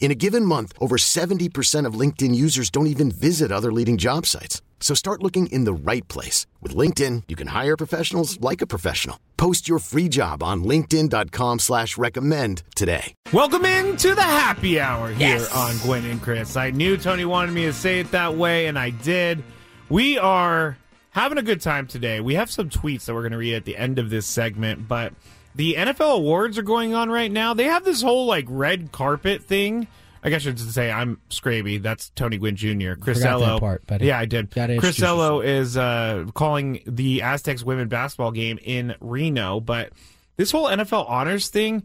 In 0.00 0.10
a 0.12 0.14
given 0.14 0.44
month, 0.44 0.72
over 0.80 0.96
70% 0.96 1.84
of 1.84 1.94
LinkedIn 1.94 2.34
users 2.34 2.70
don't 2.70 2.86
even 2.86 3.10
visit 3.10 3.52
other 3.52 3.72
leading 3.72 3.98
job 3.98 4.24
sites. 4.26 4.62
So 4.80 4.94
start 4.94 5.22
looking 5.24 5.48
in 5.48 5.64
the 5.64 5.72
right 5.72 6.06
place. 6.08 6.46
With 6.62 6.74
LinkedIn, 6.74 7.24
you 7.28 7.36
can 7.36 7.48
hire 7.48 7.76
professionals 7.76 8.40
like 8.40 8.62
a 8.62 8.66
professional. 8.66 9.18
Post 9.36 9.68
your 9.68 9.80
free 9.80 10.08
job 10.08 10.40
on 10.42 10.62
linkedin.com 10.62 11.58
slash 11.58 11.98
recommend 11.98 12.62
today. 12.76 13.12
Welcome 13.32 13.64
into 13.64 14.14
the 14.14 14.22
happy 14.22 14.78
hour 14.78 15.08
here 15.10 15.38
Yes. 15.38 15.52
on 15.52 15.76
Gwynn 15.78 16.04
and 16.08 16.22
Chris. 16.22 16.56
I 16.56 16.70
knew 16.70 16.96
Tony 16.96 17.24
wanted 17.24 17.52
me 17.52 17.64
to 17.64 17.72
say 17.72 17.98
it 17.98 18.12
that 18.12 18.36
way, 18.36 18.66
and 18.68 18.78
I 18.78 18.90
did. 18.90 19.42
We 19.88 20.16
are 20.16 20.78
having 21.10 21.38
a 21.38 21.42
good 21.42 21.60
time 21.60 21.88
today. 21.88 22.20
We 22.20 22.34
have 22.36 22.52
some 22.52 22.70
tweets 22.70 23.06
that 23.06 23.14
we're 23.14 23.22
going 23.22 23.32
to 23.32 23.38
read 23.38 23.54
at 23.54 23.64
the 23.64 23.76
end 23.76 23.98
of 23.98 24.10
this 24.10 24.26
segment, 24.26 24.86
but 24.86 25.12
the 25.58 25.74
NFL 25.74 26.14
awards 26.14 26.56
are 26.56 26.62
going 26.62 26.94
on 26.94 27.10
right 27.10 27.30
now. 27.30 27.52
They 27.52 27.64
have 27.64 27.84
this 27.84 28.00
whole 28.00 28.26
like 28.26 28.46
red 28.48 28.92
carpet 28.92 29.42
thing. 29.42 29.88
I 30.22 30.30
guess 30.30 30.42
I 30.42 30.50
should 30.50 30.60
say 30.60 30.88
I'm 30.88 31.20
Scraby. 31.30 31.82
That's 31.82 32.10
Tony 32.10 32.38
Gwynn 32.38 32.54
Jr. 32.54 32.92
Chris 32.94 33.24
Ello. 33.24 33.58
part, 33.58 33.82
yeah, 34.00 34.18
I 34.18 34.24
did. 34.24 34.54
Gotta 34.54 34.78
Chris 34.78 35.02
Ello 35.02 35.40
is 35.40 35.76
uh, 35.76 36.26
calling 36.32 36.80
the 36.86 37.22
Aztecs 37.22 37.64
women 37.64 37.88
basketball 37.88 38.30
game 38.30 38.60
in 38.62 38.94
Reno, 39.00 39.58
but 39.58 39.90
this 40.36 40.52
whole 40.52 40.66
NFL 40.66 41.10
honors 41.10 41.48
thing. 41.48 41.82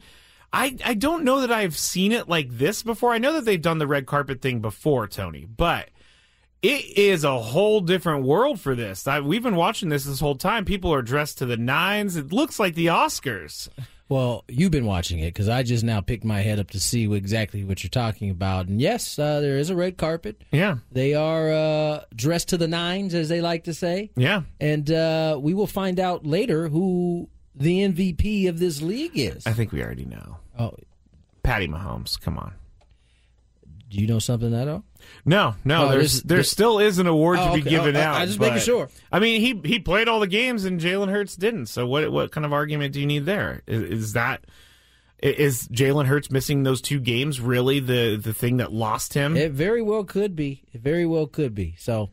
I, 0.56 0.78
I 0.86 0.94
don't 0.94 1.24
know 1.24 1.42
that 1.42 1.52
I've 1.52 1.76
seen 1.76 2.12
it 2.12 2.30
like 2.30 2.48
this 2.52 2.84
before. 2.84 3.12
I 3.12 3.18
know 3.18 3.34
that 3.34 3.46
they've 3.46 3.60
done 3.60 3.80
the 3.80 3.88
red 3.88 4.06
carpet 4.06 4.40
thing 4.40 4.60
before, 4.60 5.08
Tony, 5.08 5.46
but 5.46 5.90
it 6.64 6.98
is 6.98 7.24
a 7.24 7.38
whole 7.40 7.82
different 7.82 8.24
world 8.26 8.60
for 8.60 8.74
this. 8.74 9.06
I, 9.08 9.20
we've 9.20 9.44
been 9.44 9.56
watching 9.58 9.90
this 9.90 10.06
this 10.06 10.20
whole 10.20 10.36
time. 10.36 10.66
People 10.66 10.94
are 10.94 11.02
dressed 11.04 11.38
to 11.40 11.46
the 11.46 11.58
nines. 11.58 12.16
It 12.16 12.32
looks 12.32 12.60
like 12.60 12.74
the 12.76 12.88
Oscars. 12.88 13.70
Well, 14.10 14.44
you've 14.48 14.72
been 14.72 14.86
watching 14.86 15.20
it 15.20 15.28
because 15.34 15.50
I 15.50 15.64
just 15.64 15.84
now 15.84 16.00
picked 16.02 16.24
my 16.24 16.42
head 16.42 16.60
up 16.60 16.70
to 16.72 16.80
see 16.80 17.12
exactly 17.14 17.64
what 17.64 17.84
you're 17.84 17.90
talking 17.90 18.30
about. 18.30 18.68
And 18.68 18.80
yes, 18.82 19.18
uh, 19.18 19.40
there 19.40 19.58
is 19.58 19.70
a 19.70 19.76
red 19.76 19.98
carpet. 19.98 20.42
Yeah, 20.52 20.78
They 20.92 21.14
are 21.16 21.52
uh, 21.52 22.04
dressed 22.16 22.50
to 22.50 22.58
the 22.58 22.68
nines, 22.68 23.14
as 23.14 23.30
they 23.30 23.42
like 23.42 23.64
to 23.66 23.74
say. 23.74 24.12
yeah. 24.16 24.44
And 24.60 24.92
uh, 24.92 25.40
we 25.42 25.54
will 25.54 25.68
find 25.68 26.00
out 26.00 26.26
later 26.26 26.68
who 26.68 27.30
the 27.56 27.80
MVP 27.88 28.48
of 28.50 28.60
this 28.60 28.82
league 28.82 29.14
is. 29.18 29.48
I 29.48 29.54
think 29.54 29.72
we 29.72 29.82
already 29.82 30.06
know. 30.06 30.38
Oh, 30.60 30.74
Patty 31.42 31.68
Mahomes. 31.68 32.20
Come 32.20 32.38
on. 32.38 32.54
Do 33.94 34.02
you 34.02 34.08
know 34.08 34.20
something, 34.20 34.50
Edo? 34.54 34.84
No, 35.24 35.56
no. 35.64 35.86
Oh, 35.86 35.90
there's 35.92 36.14
this- 36.14 36.22
there 36.24 36.38
this- 36.40 36.50
still 36.52 36.80
is 36.80 36.98
an 36.98 37.08
award 37.08 37.38
Oh, 37.40 37.50
to 37.50 37.54
be 37.56 37.62
okay. 37.62 37.70
given 37.70 37.96
Oh, 37.96 38.02
out. 38.02 38.16
I 38.16 38.26
just 38.26 38.40
making 38.40 38.60
sure. 38.60 38.90
I 39.12 39.20
mean, 39.20 39.40
he 39.42 39.60
he 39.70 39.80
played 39.80 40.08
all 40.08 40.20
the 40.20 40.28
games 40.28 40.66
and 40.66 40.80
Jalen 40.82 41.10
Hurts 41.10 41.36
didn't. 41.36 41.68
So 41.68 41.86
what 41.86 42.12
what 42.12 42.32
kind 42.32 42.46
of 42.46 42.54
argument 42.54 42.94
do 42.94 43.00
you 43.00 43.06
need 43.06 43.26
there? 43.26 43.62
Is, 43.68 43.82
is 43.84 44.14
that 44.14 44.46
is 45.22 45.68
Jalen 45.70 46.06
Hurts 46.08 46.30
missing 46.32 46.64
those 46.64 46.82
two 46.82 47.00
games 47.00 47.40
really 47.40 47.80
the 47.80 48.20
the 48.22 48.34
thing 48.34 48.58
that 48.58 48.74
lost 48.74 49.14
him? 49.14 49.38
It 49.38 49.52
very 49.52 49.82
well 49.82 50.04
could 50.04 50.36
be. 50.36 50.64
It 50.74 50.82
very 50.82 51.06
well 51.06 51.28
could 51.28 51.54
be. 51.54 51.76
So 51.78 52.10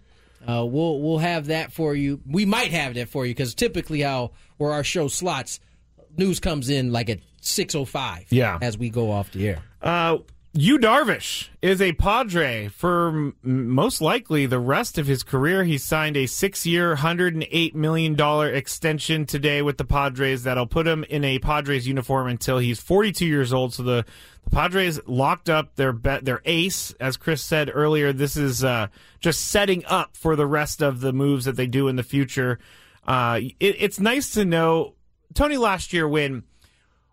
uh, 0.47 0.65
we'll 0.69 1.01
we'll 1.01 1.19
have 1.19 1.47
that 1.47 1.73
for 1.73 1.95
you. 1.95 2.21
We 2.27 2.45
might 2.45 2.71
have 2.73 2.95
that 2.95 3.09
for 3.09 3.25
you 3.27 3.31
because 3.35 3.55
typically 3.55 4.01
how 4.03 4.33
where 4.59 4.73
our 4.73 4.85
show 4.85 5.09
slots, 5.09 5.61
news 6.17 6.41
comes 6.41 6.69
in 6.69 6.93
like 6.93 7.09
at 7.11 7.21
six 7.41 7.75
oh 7.75 7.85
five. 7.85 8.27
Yeah. 8.31 8.59
as 8.61 8.77
we 8.77 8.91
go 8.91 9.11
off 9.11 9.33
the 9.33 9.49
air. 9.49 9.63
Uh, 9.83 10.19
Yu 10.53 10.81
Darvish 10.81 11.49
is 11.63 11.81
a 11.81 11.93
Padre 11.93 12.67
for 12.67 13.09
m- 13.09 13.37
most 13.45 14.01
likely 14.01 14.47
the 14.47 14.59
rest 14.59 14.99
of 14.99 15.07
his 15.07 15.23
career. 15.23 15.63
He 15.63 15.79
signed 15.79 16.17
a 16.17 16.27
hundred 16.97 17.35
and 17.35 17.47
eight 17.53 17.77
million 17.77 18.17
dollar 18.17 18.51
extension 18.51 19.27
today 19.27 19.63
with 19.63 19.79
the 19.79 19.85
Padres 19.85 20.43
that'll 20.43 20.67
put 20.67 20.89
him 20.89 21.05
in 21.05 21.23
a 21.23 21.39
Padres 21.39 21.87
uniform 21.87 22.27
until 22.27 22.59
he's 22.59 22.81
forty-two 22.81 23.27
years 23.27 23.53
old. 23.53 23.75
So 23.75 23.85
the, 23.85 24.05
the 24.43 24.51
Padres 24.51 24.99
locked 25.07 25.49
up 25.49 25.77
their 25.77 25.93
bet, 25.93 26.25
their 26.25 26.43
ace, 26.45 26.93
as 26.99 27.17
Chris 27.17 27.45
said 27.45 27.71
earlier. 27.73 28.13
This 28.13 28.37
is 28.37 28.65
uh, 28.65 28.89
just 29.21 29.47
setting 29.47 29.85
up 29.87 30.17
for 30.17 30.35
the 30.35 30.47
rest 30.47 30.83
of 30.83 31.01
the 31.01 31.13
moves 31.13 31.45
that 31.45 31.55
they 31.55 31.69
do 31.69 31.87
in 31.87 31.95
the 31.95 32.03
future. 32.03 32.59
Uh, 33.07 33.39
it, 33.61 33.77
it's 33.79 34.01
nice 34.01 34.33
to 34.33 34.45
know 34.45 34.95
Tony 35.33 35.59
last 35.59 35.93
year 35.93 36.09
when 36.09 36.43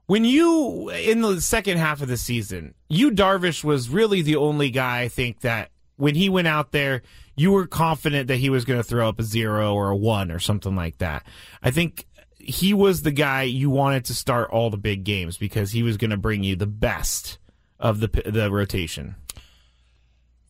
when 0.07 0.25
you 0.25 0.89
in 0.89 1.21
the 1.21 1.39
second 1.41 1.77
half 1.77 2.01
of 2.01 2.07
the 2.07 2.17
season, 2.17 2.73
Yu 2.89 3.11
Darvish 3.11 3.63
was 3.63 3.89
really 3.89 4.21
the 4.21 4.37
only 4.37 4.71
guy 4.71 5.01
I 5.01 5.07
think 5.09 5.41
that 5.41 5.69
when 5.97 6.15
he 6.15 6.29
went 6.29 6.47
out 6.47 6.71
there, 6.71 7.03
you 7.35 7.51
were 7.51 7.67
confident 7.67 8.27
that 8.29 8.37
he 8.37 8.49
was 8.49 8.65
going 8.65 8.79
to 8.79 8.83
throw 8.83 9.07
up 9.07 9.19
a 9.19 9.23
zero 9.23 9.73
or 9.73 9.89
a 9.89 9.95
one 9.95 10.31
or 10.31 10.39
something 10.39 10.75
like 10.75 10.97
that. 10.99 11.23
I 11.61 11.71
think 11.71 12.07
he 12.37 12.73
was 12.73 13.01
the 13.01 13.11
guy 13.11 13.43
you 13.43 13.69
wanted 13.69 14.05
to 14.05 14.15
start 14.15 14.49
all 14.49 14.69
the 14.69 14.77
big 14.77 15.03
games 15.03 15.37
because 15.37 15.71
he 15.71 15.83
was 15.83 15.97
going 15.97 16.11
to 16.11 16.17
bring 16.17 16.43
you 16.43 16.55
the 16.55 16.65
best 16.65 17.37
of 17.79 17.99
the 17.99 18.07
the 18.25 18.49
rotation. 18.49 19.15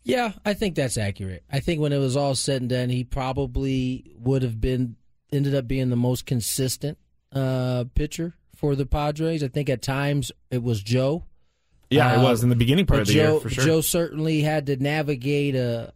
Yeah, 0.04 0.34
I 0.46 0.54
think 0.54 0.76
that's 0.76 0.98
accurate. 0.98 1.44
I 1.52 1.60
think 1.60 1.82
when 1.82 1.92
it 1.92 1.98
was 1.98 2.16
all 2.16 2.36
said 2.36 2.62
and 2.62 2.70
done, 2.70 2.90
he 2.90 3.04
probably 3.04 4.14
would 4.20 4.44
have 4.44 4.62
been 4.62 4.96
ended 5.34 5.56
up 5.56 5.68
being 5.68 5.90
the 5.90 5.98
most 5.98 6.26
consistent 6.26 6.98
uh, 7.34 7.86
pitcher 7.94 8.36
for 8.58 8.76
the 8.76 8.86
Padres. 8.86 9.44
I 9.44 9.48
think 9.48 9.70
at 9.70 9.82
times 9.82 10.32
it 10.52 10.62
was 10.62 10.82
Joe. 10.84 11.24
Yeah, 11.90 12.14
it 12.14 12.18
Uh, 12.18 12.24
was 12.24 12.44
in 12.44 12.50
the 12.50 12.56
beginning 12.56 12.86
part 12.86 13.02
of 13.02 13.08
the 13.08 13.14
Joe, 13.14 13.32
year 13.34 13.40
for 13.40 13.50
sure. 13.50 13.64
Joe 13.66 13.82
certainly 13.82 14.42
had 14.42 14.66
to 14.66 14.76
navigate 14.76 15.56
a 15.56 15.94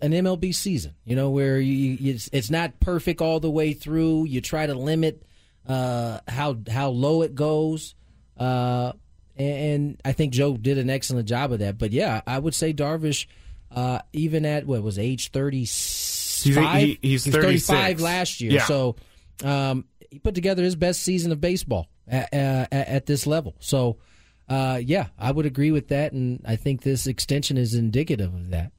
an 0.00 0.12
MLB 0.12 0.54
season. 0.54 0.94
You 1.04 1.16
know, 1.16 1.30
where 1.30 1.58
you, 1.60 1.72
you 2.00 2.14
it's, 2.14 2.28
it's 2.32 2.50
not 2.50 2.78
perfect 2.80 3.20
all 3.20 3.40
the 3.40 3.50
way 3.50 3.72
through. 3.72 4.24
You 4.26 4.40
try 4.40 4.66
to 4.66 4.74
limit 4.74 5.22
uh, 5.66 6.20
how 6.26 6.56
how 6.70 6.88
low 6.90 7.22
it 7.22 7.34
goes, 7.34 7.94
uh, 8.38 8.92
and, 9.36 10.00
I 10.04 10.12
think 10.12 10.32
Joe 10.32 10.56
did 10.56 10.78
an 10.78 10.90
excellent 10.90 11.28
job 11.28 11.52
of 11.52 11.58
that. 11.60 11.78
But 11.78 11.92
yeah, 11.92 12.22
I 12.26 12.38
would 12.38 12.54
say 12.54 12.72
Darvish, 12.72 13.26
uh, 13.70 14.00
even 14.12 14.44
at 14.44 14.66
what 14.66 14.82
was 14.82 14.98
age 14.98 15.30
thirty 15.30 15.66
five, 15.66 16.82
he- 16.82 16.98
he's 17.02 17.24
he 17.24 17.30
was 17.30 17.36
thirty 17.36 17.58
five 17.58 18.00
last 18.00 18.40
year. 18.40 18.52
Yeah. 18.52 18.64
So 18.64 18.96
um, 19.44 19.84
he 20.10 20.18
put 20.18 20.34
together 20.34 20.62
his 20.62 20.76
best 20.76 21.02
season 21.02 21.32
of 21.32 21.40
baseball 21.40 21.88
at, 22.06 22.32
uh, 22.32 22.66
at, 22.70 23.06
this 23.06 23.26
level. 23.26 23.54
So. 23.60 23.98
Uh, 24.50 24.80
yeah, 24.82 25.08
I 25.18 25.30
would 25.30 25.44
agree 25.44 25.72
with 25.72 25.88
that, 25.88 26.12
and 26.12 26.40
I 26.42 26.56
think 26.56 26.80
this 26.80 27.06
extension 27.06 27.58
is 27.58 27.74
indicative 27.74 28.32
of 28.32 28.48
that. 28.48 28.72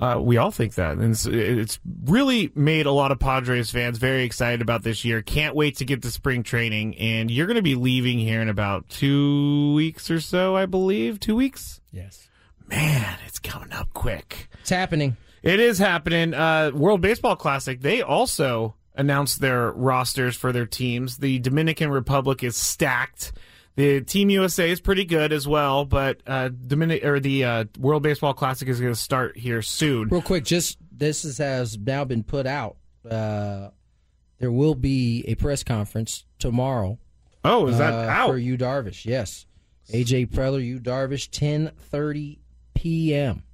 Uh, 0.00 0.20
we 0.20 0.36
all 0.36 0.52
think 0.52 0.74
that. 0.74 0.92
And 0.92 1.12
it's, 1.12 1.26
it's 1.26 1.80
really 2.04 2.52
made 2.54 2.86
a 2.86 2.92
lot 2.92 3.10
of 3.10 3.18
Padres 3.18 3.70
fans 3.70 3.98
very 3.98 4.22
excited 4.22 4.62
about 4.62 4.82
this 4.84 5.04
year. 5.04 5.22
Can't 5.22 5.56
wait 5.56 5.76
to 5.78 5.84
get 5.84 6.02
to 6.02 6.10
spring 6.10 6.44
training. 6.44 6.96
And 6.98 7.30
you're 7.30 7.46
going 7.46 7.56
to 7.56 7.62
be 7.62 7.74
leaving 7.74 8.18
here 8.18 8.40
in 8.40 8.48
about 8.48 8.88
two 8.88 9.74
weeks 9.74 10.10
or 10.10 10.20
so, 10.20 10.54
I 10.54 10.66
believe. 10.66 11.18
Two 11.18 11.34
weeks? 11.34 11.80
Yes, 11.90 12.28
Man, 12.68 13.18
it's 13.26 13.38
coming 13.38 13.72
up 13.72 13.92
quick. 13.94 14.48
it's 14.60 14.70
happening. 14.70 15.16
It 15.42 15.58
is 15.58 15.78
happening. 15.78 16.34
Uh, 16.34 16.70
World 16.74 17.00
Baseball 17.00 17.34
Classic, 17.34 17.80
they 17.80 18.02
also 18.02 18.74
announced 18.98 19.40
their 19.40 19.70
rosters 19.72 20.36
for 20.36 20.52
their 20.52 20.66
teams. 20.66 21.16
The 21.18 21.38
Dominican 21.38 21.90
Republic 21.90 22.42
is 22.42 22.56
stacked. 22.56 23.32
The 23.76 24.00
Team 24.00 24.28
USA 24.28 24.68
is 24.70 24.80
pretty 24.80 25.04
good 25.04 25.32
as 25.32 25.46
well, 25.46 25.84
but 25.84 26.20
uh, 26.26 26.48
Dominic 26.48 27.04
or 27.04 27.20
the 27.20 27.44
uh, 27.44 27.64
World 27.78 28.02
Baseball 28.02 28.34
Classic 28.34 28.68
is 28.68 28.80
going 28.80 28.92
to 28.92 28.98
start 28.98 29.36
here 29.38 29.62
soon. 29.62 30.08
Real 30.08 30.20
quick, 30.20 30.44
just 30.44 30.78
this 30.90 31.24
is, 31.24 31.38
has 31.38 31.78
now 31.78 32.04
been 32.04 32.24
put 32.24 32.44
out. 32.44 32.76
Uh, 33.08 33.68
there 34.38 34.50
will 34.50 34.74
be 34.74 35.24
a 35.28 35.36
press 35.36 35.62
conference 35.62 36.24
tomorrow. 36.40 36.98
Oh, 37.44 37.68
is 37.68 37.78
that 37.78 37.94
uh, 37.94 38.10
out? 38.10 38.30
for 38.30 38.36
you, 38.36 38.58
Darvish? 38.58 39.04
Yes, 39.04 39.46
AJ 39.92 40.30
Preller, 40.30 40.64
Yu 40.64 40.80
Darvish, 40.80 41.28
ten 41.30 41.70
thirty 41.78 42.40
p.m. 42.74 43.44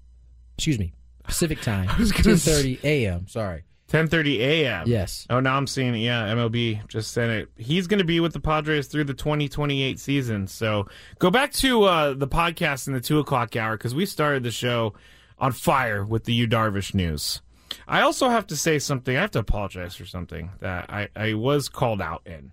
Excuse 0.56 0.78
me, 0.78 0.94
Pacific 1.22 1.60
time, 1.60 1.86
ten 2.08 2.36
thirty 2.38 2.80
a.m. 2.82 3.28
Sorry, 3.28 3.64
10:30 3.88 4.38
a.m. 4.38 4.84
Yes. 4.86 5.26
Oh, 5.30 5.40
now 5.40 5.56
I'm 5.56 5.66
seeing 5.66 5.94
it. 5.94 5.98
Yeah, 5.98 6.26
MLB 6.28 6.86
just 6.88 7.12
sent 7.12 7.30
it. 7.32 7.48
He's 7.56 7.86
going 7.86 7.98
to 7.98 8.04
be 8.04 8.20
with 8.20 8.32
the 8.32 8.40
Padres 8.40 8.86
through 8.86 9.04
the 9.04 9.14
2028 9.14 9.98
season. 9.98 10.46
So 10.46 10.86
go 11.18 11.30
back 11.30 11.52
to 11.54 11.84
uh, 11.84 12.14
the 12.14 12.28
podcast 12.28 12.86
in 12.86 12.94
the 12.94 13.00
two 13.00 13.18
o'clock 13.18 13.56
hour 13.56 13.76
because 13.76 13.94
we 13.94 14.06
started 14.06 14.42
the 14.42 14.50
show 14.50 14.94
on 15.38 15.52
fire 15.52 16.04
with 16.04 16.24
the 16.24 16.32
Yu 16.32 16.48
Darvish 16.48 16.94
news. 16.94 17.42
I 17.86 18.00
also 18.00 18.28
have 18.28 18.46
to 18.48 18.56
say 18.56 18.78
something. 18.78 19.16
I 19.16 19.20
have 19.20 19.32
to 19.32 19.38
apologize 19.40 19.94
for 19.94 20.06
something 20.06 20.50
that 20.60 20.88
I, 20.88 21.08
I 21.14 21.34
was 21.34 21.68
called 21.68 22.00
out 22.00 22.22
in 22.24 22.52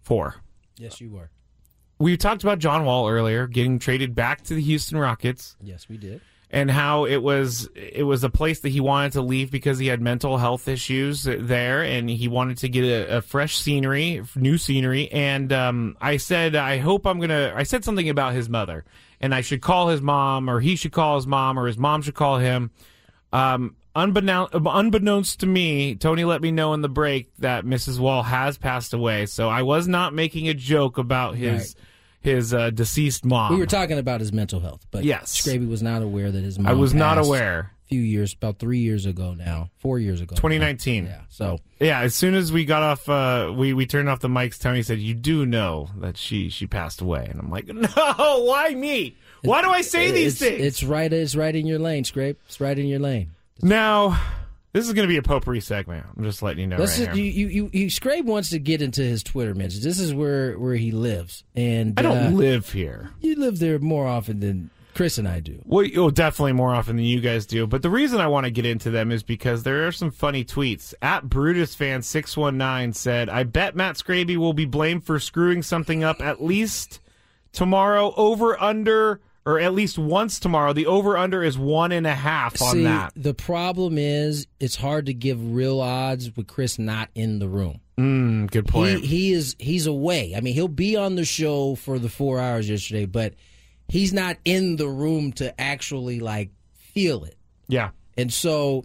for. 0.00 0.36
Yes, 0.78 1.00
you 1.00 1.10
were. 1.10 1.30
We 1.98 2.16
talked 2.16 2.42
about 2.42 2.58
John 2.58 2.84
Wall 2.84 3.08
earlier 3.08 3.46
getting 3.46 3.78
traded 3.78 4.14
back 4.14 4.42
to 4.44 4.54
the 4.54 4.60
Houston 4.60 4.98
Rockets 4.98 5.56
Yes, 5.62 5.88
we 5.88 5.96
did. 5.96 6.20
And 6.50 6.70
how 6.70 7.04
it 7.04 7.16
was 7.16 7.68
it 7.74 8.04
was 8.04 8.22
a 8.22 8.30
place 8.30 8.60
that 8.60 8.68
he 8.68 8.80
wanted 8.80 9.12
to 9.12 9.22
leave 9.22 9.50
because 9.50 9.78
he 9.78 9.88
had 9.88 10.00
mental 10.00 10.38
health 10.38 10.68
issues 10.68 11.24
there 11.24 11.82
and 11.82 12.08
he 12.08 12.28
wanted 12.28 12.58
to 12.58 12.68
get 12.68 12.84
a, 12.84 13.18
a 13.18 13.20
fresh 13.20 13.56
scenery 13.56 14.22
new 14.36 14.56
scenery. 14.56 15.10
And 15.10 15.52
um, 15.52 15.96
i 16.00 16.16
said 16.16 16.54
i 16.54 16.78
hope 16.78 17.06
i'm 17.06 17.20
gonna 17.20 17.52
i 17.56 17.62
said 17.64 17.84
something 17.84 18.08
about 18.08 18.34
his 18.34 18.48
mother 18.48 18.84
and 19.20 19.34
i 19.34 19.40
should 19.40 19.60
call 19.60 19.88
his 19.88 20.00
mom 20.00 20.48
or 20.48 20.60
he 20.60 20.76
should 20.76 20.92
call 20.92 21.16
his 21.16 21.26
mom 21.26 21.58
or 21.58 21.66
his 21.66 21.78
mom 21.78 22.02
should 22.02 22.14
call 22.14 22.38
him. 22.38 22.70
Um, 23.32 23.76
unbeknownst, 23.96 24.54
unbeknownst 24.54 25.40
to 25.40 25.46
me 25.46 25.94
tony 25.96 26.24
let 26.24 26.42
me 26.42 26.52
know 26.52 26.74
in 26.74 26.82
the 26.82 26.88
break 26.88 27.34
that 27.38 27.64
mrs 27.64 27.98
wall 27.98 28.22
has 28.22 28.58
passed 28.58 28.92
away 28.92 29.24
so 29.24 29.48
i 29.48 29.62
was 29.62 29.88
not 29.88 30.12
making 30.12 30.48
a 30.48 30.54
joke 30.54 30.98
about 30.98 31.34
his 31.34 31.74
his 32.26 32.52
uh, 32.52 32.70
deceased 32.70 33.24
mom 33.24 33.52
We 33.54 33.58
were 33.58 33.66
talking 33.66 33.98
about 33.98 34.20
his 34.20 34.32
mental 34.32 34.60
health, 34.60 34.86
but 34.90 35.04
Yes. 35.04 35.40
Scraby 35.40 35.66
was 35.68 35.82
not 35.82 36.02
aware 36.02 36.30
that 36.30 36.42
his 36.44 36.58
mom 36.58 36.66
i 36.70 36.74
was 36.74 36.92
not 36.92 37.16
aware 37.18 37.70
A 37.86 37.88
few 37.88 38.00
years, 38.00 38.34
about 38.34 38.58
three 38.58 38.80
years 38.80 39.06
ago 39.06 39.32
now, 39.34 39.70
four 39.78 39.98
years 39.98 40.20
ago. 40.20 40.34
now. 40.34 40.40
2019 40.40 41.04
Yeah. 41.06 41.20
So 41.28 41.58
Yeah, 41.80 42.00
as 42.00 42.14
soon 42.14 42.34
as 42.34 42.52
we 42.52 42.64
got 42.64 42.82
off, 42.82 43.08
uh, 43.08 43.52
we 43.56 43.72
we 43.72 43.86
turned 43.86 44.08
off 44.08 44.20
the 44.20 44.28
mics. 44.28 44.58
Tony 44.58 44.82
said, 44.82 44.98
"You 44.98 45.14
do 45.14 45.46
know 45.46 45.88
that 46.00 46.16
she 46.16 46.48
she 46.50 46.66
passed 46.66 47.00
away," 47.00 47.26
and 47.30 47.38
I'm 47.40 47.50
like, 47.50 47.66
"No, 47.72 48.44
why 48.44 48.74
me? 48.74 49.14
Why 49.42 49.62
do 49.62 49.68
I 49.70 49.82
say 49.82 50.10
these 50.10 50.32
it's, 50.32 50.40
things?" 50.40 50.62
It's 50.68 50.82
right. 50.82 51.12
It's 51.12 51.36
right 51.36 51.54
in 51.54 51.66
your 51.66 51.78
lane, 51.78 52.04
Scrape. 52.04 52.38
It's 52.48 52.60
right 52.60 52.76
in 52.78 52.86
your 52.86 52.98
lane. 53.00 53.30
now, 53.62 54.18
this 54.76 54.86
is 54.86 54.92
going 54.92 55.08
to 55.08 55.12
be 55.12 55.16
a 55.16 55.22
potpourri 55.22 55.60
segment. 55.60 56.04
I'm 56.14 56.22
just 56.22 56.42
letting 56.42 56.60
you 56.60 56.66
know 56.66 56.76
right 56.76 56.90
here. 56.90 57.14
you, 57.14 57.46
you, 57.48 57.70
you, 57.72 57.88
Scrape 57.88 58.26
wants 58.26 58.50
to 58.50 58.58
get 58.58 58.82
into 58.82 59.00
his 59.00 59.22
Twitter 59.22 59.54
mentions. 59.54 59.82
This 59.82 59.98
is 59.98 60.12
where 60.12 60.58
where 60.58 60.74
he 60.74 60.90
lives, 60.90 61.44
and 61.54 61.98
I 61.98 62.02
don't 62.02 62.26
uh, 62.26 62.30
live 62.30 62.70
here. 62.70 63.10
you 63.20 63.36
live 63.36 63.58
there 63.58 63.78
more 63.78 64.06
often 64.06 64.40
than 64.40 64.68
Chris 64.92 65.16
and 65.16 65.26
I 65.26 65.40
do. 65.40 65.62
Well, 65.64 65.86
oh, 65.96 66.10
definitely 66.10 66.52
more 66.52 66.74
often 66.74 66.96
than 66.96 67.06
you 67.06 67.22
guys 67.22 67.46
do. 67.46 67.66
But 67.66 67.80
the 67.80 67.88
reason 67.88 68.20
I 68.20 68.26
want 68.26 68.44
to 68.44 68.50
get 68.50 68.66
into 68.66 68.90
them 68.90 69.10
is 69.10 69.22
because 69.22 69.62
there 69.62 69.86
are 69.86 69.92
some 69.92 70.10
funny 70.10 70.44
tweets. 70.44 70.92
At 71.00 71.26
Brutus 71.26 71.74
fan 71.74 72.02
six 72.02 72.36
one 72.36 72.58
nine 72.58 72.92
said, 72.92 73.30
"I 73.30 73.44
bet 73.44 73.76
Matt 73.76 73.96
Scraby 73.96 74.36
will 74.36 74.52
be 74.52 74.66
blamed 74.66 75.04
for 75.04 75.18
screwing 75.18 75.62
something 75.62 76.04
up 76.04 76.20
at 76.20 76.42
least 76.42 77.00
tomorrow. 77.52 78.12
Over 78.14 78.60
under." 78.62 79.22
Or 79.46 79.60
at 79.60 79.74
least 79.74 79.96
once 79.96 80.40
tomorrow. 80.40 80.72
The 80.72 80.86
over 80.86 81.16
under 81.16 81.42
is 81.44 81.56
one 81.56 81.92
and 81.92 82.04
a 82.04 82.14
half 82.14 82.60
on 82.60 82.72
See, 82.72 82.82
that. 82.82 83.12
the 83.14 83.32
problem 83.32 83.96
is 83.96 84.48
it's 84.58 84.74
hard 84.74 85.06
to 85.06 85.14
give 85.14 85.54
real 85.54 85.80
odds 85.80 86.36
with 86.36 86.48
Chris 86.48 86.80
not 86.80 87.10
in 87.14 87.38
the 87.38 87.46
room. 87.48 87.80
Mm, 87.96 88.50
good 88.50 88.66
point. 88.66 89.00
He 89.02 89.06
he 89.06 89.32
is 89.32 89.54
he's 89.60 89.86
away. 89.86 90.34
I 90.36 90.40
mean, 90.40 90.52
he'll 90.54 90.66
be 90.66 90.96
on 90.96 91.14
the 91.14 91.24
show 91.24 91.76
for 91.76 92.00
the 92.00 92.08
four 92.08 92.40
hours 92.40 92.68
yesterday, 92.68 93.06
but 93.06 93.34
he's 93.88 94.12
not 94.12 94.36
in 94.44 94.76
the 94.76 94.88
room 94.88 95.32
to 95.34 95.58
actually 95.60 96.18
like 96.18 96.50
feel 96.74 97.22
it. 97.24 97.36
yeah. 97.68 97.90
And 98.18 98.32
so 98.32 98.84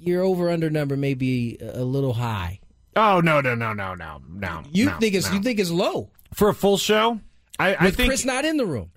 your 0.00 0.22
over 0.22 0.48
under 0.50 0.70
number 0.70 0.96
may 0.96 1.14
be 1.14 1.58
a 1.60 1.84
little 1.84 2.14
high. 2.14 2.60
Oh 2.96 3.20
no 3.20 3.40
no 3.40 3.54
no 3.54 3.72
no 3.72 3.94
no 3.94 4.20
no. 4.28 4.62
You 4.72 4.86
no, 4.86 4.98
think 4.98 5.14
it's 5.14 5.28
no. 5.28 5.34
you 5.34 5.42
think 5.42 5.60
it's 5.60 5.70
low 5.70 6.10
for 6.32 6.48
a 6.48 6.54
full 6.54 6.78
show? 6.78 7.20
I, 7.58 7.74
I 7.74 7.84
with 7.86 7.96
think 7.96 8.08
Chris 8.10 8.24
not 8.24 8.44
in 8.44 8.56
the 8.56 8.66
room. 8.66 8.90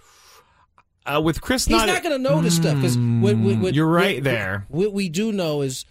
uh, 1.06 1.22
with 1.24 1.42
Chris 1.42 1.66
He's 1.66 1.76
not. 1.78 1.88
not, 1.88 2.04
going 2.04 2.16
to 2.16 2.22
know 2.22 2.42
this 2.42 2.56
stuff 2.56 2.76
because 2.76 2.98
what, 2.98 3.36
what, 3.38 3.58
what, 3.60 3.74
You're 3.74 3.88
right 3.88 4.18
what- 4.18 4.24
there. 4.24 4.66
What 4.70 4.94
we 4.94 5.10
do 5.10 5.32
know 5.32 5.62
is 5.62 5.86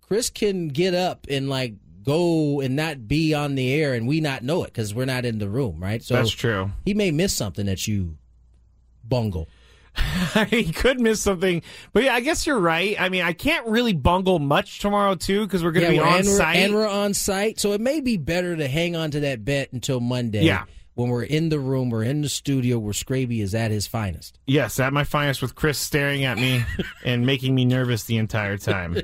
Chris 0.00 0.30
can 0.30 0.68
get 0.68 0.94
up 0.94 1.26
and 1.30 1.48
like 1.48 1.74
go 2.02 2.60
and 2.60 2.76
not 2.76 3.08
be 3.08 3.34
on 3.34 3.56
the 3.56 3.72
air, 3.74 3.94
and 3.94 4.06
we 4.06 4.20
not 4.20 4.44
know 4.44 4.62
it 4.62 4.66
because 4.68 4.94
we're 4.94 5.04
not 5.06 5.24
in 5.24 5.38
the 5.38 5.48
room, 5.48 5.80
right? 5.82 6.02
So 6.02 6.14
That's 6.14 6.30
true. 6.30 6.70
He 6.84 6.94
may 6.94 7.10
miss 7.10 7.34
something 7.34 7.66
that 7.66 7.86
you 7.88 8.16
bungle. 9.04 9.48
he 10.50 10.72
could 10.72 11.00
miss 11.00 11.22
something, 11.22 11.62
but 11.94 12.04
yeah, 12.04 12.14
I 12.14 12.20
guess 12.20 12.46
you're 12.46 12.58
right. 12.60 13.00
I 13.00 13.08
mean, 13.08 13.22
I 13.22 13.32
can't 13.32 13.66
really 13.66 13.94
bungle 13.94 14.38
much 14.38 14.78
tomorrow 14.80 15.14
too 15.14 15.46
because 15.46 15.64
we're 15.64 15.72
going 15.72 15.86
to 15.86 15.92
be 15.92 15.98
on 15.98 16.18
and, 16.18 16.26
site. 16.26 16.56
and 16.56 16.74
we're 16.74 16.86
on 16.88 17.14
site, 17.14 17.58
so 17.58 17.72
it 17.72 17.80
may 17.80 18.00
be 18.00 18.18
better 18.18 18.54
to 18.54 18.68
hang 18.68 18.94
on 18.94 19.10
to 19.12 19.20
that 19.20 19.42
bet 19.44 19.72
until 19.72 20.00
Monday. 20.00 20.42
Yeah. 20.44 20.64
When 20.96 21.10
we're 21.10 21.24
in 21.24 21.50
the 21.50 21.60
room, 21.60 21.90
we're 21.90 22.04
in 22.04 22.22
the 22.22 22.28
studio 22.28 22.78
where 22.78 22.94
Scraby 22.94 23.42
is 23.42 23.54
at 23.54 23.70
his 23.70 23.86
finest. 23.86 24.38
Yes, 24.46 24.80
at 24.80 24.94
my 24.94 25.04
finest 25.04 25.42
with 25.42 25.54
Chris 25.54 25.76
staring 25.76 26.24
at 26.24 26.38
me 26.38 26.64
and 27.04 27.26
making 27.26 27.54
me 27.54 27.66
nervous 27.66 28.04
the 28.04 28.16
entire 28.16 28.56
time. 28.56 29.02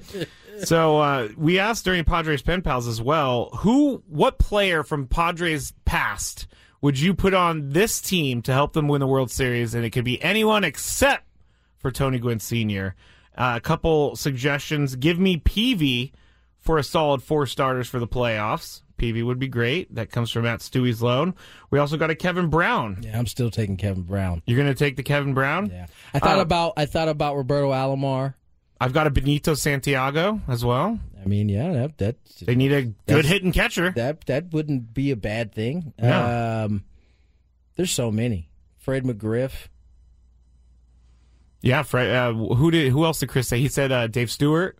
So 0.64 0.98
uh, 0.98 1.28
we 1.36 1.58
asked 1.58 1.84
during 1.84 2.04
Padres 2.04 2.40
Pen 2.40 2.62
Pals 2.62 2.86
as 2.86 3.02
well, 3.02 3.50
who, 3.58 4.02
what 4.08 4.38
player 4.38 4.82
from 4.82 5.06
Padres 5.06 5.74
past 5.84 6.46
would 6.80 6.98
you 6.98 7.12
put 7.12 7.34
on 7.34 7.70
this 7.70 8.00
team 8.00 8.40
to 8.42 8.52
help 8.52 8.72
them 8.72 8.88
win 8.88 9.00
the 9.00 9.06
World 9.06 9.30
Series? 9.30 9.74
And 9.74 9.84
it 9.84 9.90
could 9.90 10.04
be 10.04 10.22
anyone 10.22 10.64
except 10.64 11.26
for 11.78 11.90
Tony 11.90 12.18
Gwynn 12.18 12.40
Sr. 12.40 12.94
Uh, 13.36 13.54
a 13.56 13.60
couple 13.60 14.16
suggestions. 14.16 14.96
Give 14.96 15.18
me 15.18 15.36
Peavy 15.36 16.12
for 16.58 16.78
a 16.78 16.82
solid 16.84 17.22
four 17.22 17.46
starters 17.46 17.88
for 17.88 17.98
the 17.98 18.08
playoffs. 18.08 18.82
Peavy 19.02 19.25
would 19.25 19.40
be 19.40 19.49
great. 19.49 19.93
That 19.96 20.12
comes 20.12 20.31
from 20.31 20.44
Matt 20.44 20.60
Stewie's 20.60 21.02
loan. 21.02 21.34
We 21.70 21.81
also 21.81 21.96
got 21.96 22.10
a 22.10 22.14
Kevin 22.14 22.46
Brown. 22.49 22.99
Yeah, 23.02 23.19
I'm 23.19 23.26
still 23.26 23.50
taking 23.50 23.76
Kevin 23.76 24.04
Brown. 24.04 24.43
You're 24.46 24.56
going 24.56 24.72
to 24.72 24.78
take 24.78 24.94
the 24.94 25.02
Kevin 25.02 25.34
Brown? 25.34 25.70
Yeah, 25.70 25.87
I 26.14 26.20
thought 26.20 26.38
Uh, 26.38 26.43
about 26.43 26.75
I 26.76 26.87
thought 26.87 27.08
about 27.08 27.34
Roberto 27.34 27.72
Alomar. 27.72 28.34
I've 28.81 28.93
got 28.93 29.08
a 29.08 29.10
Benito 29.10 29.54
Santiago 29.54 30.40
as 30.46 30.64
well. 30.64 31.00
I 31.20 31.26
mean, 31.26 31.49
yeah, 31.49 31.72
that 31.72 31.99
that 31.99 32.16
They 32.43 32.54
need 32.54 32.70
a 32.72 32.82
good 32.82 32.94
That's- 33.06 33.26
hitting 33.26 33.50
catcher. 33.50 33.90
that 33.96 34.25
that 34.26 34.52
wouldn't 34.52 34.94
be 34.94 35.10
a 35.10 35.16
bad 35.16 35.52
thing. 35.52 35.93
No. 36.00 36.64
Um, 36.66 36.84
there's 37.75 37.90
so 37.90 38.12
many. 38.12 38.50
Fred 38.78 39.02
McGriff. 39.02 39.66
Yeah, 41.60 41.82
Fred, 41.82 42.08
uh, 42.14 42.32
who 42.32 42.70
did? 42.70 42.93
Who 42.93 43.05
else 43.05 43.19
did 43.19 43.28
Chris 43.31 43.48
say? 43.48 43.58
He 43.58 43.66
said 43.69 43.90
uh, 43.90 44.06
Dave 44.06 44.31
Stewart. 44.31 44.78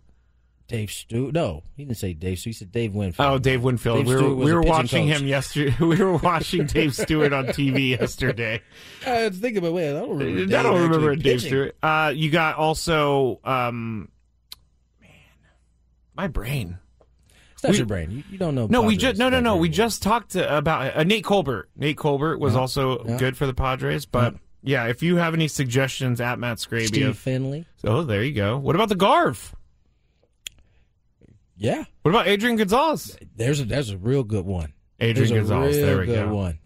Dave 0.67 0.91
Stu. 0.91 1.31
No, 1.33 1.63
he 1.75 1.83
didn't 1.85 1.97
say 1.97 2.13
Dave. 2.13 2.39
Stu. 2.39 2.49
He 2.49 2.53
said 2.53 2.71
Dave 2.71 2.93
Winfield. 2.95 3.27
Oh, 3.29 3.37
Dave 3.37 3.61
Winfield. 3.63 3.97
Dave 3.97 4.07
we 4.07 4.15
were 4.15 4.33
we 4.35 4.53
were 4.53 4.61
watching 4.61 5.09
coach. 5.09 5.19
him 5.21 5.27
yesterday. 5.27 5.75
We 5.79 5.97
were 5.97 6.17
watching 6.17 6.65
Dave 6.65 6.95
Stewart 6.95 7.33
on 7.33 7.47
TV 7.47 7.89
yesterday. 7.99 8.61
I 9.05 9.27
was 9.27 9.37
thinking, 9.37 9.61
but 9.61 9.73
wait, 9.73 9.89
I 9.89 9.93
don't 9.99 10.17
remember. 10.17 10.41
I 10.41 10.45
Dave 10.45 10.63
don't 10.63 10.81
remember 10.81 11.15
Dave 11.15 11.23
pitching. 11.23 11.49
Stewart. 11.49 11.75
Uh, 11.83 12.13
you 12.15 12.31
got 12.31 12.55
also, 12.55 13.39
um, 13.43 14.09
man, 15.01 15.09
my 16.15 16.27
brain. 16.27 16.77
It's 17.53 17.63
not 17.63 17.71
We- 17.71 17.77
your 17.77 17.85
brain. 17.87 18.11
You, 18.11 18.23
you 18.31 18.37
don't 18.37 18.55
know. 18.55 18.67
No, 18.67 18.81
we 18.83 18.95
just 18.97 19.17
no 19.19 19.29
no 19.29 19.39
no. 19.41 19.57
We 19.57 19.69
just 19.69 20.01
talked 20.01 20.31
to, 20.31 20.57
about 20.57 20.95
uh, 20.97 21.03
Nate 21.03 21.23
Colbert. 21.25 21.69
Nate 21.75 21.97
Colbert 21.97 22.37
was 22.39 22.53
Yeah. 22.53 22.59
also 22.61 23.03
Yeah. 23.05 23.17
good 23.17 23.37
for 23.37 23.45
the 23.45 23.53
Padres, 23.53 24.05
but. 24.05 24.35
Yeah, 24.65 24.85
if 24.87 25.03
you 25.03 25.17
have 25.17 25.33
any 25.33 25.49
suggestions 25.49 26.21
at 26.21 26.39
Matt 26.39 26.57
Scraby, 26.57 26.87
Steve 26.87 27.17
Finley. 27.17 27.65
oh, 27.83 28.03
there 28.03 28.23
you 28.23 28.31
go. 28.31 28.57
What 28.57 28.75
about 28.75 28.87
the 28.87 28.95
Garv? 28.95 29.53
Yeah, 31.55 31.83
What 32.01 32.11
about 32.11 32.27
Adrian 32.27 32.55
Gonzalez? 32.57 33.15
there's 33.35 33.59
a 33.61 33.65
there's 33.65 33.89
a 33.91 33.97
real 33.97 34.23
good 34.23 34.45
one. 34.45 34.73
Adrian 34.99 35.15
There's 35.33 35.49
a 35.49 35.53
Gonzalez. 35.53 35.77
real 35.77 35.85
There 35.85 35.97
we 35.99 36.05
good 36.07 36.29
go. 36.29 36.35
one. 36.35 36.59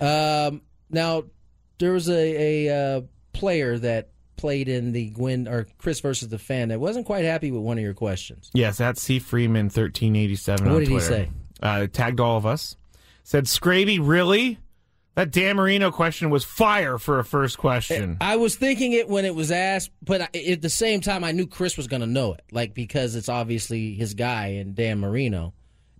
Um, 0.00 0.62
now 0.90 1.24
there 1.78 1.92
was 1.92 2.08
a 2.08 2.66
a 2.68 2.96
uh, 2.98 3.00
player 3.32 3.78
that 3.78 4.10
played 4.36 4.68
in 4.68 4.92
the 4.92 5.10
Gwynn 5.10 5.48
or 5.48 5.66
Chris 5.78 6.00
versus 6.00 6.28
the 6.28 6.38
fan 6.38 6.68
that 6.68 6.78
wasn't 6.78 7.06
quite 7.06 7.24
happy 7.24 7.50
with 7.50 7.62
one 7.62 7.78
of 7.78 7.82
your 7.84 7.94
questions. 7.94 8.50
Yes, 8.54 8.78
that's 8.78 9.02
C 9.02 9.18
Freeman 9.18 9.70
thirteen 9.70 10.14
eighty 10.14 10.36
seven. 10.36 10.72
What 10.72 10.80
did 10.80 10.88
he 10.88 11.00
say? 11.00 11.30
Uh, 11.62 11.86
tagged 11.86 12.20
all 12.20 12.36
of 12.36 12.46
us. 12.46 12.76
Said 13.24 13.44
Scraby, 13.44 13.98
really? 14.00 14.58
That 15.18 15.32
Dan 15.32 15.56
Marino 15.56 15.90
question 15.90 16.30
was 16.30 16.44
fire 16.44 16.96
for 16.96 17.18
a 17.18 17.24
first 17.24 17.58
question. 17.58 18.18
I 18.20 18.36
was 18.36 18.54
thinking 18.54 18.92
it 18.92 19.08
when 19.08 19.24
it 19.24 19.34
was 19.34 19.50
asked, 19.50 19.90
but 20.00 20.20
at 20.20 20.62
the 20.62 20.70
same 20.70 21.00
time, 21.00 21.24
I 21.24 21.32
knew 21.32 21.48
Chris 21.48 21.76
was 21.76 21.88
going 21.88 22.02
to 22.02 22.06
know 22.06 22.34
it, 22.34 22.44
like 22.52 22.72
because 22.72 23.16
it's 23.16 23.28
obviously 23.28 23.94
his 23.94 24.14
guy 24.14 24.46
and 24.60 24.76
Dan 24.76 25.00
Marino, 25.00 25.54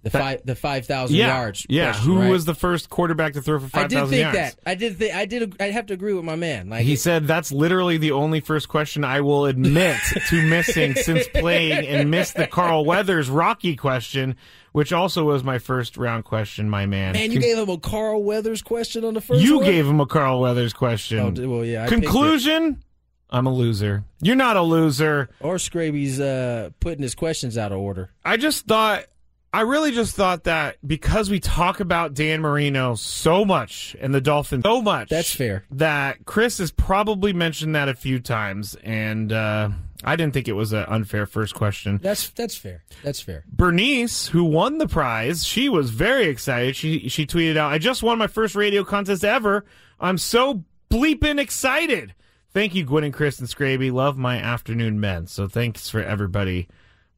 the 0.04 0.10
five 0.10 0.42
the 0.44 0.54
five 0.54 0.86
thousand 0.86 1.16
yeah, 1.16 1.36
yards. 1.36 1.66
yeah. 1.68 1.90
question, 1.90 2.12
Who 2.12 2.20
right? 2.20 2.30
was 2.30 2.44
the 2.44 2.54
first 2.54 2.90
quarterback 2.90 3.32
to 3.32 3.42
throw 3.42 3.58
for 3.58 3.66
five 3.66 3.90
thousand 3.90 4.16
yards? 4.16 4.28
I 4.28 4.30
did 4.30 4.32
think 4.32 4.34
yards? 4.34 4.54
that. 4.54 4.70
I 4.70 4.74
did. 4.76 4.98
Th- 5.00 5.12
I 5.12 5.24
did. 5.24 5.56
I 5.60 5.70
have 5.72 5.86
to 5.86 5.94
agree 5.94 6.12
with 6.12 6.24
my 6.24 6.36
man. 6.36 6.68
Like 6.70 6.84
He 6.84 6.92
it- 6.92 7.00
said 7.00 7.26
that's 7.26 7.50
literally 7.50 7.96
the 7.98 8.12
only 8.12 8.38
first 8.38 8.68
question 8.68 9.02
I 9.02 9.22
will 9.22 9.46
admit 9.46 9.96
to 10.28 10.46
missing 10.46 10.94
since 10.94 11.26
playing 11.34 11.88
and 11.88 12.08
missed 12.08 12.36
the 12.36 12.46
Carl 12.46 12.84
Weathers 12.84 13.28
Rocky 13.28 13.74
question, 13.74 14.36
which 14.72 14.92
also 14.92 15.24
was 15.24 15.44
my 15.44 15.58
first 15.58 15.96
round 15.96 16.24
question, 16.24 16.68
my 16.68 16.86
man. 16.86 17.12
man, 17.12 17.32
you 17.32 17.40
gave 17.40 17.58
him 17.58 17.68
a 17.68 17.78
Carl 17.78 18.22
Weathers 18.22 18.62
question 18.62 19.04
on 19.04 19.14
the 19.14 19.20
first. 19.20 19.42
You 19.42 19.56
one? 19.56 19.64
gave 19.64 19.86
him 19.86 20.00
a 20.00 20.06
Carl 20.06 20.40
Weathers 20.40 20.72
question. 20.72 21.38
Oh, 21.38 21.48
well, 21.48 21.64
yeah. 21.64 21.84
I. 21.84 21.88
Conclusion: 21.88 22.82
I'm 23.30 23.46
a 23.46 23.52
loser. 23.52 24.04
You're 24.22 24.36
not 24.36 24.56
a 24.56 24.62
loser. 24.62 25.28
Or 25.40 25.58
Scraby's 25.58 26.20
uh, 26.20 26.70
putting 26.80 27.02
his 27.02 27.14
questions 27.14 27.58
out 27.58 27.72
of 27.72 27.78
order. 27.78 28.10
I 28.24 28.36
just 28.36 28.66
thought, 28.66 29.04
I 29.52 29.62
really 29.62 29.92
just 29.92 30.14
thought 30.16 30.44
that 30.44 30.76
because 30.86 31.28
we 31.28 31.40
talk 31.40 31.80
about 31.80 32.14
Dan 32.14 32.40
Marino 32.40 32.94
so 32.94 33.44
much 33.44 33.94
and 34.00 34.14
the 34.14 34.20
Dolphins 34.20 34.62
so 34.64 34.80
much. 34.80 35.10
That's 35.10 35.34
fair. 35.34 35.64
That 35.72 36.24
Chris 36.24 36.58
has 36.58 36.70
probably 36.70 37.32
mentioned 37.32 37.74
that 37.74 37.88
a 37.88 37.94
few 37.94 38.18
times. 38.18 38.76
And 38.82 39.30
uh, 39.30 39.70
I 40.04 40.16
didn't 40.16 40.32
think 40.34 40.48
it 40.48 40.52
was 40.52 40.72
an 40.72 40.84
unfair 40.88 41.26
first 41.26 41.54
question. 41.54 41.98
That's 42.02 42.30
that's 42.30 42.56
fair. 42.56 42.84
That's 43.02 43.20
fair. 43.20 43.44
Bernice, 43.50 44.28
who 44.28 44.44
won 44.44 44.78
the 44.78 44.86
prize, 44.86 45.44
she 45.44 45.68
was 45.68 45.90
very 45.90 46.26
excited. 46.26 46.76
She 46.76 47.08
she 47.08 47.26
tweeted 47.26 47.56
out, 47.56 47.72
"I 47.72 47.78
just 47.78 48.02
won 48.02 48.18
my 48.18 48.28
first 48.28 48.54
radio 48.54 48.84
contest 48.84 49.24
ever. 49.24 49.64
I'm 49.98 50.18
so 50.18 50.64
bleeping 50.90 51.40
excited." 51.40 52.14
Thank 52.54 52.74
you, 52.74 52.84
Gwynn 52.84 53.04
and 53.04 53.12
Chris 53.14 53.38
and 53.40 53.48
Scraby. 53.48 53.92
Love 53.92 54.16
my 54.16 54.38
afternoon 54.38 55.00
men. 55.00 55.26
So 55.26 55.48
thanks 55.48 55.90
for 55.90 56.02
everybody 56.02 56.68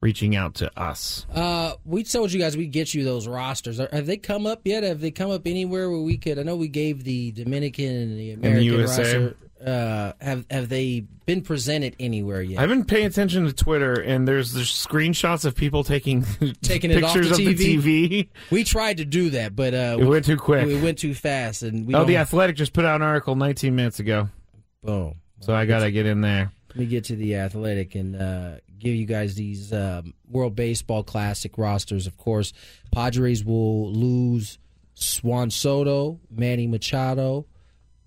reaching 0.00 0.34
out 0.34 0.54
to 0.54 0.80
us. 0.80 1.26
Uh, 1.32 1.74
we 1.84 2.02
told 2.02 2.32
you 2.32 2.40
guys 2.40 2.56
we'd 2.56 2.72
get 2.72 2.94
you 2.94 3.04
those 3.04 3.28
rosters. 3.28 3.78
Are, 3.78 3.88
have 3.92 4.06
they 4.06 4.16
come 4.16 4.46
up 4.46 4.62
yet? 4.64 4.82
Have 4.82 5.00
they 5.00 5.10
come 5.10 5.30
up 5.30 5.46
anywhere 5.46 5.90
where 5.90 6.00
we 6.00 6.16
could? 6.16 6.38
I 6.38 6.42
know 6.42 6.56
we 6.56 6.68
gave 6.68 7.04
the 7.04 7.32
Dominican 7.32 7.84
and 7.84 8.18
the 8.18 8.32
American 8.32 8.62
USA. 8.64 9.02
roster. 9.02 9.36
Uh, 9.64 10.14
have 10.22 10.46
have 10.50 10.68
they 10.70 11.04
been 11.26 11.42
presented 11.42 11.94
anywhere 12.00 12.40
yet? 12.40 12.60
I've 12.60 12.70
been 12.70 12.84
paying 12.84 13.06
attention 13.06 13.44
to 13.46 13.52
Twitter, 13.52 13.92
and 14.00 14.26
there's 14.26 14.54
there's 14.54 14.72
screenshots 14.72 15.44
of 15.44 15.54
people 15.54 15.84
taking 15.84 16.24
Taking 16.62 16.90
it 16.90 17.04
off 17.04 17.12
pictures 17.12 17.36
the 17.36 17.46
of 17.50 17.58
the 17.58 17.76
TV. 17.76 18.28
we 18.50 18.64
tried 18.64 18.96
to 18.98 19.04
do 19.04 19.30
that, 19.30 19.54
but 19.54 19.74
uh, 19.74 19.98
It 20.00 20.04
went 20.06 20.24
too 20.24 20.38
quick. 20.38 20.66
We 20.66 20.80
went 20.80 20.98
too 20.98 21.14
fast, 21.14 21.62
and 21.62 21.86
we 21.86 21.94
Oh, 21.94 22.04
the 22.04 22.16
Athletic 22.16 22.56
just 22.56 22.72
put 22.72 22.84
out 22.86 22.96
an 22.96 23.02
article 23.02 23.36
19 23.36 23.76
minutes 23.76 24.00
ago, 24.00 24.30
boom. 24.82 25.16
so 25.40 25.54
I 25.54 25.66
gotta 25.66 25.90
get 25.90 26.06
in 26.06 26.22
there. 26.22 26.52
Let 26.70 26.76
me 26.76 26.86
get 26.86 27.04
to 27.06 27.16
the 27.16 27.34
athletic 27.34 27.96
and 27.96 28.14
uh, 28.16 28.50
give 28.78 28.94
you 28.94 29.04
guys 29.04 29.34
these 29.34 29.72
um, 29.72 30.14
World 30.30 30.54
Baseball 30.54 31.02
Classic 31.02 31.58
rosters. 31.58 32.06
Of 32.06 32.16
course, 32.16 32.52
Padres 32.92 33.44
will 33.44 33.92
lose 33.92 34.58
Juan 35.22 35.50
Soto, 35.50 36.20
Manny 36.30 36.66
Machado, 36.66 37.44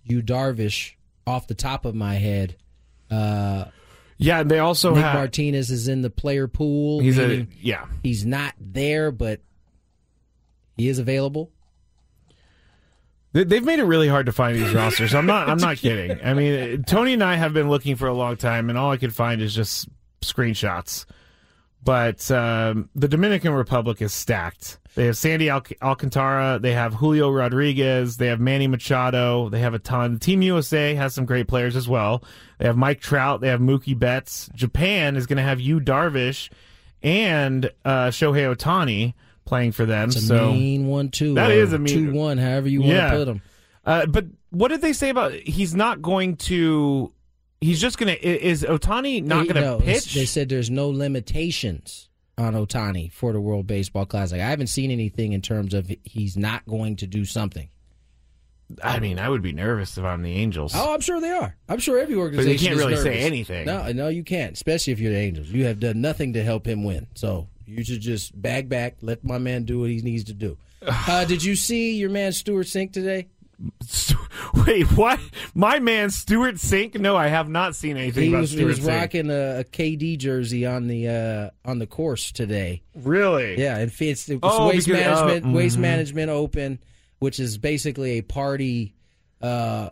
Yu 0.04 0.24
Darvish. 0.24 0.94
Off 1.26 1.48
the 1.48 1.54
top 1.56 1.86
of 1.86 1.96
my 1.96 2.16
head, 2.16 2.56
uh, 3.10 3.66
Yeah, 4.18 4.42
and 4.42 4.52
they 4.52 4.60
also 4.60 4.94
Nick 4.94 5.04
have. 5.04 5.16
Martinez 5.16 5.70
is 5.72 5.88
in 5.88 6.02
the 6.02 6.10
player 6.10 6.48
pool. 6.48 7.00
he's 7.00 7.18
a 7.18 7.48
yeah. 7.62 7.86
he's 8.04 8.26
not 8.26 8.54
there, 8.60 9.12
but 9.12 9.40
he 10.76 10.88
is 10.90 11.00
available. 11.00 11.52
They- 13.32 13.44
They've 13.46 13.64
made 13.64 13.80
it 13.80 13.86
really 13.86 14.08
hard 14.08 14.26
to 14.28 14.32
find 14.32 14.56
these 14.56 14.74
rosters. 14.74 15.14
I'm 15.16 15.26
not. 15.26 15.50
I'm 15.50 15.58
not 15.58 15.78
kidding. 15.78 16.20
I 16.24 16.34
mean, 16.34 16.84
Tony 16.84 17.14
and 17.14 17.24
I 17.24 17.36
have 17.36 17.54
been 17.54 17.70
looking 17.70 17.96
for 17.96 18.08
a 18.08 18.14
long 18.14 18.38
time, 18.38 18.70
and 18.70 18.78
all 18.78 18.92
I 18.92 18.98
could 18.98 19.14
find 19.16 19.42
is 19.42 19.56
just 19.56 19.88
screenshots. 20.22 21.06
But 21.84 22.30
um, 22.32 22.90
the 22.96 23.08
Dominican 23.08 23.54
Republic 23.54 24.02
is 24.02 24.14
stacked. 24.14 24.80
They 24.96 25.08
have 25.08 25.18
Sandy 25.18 25.50
Al- 25.50 25.64
Alcantara. 25.82 26.60
They 26.62 26.74
have 26.74 26.94
Julio 26.94 27.30
Rodriguez. 27.30 28.18
They 28.18 28.28
have 28.28 28.40
Manny 28.40 28.68
Machado. 28.68 29.50
They 29.50 29.60
have 29.60 29.74
a 29.74 29.80
ton. 29.80 30.20
Team 30.20 30.42
USA 30.44 30.94
has 30.96 31.14
some 31.14 31.26
great 31.26 31.48
players 31.48 31.76
as 31.76 31.90
well. 31.90 32.24
They 32.60 32.66
have 32.66 32.78
Mike 32.78 33.02
Trout. 33.02 33.42
They 33.42 33.48
have 33.50 33.60
Mookie 33.60 33.98
Betts. 33.98 34.50
Japan 34.54 35.16
is 35.16 35.26
going 35.26 35.38
to 35.38 35.44
have 35.44 35.60
Yu 35.60 35.80
Darvish 35.82 36.50
and 37.02 37.66
uh, 37.84 38.08
Shohei 38.08 38.56
Ohtani 38.56 39.14
playing 39.46 39.72
for 39.74 39.86
them. 39.86 40.10
A 40.10 40.12
so 40.14 40.52
mean 40.54 40.88
one 40.88 41.10
too. 41.10 41.34
That 41.34 41.52
is 41.52 41.74
a 41.74 41.80
mean- 41.80 41.94
two 41.94 42.14
one. 42.14 42.38
However 42.38 42.70
you 42.70 42.80
want 42.82 42.94
Yeah. 42.94 43.12
to 43.12 43.18
put 43.18 43.26
them. 43.26 43.42
Uh, 43.86 44.06
but 44.06 44.26
what 44.52 44.70
did 44.70 44.82
they 44.82 44.94
say 44.94 45.10
about 45.10 45.34
he's 45.34 45.76
not 45.76 46.02
going 46.02 46.38
to? 46.38 47.12
He's 47.64 47.80
just 47.80 47.98
going 47.98 48.14
to. 48.16 48.28
Is 48.28 48.64
Ohtani 48.64 49.24
not 49.24 49.44
going 49.46 49.56
to 49.56 49.62
No, 49.62 49.80
pitch? 49.80 50.14
They 50.14 50.26
said 50.26 50.50
there's 50.50 50.70
no 50.70 50.90
limitations 50.90 52.10
on 52.38 52.54
Ohtani 52.56 53.12
for 53.12 53.32
the 53.32 53.40
World 53.40 53.68
Baseball 53.68 54.06
Classic. 54.06 54.40
I 54.42 54.50
haven't 54.50 54.68
seen 54.68 54.92
anything 54.92 55.34
in 55.34 55.42
terms 55.42 55.74
of 55.74 55.90
he's 56.04 56.36
not 56.36 56.66
going 56.66 56.98
to 56.98 57.08
do 57.08 57.26
something. 57.26 57.70
I 58.84 59.00
mean, 59.00 59.20
I 59.20 59.30
would 59.30 59.42
be 59.42 59.54
nervous 59.54 59.98
if 59.98 60.04
I'm 60.04 60.24
the 60.24 60.34
Angels. 60.34 60.74
Oh, 60.76 60.94
I'm 60.94 61.02
sure 61.02 61.22
they 61.22 61.30
are. 61.30 61.56
I'm 61.70 61.80
sure 61.80 62.00
every 62.00 62.16
but 62.16 62.22
organization. 62.22 62.58
they 62.58 62.68
can't 62.68 62.78
really 62.78 63.02
say 63.02 63.20
anything. 63.20 63.66
No, 63.66 63.92
no, 63.92 64.08
you 64.08 64.24
can't. 64.24 64.54
Especially 64.54 64.94
if 64.94 65.00
you're 65.00 65.14
the 65.14 65.20
Angels. 65.20 65.48
You 65.50 65.66
have 65.66 65.80
done 65.80 66.02
nothing 66.02 66.34
to 66.34 66.44
help 66.44 66.66
him 66.66 66.84
win. 66.84 67.08
So 67.14 67.48
you 67.66 67.84
should 67.84 68.02
just 68.02 68.40
bag 68.42 68.68
back, 68.70 68.96
let 69.02 69.24
my 69.24 69.38
man 69.38 69.64
do 69.64 69.80
what 69.80 69.90
he 69.90 70.02
needs 70.02 70.26
to 70.26 70.34
do. 70.34 70.58
Uh, 71.08 71.24
did 71.24 71.42
you 71.42 71.56
see 71.56 71.96
your 71.96 72.10
man 72.10 72.34
Stewart 72.34 72.68
Cink 72.68 72.92
today? 72.92 73.28
Wait, 74.68 74.86
what? 74.98 75.20
My 75.56 75.80
man 75.80 76.10
Stewart 76.10 76.56
Cink? 76.56 77.00
No, 77.00 77.16
I 77.16 77.28
have 77.28 77.48
not 77.50 77.76
seen 77.76 77.98
anything 77.98 78.24
He 78.24 78.30
about 78.30 78.42
was, 78.42 78.52
he 78.52 78.64
was 78.66 78.80
Cink. 78.80 78.88
rocking 78.88 79.30
a, 79.30 79.60
a 79.60 79.64
KD 79.64 80.18
jersey 80.18 80.66
on 80.66 80.88
the 80.88 81.08
uh, 81.08 81.50
on 81.70 81.80
the 81.80 81.88
course 81.88 82.32
today. 82.32 82.82
Really? 82.96 83.60
Yeah, 83.60 83.78
and 83.78 83.92
it's, 83.92 84.30
it's 84.30 84.40
Oh, 84.44 84.68
waste 84.70 84.88
because- 84.88 85.02
oh, 85.20 85.26
management, 85.26 85.56
waste 85.56 85.78
mhm. 85.78 85.82
management 85.82 86.30
open, 86.30 86.80
which 87.20 87.40
is 87.40 87.58
basically 87.58 88.18
a 88.20 88.22
party 88.22 88.96
uh, 89.42 89.90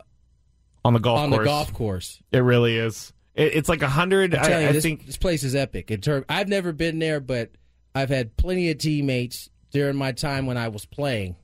On 0.85 0.93
the 0.93 0.99
golf 0.99 1.19
on 1.19 1.29
course. 1.29 1.39
the 1.39 1.45
golf 1.45 1.73
course. 1.73 2.21
It 2.31 2.39
really 2.39 2.77
is. 2.77 3.13
It, 3.35 3.55
it's 3.55 3.69
like 3.69 3.81
a 3.81 3.89
hundred. 3.89 4.35
I, 4.35 4.61
you, 4.61 4.67
I 4.69 4.71
this, 4.73 4.83
think. 4.83 5.05
this 5.05 5.17
place 5.17 5.43
is 5.43 5.55
epic. 5.55 5.91
In 5.91 6.01
term, 6.01 6.25
I've 6.29 6.47
never 6.49 6.71
been 6.73 6.99
there, 6.99 7.19
but 7.19 7.51
I've 7.95 8.09
had 8.09 8.35
plenty 8.37 8.69
of 8.71 8.77
teammates 8.77 9.49
during 9.71 9.95
my 9.95 10.11
time 10.11 10.45
when 10.45 10.57
I 10.57 10.67
was 10.67 10.85
playing 10.85 11.35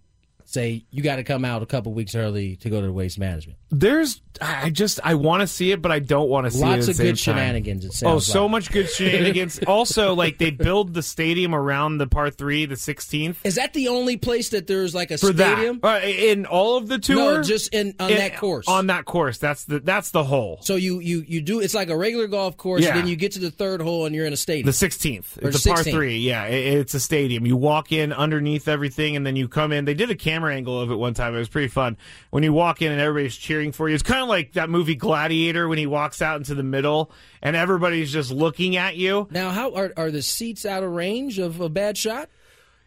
say 0.50 0.86
you 0.90 1.04
got 1.04 1.18
to 1.18 1.24
come 1.24 1.46
out 1.46 1.62
a 1.62 1.66
couple 1.66 1.94
weeks 1.94 2.16
early 2.16 2.56
to 2.58 2.70
go 2.70 2.82
to 2.82 2.88
the 2.88 2.94
waste 2.94 3.20
management. 3.20 3.58
There's. 3.70 4.22
I 4.40 4.70
just. 4.70 5.00
I 5.04 5.16
want 5.16 5.42
to 5.42 5.48
see 5.48 5.72
it, 5.72 5.82
but 5.82 5.92
I 5.92 5.98
don't 6.00 6.30
want 6.30 6.46
to 6.46 6.52
see 6.52 6.60
it. 6.60 6.66
Lots 6.66 6.88
of 6.88 6.98
good 6.98 7.18
shenanigans. 7.20 7.84
It 7.86 7.90
Oh, 8.06 8.20
sounds 8.20 8.28
so 8.28 8.44
like. 8.44 8.52
much 8.52 8.72
good 8.72 8.88
shenanigans. 8.90 9.60
also, 9.68 10.14
like 10.14 10.38
they 10.38 10.52
build 10.52 10.94
the 10.94 11.02
stadium 11.02 11.54
around 11.56 11.98
the 11.98 12.06
par 12.08 12.30
three, 12.30 12.66
the 12.68 12.76
16th. 12.76 13.38
Is 13.44 13.56
that 13.56 13.74
the 13.74 13.88
only 13.90 14.16
place 14.16 14.50
that 14.50 14.68
there's 14.68 14.94
like 14.96 15.10
a 15.12 15.18
for 15.18 15.34
stadium? 15.34 15.80
that 15.82 16.04
uh, 16.04 16.08
in 16.08 16.46
all 16.46 16.78
of 16.78 16.88
the 16.88 17.00
tour. 17.00 17.38
No, 17.38 17.44
just 17.44 17.74
in 17.74 17.96
on 18.00 18.12
In- 18.12 18.18
that 18.18 18.38
course. 18.38 18.68
On 18.68 18.88
that 18.88 19.06
course, 19.06 19.38
that's 19.40 19.66
the 19.66 19.80
that's 19.80 20.12
the 20.12 20.24
hole. 20.24 20.60
so 20.62 20.76
you 20.76 21.00
you 21.00 21.24
you 21.28 21.42
do 21.42 21.60
it's 21.60 21.74
like 21.74 21.90
a 21.90 21.98
regular 21.98 22.28
golf 22.28 22.56
course. 22.58 22.84
Yeah. 22.84 22.94
Then 22.94 23.08
you 23.08 23.16
get 23.16 23.32
to 23.34 23.40
the 23.40 23.52
third 23.52 23.82
hole 23.82 24.06
and 24.06 24.16
you're 24.16 24.26
in 24.28 24.34
a 24.34 24.38
stadium. 24.38 24.68
The 24.68 24.74
sixteenth. 24.74 25.38
Or 25.44 25.50
It's 25.50 25.66
a 25.66 25.70
par 25.70 25.84
three. 25.84 26.20
Yeah, 26.20 26.46
it- 26.46 26.78
it's 26.78 26.94
a 26.94 27.00
stadium. 27.00 27.46
You 27.48 27.58
walk 27.58 27.92
in 27.92 28.14
underneath 28.14 28.68
everything, 28.68 29.16
and 29.16 29.26
then 29.26 29.36
you 29.36 29.48
come 29.48 29.72
in. 29.74 29.86
They 29.86 29.94
did 29.96 30.12
a 30.12 30.16
camera 30.38 30.56
angle 30.56 30.80
of 30.80 30.92
it 30.92 30.96
one 30.96 31.14
time. 31.14 31.36
It 31.36 31.40
was 31.40 31.50
pretty 31.50 31.68
fun. 31.68 31.98
When 32.30 32.44
you 32.44 32.54
walk 32.54 32.82
in 32.82 32.92
and 32.92 33.02
everybody's 33.02 33.36
cheering 33.36 33.72
for 33.72 33.90
you, 33.90 33.96
it's 33.96 34.04
kind 34.04 34.22
of 34.22 34.30
like 34.30 34.54
that 34.54 34.70
movie 34.70 34.96
Gladiator 34.96 35.68
when 35.68 35.78
he 35.78 35.88
walks 35.88 36.22
out 36.22 36.38
into 36.38 36.54
the 36.54 36.64
middle 36.64 37.12
and 37.42 37.56
everybody's 37.56 38.12
just 38.12 38.32
looking 38.32 38.76
at 38.76 38.96
you. 38.96 39.28
Now, 39.32 39.52
how 39.52 39.74
are 39.74 39.92
are 39.98 40.12
the 40.12 40.22
seats 40.22 40.66
out 40.66 40.84
of 40.84 40.92
range 40.92 41.40
of 41.40 41.60
a 41.60 41.70
bad 41.70 41.98
shot? 41.98 42.30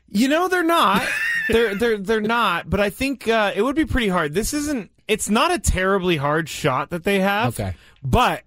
You 0.08 0.28
know 0.28 0.48
they're 0.48 0.62
not. 0.62 1.06
they're 1.48 1.74
they're 1.74 1.98
they're 1.98 2.20
not. 2.20 2.70
But 2.70 2.80
I 2.80 2.90
think 2.90 3.26
uh, 3.28 3.52
it 3.54 3.62
would 3.62 3.76
be 3.76 3.86
pretty 3.86 4.08
hard. 4.08 4.32
This 4.34 4.54
isn't. 4.54 4.90
It's 5.08 5.28
not 5.28 5.52
a 5.52 5.58
terribly 5.58 6.16
hard 6.16 6.48
shot 6.48 6.90
that 6.90 7.02
they 7.02 7.18
have. 7.18 7.58
Okay. 7.58 7.74
But 8.02 8.44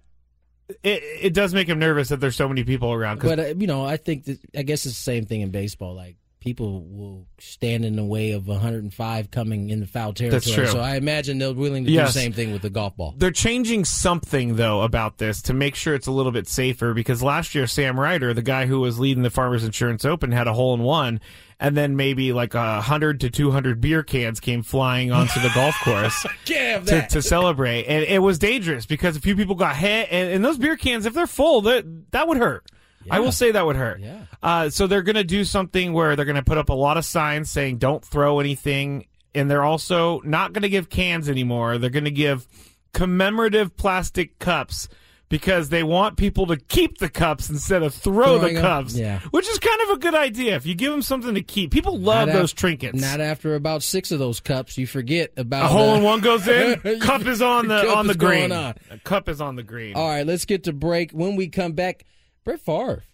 it 0.82 1.02
it 1.20 1.34
does 1.34 1.52
make 1.52 1.68
him 1.68 1.78
nervous 1.78 2.08
that 2.08 2.20
there's 2.20 2.36
so 2.36 2.48
many 2.48 2.64
people 2.64 2.92
around. 2.92 3.20
But 3.20 3.38
uh, 3.38 3.46
you 3.56 3.66
know, 3.66 3.84
I 3.84 3.98
think 3.98 4.24
that 4.24 4.38
I 4.56 4.62
guess 4.62 4.86
it's 4.86 4.96
the 4.96 5.02
same 5.02 5.26
thing 5.26 5.42
in 5.42 5.50
baseball. 5.50 5.94
Like 5.94 6.16
people 6.44 6.84
will 6.84 7.26
stand 7.38 7.84
in 7.86 7.96
the 7.96 8.04
way 8.04 8.32
of 8.32 8.46
105 8.46 9.30
coming 9.30 9.70
in 9.70 9.80
the 9.80 9.86
foul 9.86 10.12
territory. 10.12 10.30
That's 10.40 10.52
true. 10.52 10.66
So 10.66 10.78
I 10.78 10.96
imagine 10.96 11.38
they're 11.38 11.54
willing 11.54 11.86
to 11.86 11.90
Yes. 11.90 12.12
do 12.12 12.18
the 12.18 12.22
same 12.24 12.32
thing 12.34 12.52
with 12.52 12.60
the 12.62 12.68
golf 12.70 12.94
ball. 12.96 13.14
they're 13.16 13.30
changing 13.30 13.84
something 13.86 14.56
though 14.56 14.82
about 14.82 15.16
this 15.18 15.40
to 15.42 15.54
make 15.54 15.74
sure 15.74 15.94
it's 15.94 16.06
a 16.06 16.12
little 16.12 16.32
bit 16.32 16.46
safer 16.46 16.92
because 16.92 17.22
last 17.22 17.54
year 17.54 17.66
Sam 17.66 17.98
Ryder, 17.98 18.34
the 18.34 18.42
guy 18.42 18.66
who 18.66 18.80
was 18.80 18.98
leading 18.98 19.22
the 19.22 19.30
Farmers 19.30 19.64
Insurance 19.64 20.04
Open, 20.04 20.32
had 20.32 20.46
a 20.46 20.52
hole 20.52 20.74
in 20.74 20.82
one, 20.82 21.18
and 21.58 21.74
then 21.76 21.96
maybe 21.96 22.32
like 22.34 22.54
a 22.54 22.80
hundred 22.82 23.20
to 23.20 23.30
two 23.30 23.50
hundred 23.50 23.80
beer 23.80 24.02
cans 24.02 24.38
came 24.38 24.62
flying 24.62 25.10
onto 25.12 25.40
the 25.40 25.50
golf 25.54 25.74
course. 25.82 26.26
To, 26.44 27.06
to 27.10 27.22
celebrate, 27.22 27.86
and 27.86 28.04
it 28.04 28.18
was 28.20 28.38
dangerous 28.38 28.84
because 28.86 29.16
a 29.16 29.20
few 29.20 29.34
people 29.34 29.54
got 29.54 29.76
hit, 29.76 30.08
and, 30.10 30.30
and 30.30 30.44
those 30.44 30.58
beer 30.58 30.76
cans, 30.76 31.06
if 31.06 31.14
they're 31.14 31.26
full, 31.26 31.62
that 31.62 31.84
that 32.12 32.28
would 32.28 32.36
hurt. 32.36 32.66
I 33.10 33.20
will 33.20 33.32
say 33.32 33.50
that 33.52 33.64
would 33.66 33.76
hurt. 33.76 34.00
Yeah. 34.00 34.24
Uh, 34.42 34.70
so 34.70 34.86
they're 34.86 35.02
going 35.02 35.16
to 35.16 35.24
do 35.24 35.44
something 35.44 35.92
where 35.92 36.16
they're 36.16 36.24
going 36.24 36.36
to 36.36 36.42
put 36.42 36.58
up 36.58 36.68
a 36.68 36.74
lot 36.74 36.96
of 36.96 37.04
signs 37.04 37.50
saying 37.50 37.78
"Don't 37.78 38.04
throw 38.04 38.40
anything," 38.40 39.06
and 39.34 39.50
they're 39.50 39.64
also 39.64 40.20
not 40.24 40.52
going 40.52 40.62
to 40.62 40.68
give 40.68 40.88
cans 40.90 41.28
anymore. 41.28 41.78
They're 41.78 41.90
going 41.90 42.04
to 42.04 42.10
give 42.10 42.46
commemorative 42.92 43.76
plastic 43.76 44.38
cups 44.38 44.88
because 45.28 45.68
they 45.70 45.82
want 45.82 46.16
people 46.16 46.46
to 46.46 46.56
keep 46.56 46.98
the 46.98 47.08
cups 47.08 47.50
instead 47.50 47.82
of 47.82 47.92
throw 47.92 48.38
Throwing 48.38 48.54
the 48.54 48.60
cups. 48.60 48.94
Yeah. 48.94 49.20
which 49.30 49.48
is 49.48 49.58
kind 49.58 49.80
of 49.82 49.90
a 49.90 49.98
good 49.98 50.14
idea. 50.14 50.54
If 50.54 50.64
you 50.66 50.74
give 50.74 50.92
them 50.92 51.02
something 51.02 51.34
to 51.34 51.42
keep, 51.42 51.72
people 51.72 51.98
love 51.98 52.28
Not 52.28 52.36
af- 52.36 52.40
those 52.40 52.52
trinkets. 52.52 53.00
Not 53.00 53.20
after 53.20 53.54
about 53.54 53.82
six 53.82 54.12
of 54.12 54.18
those 54.18 54.38
cups, 54.38 54.78
you 54.78 54.86
forget 54.86 55.32
about 55.36 55.64
A 55.64 55.68
hole 55.68 55.90
uh, 55.94 55.96
in 55.96 56.02
one 56.04 56.20
goes 56.20 56.46
in. 56.46 56.78
cup 57.00 57.26
is 57.26 57.42
on 57.42 57.68
the 57.68 57.88
on 57.88 58.06
the 58.06 58.14
green. 58.14 58.52
on. 58.52 58.74
A 58.90 58.98
cup 58.98 59.28
is 59.28 59.40
on 59.40 59.56
the 59.56 59.62
green. 59.62 59.96
All 59.96 60.08
right, 60.08 60.26
let's 60.26 60.44
get 60.44 60.64
to 60.64 60.72
break. 60.72 61.10
When 61.10 61.36
we 61.36 61.48
come 61.48 61.72
back, 61.72 62.04
Brett 62.44 62.60
Favre 62.60 63.04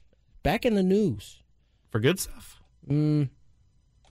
back 0.42 0.66
in 0.66 0.74
the 0.74 0.82
news. 0.82 1.38
For 1.90 2.00
good 2.00 2.18
stuff. 2.18 2.60
Mm, 2.88 3.28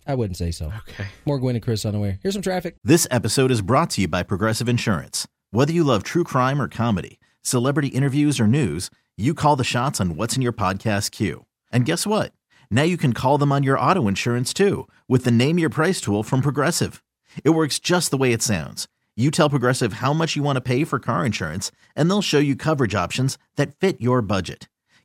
I 0.08 0.16
wouldn't 0.16 0.38
say 0.38 0.52
so. 0.52 0.72
Okay. 0.88 1.08
More 1.26 1.38
Gwynn 1.40 1.58
and 1.58 1.64
Chris 1.64 1.84
on 1.84 1.92
the 1.92 2.00
way. 2.00 2.20
Here's 2.24 2.36
some 2.36 2.42
traffic. 2.42 2.78
This 2.86 3.06
episode 3.12 3.52
is 3.52 3.62
brought 3.62 3.90
to 3.92 4.02
you 4.02 4.08
by 4.08 4.24
Progressive 4.24 4.70
Insurance. 4.70 5.28
Whether 5.52 5.74
you 5.74 5.84
love 5.84 6.04
true 6.04 6.24
crime 6.24 6.62
or 6.62 6.70
comedy, 6.70 7.20
celebrity 7.42 7.90
interviews, 7.90 8.40
or 8.40 8.48
news, 8.48 8.90
you 9.18 9.34
call 9.34 9.58
the 9.58 9.66
shots 9.66 10.00
on 10.00 10.16
what's 10.16 10.38
in 10.38 10.42
your 10.42 10.54
podcast 10.54 11.12
queue. 11.12 11.46
And 11.70 11.84
guess 11.84 12.08
what? 12.08 12.32
Now 12.72 12.84
you 12.84 12.96
can 12.96 13.12
call 13.12 13.38
them 13.38 13.52
on 13.52 13.64
your 13.64 13.78
auto 13.78 14.08
insurance 14.08 14.54
too 14.54 14.88
with 15.10 15.26
the 15.26 15.32
Name 15.32 15.60
Your 15.60 15.70
Price 15.70 16.00
tool 16.00 16.24
from 16.24 16.40
Progressive. 16.40 17.04
It 17.44 17.50
works 17.50 17.78
just 17.78 18.10
the 18.10 18.18
way 18.18 18.32
it 18.32 18.42
sounds. 18.42 18.88
You 19.18 19.32
tell 19.32 19.50
Progressive 19.50 19.94
how 19.94 20.14
much 20.14 20.38
you 20.38 20.44
want 20.44 20.56
to 20.56 20.62
pay 20.62 20.86
for 20.86 20.98
car 20.98 21.26
insurance, 21.26 21.74
and 21.94 22.10
they'll 22.10 22.22
show 22.22 22.40
you 22.40 22.56
coverage 22.56 22.96
options 22.96 23.38
that 23.58 23.76
fit 23.76 24.00
your 24.00 24.22
budget. 24.22 24.70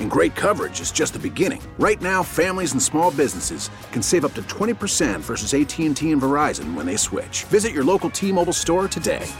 And 0.00 0.10
great 0.10 0.34
coverage 0.34 0.80
is 0.80 0.90
just 0.90 1.12
the 1.12 1.18
beginning. 1.18 1.62
Right 1.78 2.00
now, 2.00 2.22
families 2.22 2.72
and 2.72 2.82
small 2.82 3.10
businesses 3.10 3.68
can 3.92 4.00
save 4.00 4.24
up 4.24 4.32
to 4.34 4.42
20% 4.42 5.20
versus 5.20 5.52
AT&T 5.52 6.10
and 6.10 6.22
Verizon 6.22 6.72
when 6.72 6.86
they 6.86 6.96
switch. 6.96 7.44
Visit 7.50 7.72
your 7.72 7.84
local 7.84 8.08
T-Mobile 8.08 8.54
store 8.54 8.88
today. 8.88 9.30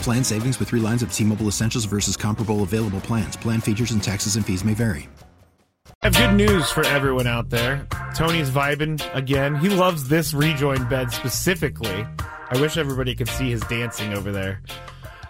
Plan 0.00 0.24
savings 0.24 0.58
with 0.58 0.68
three 0.68 0.80
lines 0.80 1.02
of 1.02 1.12
T-Mobile 1.12 1.48
Essentials 1.48 1.84
versus 1.84 2.16
comparable 2.16 2.62
available 2.62 3.02
plans. 3.02 3.36
Plan 3.36 3.60
features 3.60 3.90
and 3.90 4.02
taxes 4.02 4.36
and 4.36 4.46
fees 4.46 4.64
may 4.64 4.72
vary. 4.72 5.08
I 6.02 6.08
have 6.08 6.16
good 6.16 6.34
news 6.34 6.70
for 6.70 6.84
everyone 6.84 7.26
out 7.26 7.48
there. 7.48 7.86
Tony's 8.14 8.50
vibing 8.50 9.00
again. 9.14 9.54
He 9.54 9.70
loves 9.70 10.06
this 10.06 10.34
rejoin 10.34 10.86
bed 10.86 11.10
specifically. 11.10 12.06
I 12.50 12.60
wish 12.60 12.76
everybody 12.76 13.14
could 13.14 13.28
see 13.28 13.50
his 13.50 13.62
dancing 13.62 14.12
over 14.12 14.30
there. 14.30 14.60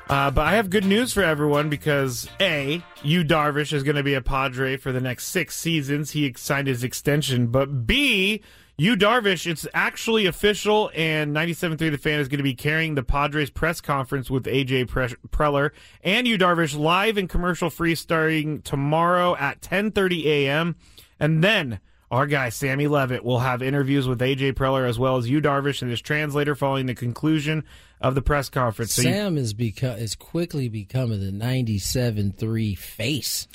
Uh, 0.09 0.31
but 0.31 0.47
I 0.47 0.57
have 0.57 0.69
good 0.69 0.85
news 0.85 1.15
for 1.15 1.23
everyone 1.23 1.71
because 1.71 2.29
A, 2.39 2.83
Yu 3.03 3.25
Darvish 3.25 3.73
is 3.73 3.83
going 3.83 3.97
to 3.97 4.03
be 4.03 4.15
a 4.15 4.21
Padre 4.21 4.77
for 4.77 4.93
the 4.93 5.01
next 5.01 5.29
six 5.29 5.57
seasons. 5.57 6.11
He 6.11 6.33
signed 6.37 6.69
his 6.69 6.85
extension. 6.85 7.47
But 7.47 7.87
B, 7.87 8.43
Yu 8.77 8.97
Darvish, 8.97 9.47
it's 9.47 9.67
actually 9.73 10.27
official, 10.27 10.91
and 10.95 11.35
97.3 11.35 11.79
The 11.79 11.97
Fan 11.97 12.21
is 12.21 12.29
going 12.29 12.39
to 12.39 12.45
be 12.45 12.55
carrying 12.55 12.97
the 12.97 13.03
Padres 13.03 13.49
press 13.49 13.81
conference 13.81 14.31
with 14.31 14.45
AJ 14.45 14.89
Pre- 14.89 15.17
Preller 15.29 15.71
and 16.03 16.27
Yu 16.27 16.37
Darvish 16.37 16.77
live 16.77 17.17
and 17.17 17.29
commercial 17.29 17.71
free 17.71 17.95
starting 17.95 18.61
tomorrow 18.61 19.37
at 19.37 19.63
10.30 19.63 20.25
a.m. 20.27 20.77
And 21.19 21.43
then 21.43 21.81
our 22.11 22.27
guy 22.27 22.49
Sammy 22.49 22.89
Levitt 22.89 23.25
will 23.25 23.39
have 23.39 23.63
interviews 23.63 24.07
with 24.07 24.21
AJ 24.21 24.53
Preller 24.53 24.89
as 24.89 24.99
well 24.99 25.17
as 25.17 25.31
Yu 25.31 25.41
Darvish 25.41 25.81
and 25.81 25.91
his 25.91 26.01
translator 26.01 26.55
following 26.55 26.87
the 26.87 26.95
conclusion 26.95 27.65
of 28.05 28.15
the 28.15 28.23
press 28.23 28.51
conference. 28.51 28.93
So 28.93 29.03
Sam 29.03 29.37
you, 29.37 29.43
is 29.43 29.55
become 29.55 29.97
is 29.97 30.15
quickly 30.15 30.69
becoming 30.69 31.21
the 31.21 31.33
97-3 31.33 32.77
face. 32.77 33.49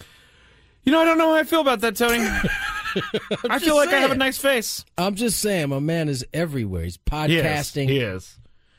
You 0.83 0.91
know, 0.91 1.01
I 1.01 1.05
don't 1.05 1.17
know 1.19 1.33
how 1.33 1.35
I 1.35 1.43
feel 1.43 1.61
about 1.61 1.81
that, 1.81 1.95
Tony. 1.95 2.17
I 3.49 3.59
feel 3.59 3.75
like 3.75 3.89
saying. 3.89 4.03
I 4.03 4.07
have 4.07 4.11
a 4.11 4.15
nice 4.15 4.39
face. 4.39 4.83
I'm 4.97 5.13
just 5.13 5.39
saying, 5.39 5.69
my 5.69 5.79
man 5.79 6.09
is 6.09 6.25
everywhere. 6.33 6.83
He's 6.83 6.97
podcasting. 6.97 7.89
He 7.89 7.99
is. 7.99 8.37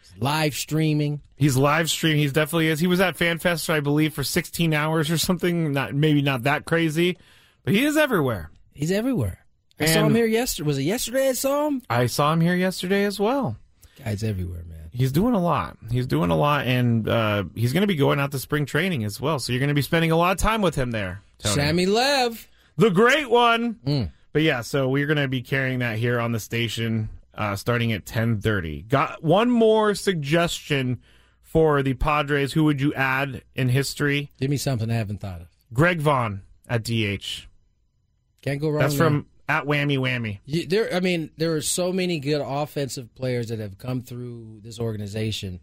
He 0.09 0.16
is. 0.16 0.21
Live 0.21 0.55
streaming. 0.55 1.21
He's 1.37 1.57
live 1.57 1.88
streaming. 1.88 2.18
He's 2.18 2.33
definitely 2.33 2.66
is. 2.66 2.81
He 2.81 2.88
was 2.88 3.01
at 3.01 3.16
FanFest, 3.16 3.71
I 3.71 3.79
believe, 3.79 4.12
for 4.12 4.25
16 4.25 4.75
hours 4.75 5.09
or 5.09 5.18
something. 5.18 5.73
Not 5.73 5.94
maybe 5.94 6.21
not 6.21 6.42
that 6.42 6.64
crazy, 6.64 7.16
but 7.62 7.75
he 7.75 7.85
is 7.85 7.97
everywhere. 7.97 8.51
He's 8.73 8.90
everywhere. 8.90 9.44
I 9.79 9.85
and 9.85 9.92
saw 9.92 10.07
him 10.07 10.14
here 10.16 10.27
yesterday. 10.27 10.66
Was 10.66 10.79
it 10.79 10.83
yesterday 10.83 11.29
I 11.29 11.33
saw 11.33 11.68
him? 11.68 11.83
I 11.88 12.07
saw 12.07 12.33
him 12.33 12.40
here 12.40 12.57
yesterday 12.57 13.05
as 13.05 13.21
well. 13.21 13.57
Guy's 14.03 14.25
everywhere, 14.25 14.64
man. 14.68 14.80
He's 14.92 15.12
doing 15.12 15.35
a 15.35 15.40
lot. 15.40 15.76
He's 15.90 16.07
doing 16.07 16.31
a 16.31 16.37
lot, 16.37 16.66
and 16.66 17.09
uh, 17.09 17.44
he's 17.55 17.72
going 17.72 17.83
to 17.83 17.87
be 17.87 17.96
going 17.96 18.18
out 18.18 18.33
to 18.33 18.38
spring 18.38 18.66
training 18.66 19.05
as 19.05 19.20
well. 19.20 19.38
So 19.38 19.53
you're 19.53 19.61
going 19.61 19.68
to 19.68 19.74
be 19.74 19.83
spending 19.83 20.11
a 20.11 20.16
lot 20.16 20.33
of 20.33 20.38
time 20.38 20.62
with 20.62 20.74
him 20.74 20.90
there. 20.90 21.22
Tony. 21.38 21.55
Sammy 21.55 21.87
Lev, 21.87 22.48
the 22.76 22.90
great 22.90 23.31
one. 23.31 23.74
Mm. 23.87 24.12
But 24.33 24.42
yeah, 24.42 24.61
so 24.61 24.88
we're 24.88 25.07
going 25.07 25.16
to 25.18 25.29
be 25.29 25.42
carrying 25.42 25.81
that 25.81 25.98
here 25.98 26.20
on 26.20 26.33
the 26.33 26.40
station 26.40 27.09
uh, 27.35 27.57
starting 27.57 27.92
at 27.92 28.05
10:30. 28.05 28.88
Got 28.88 29.22
one 29.22 29.50
more 29.50 29.94
suggestion 29.94 31.00
for 31.40 31.83
the 31.83 31.94
Padres. 31.94 32.53
Who 32.53 32.64
would 32.64 32.81
you 32.81 32.92
add 32.94 33.42
in 33.55 33.70
history? 33.70 34.31
Give 34.38 34.50
me 34.50 34.57
something 34.57 34.90
I 34.90 34.94
haven't 34.94 35.20
thought 35.20 35.40
of. 35.40 35.48
Greg 35.72 36.00
Vaughn 36.00 36.42
at 36.68 36.85
DH. 36.85 37.46
Can't 38.42 38.61
go 38.61 38.70
wrong. 38.70 38.81
That's 38.81 38.96
from 38.96 39.26
at 39.51 39.67
whammy 39.67 39.99
whammy. 39.99 40.39
You, 40.47 40.67
there, 40.67 40.95
I 40.95 41.01
mean, 41.01 41.31
there 41.37 41.55
are 41.57 41.61
so 41.61 41.93
many 41.93 42.21
good 42.21 42.41
offensive 42.41 43.13
players 43.17 43.49
that 43.49 43.59
have 43.59 43.79
come 43.79 44.01
through 44.01 44.61
this 44.63 44.79
organization. 44.79 45.61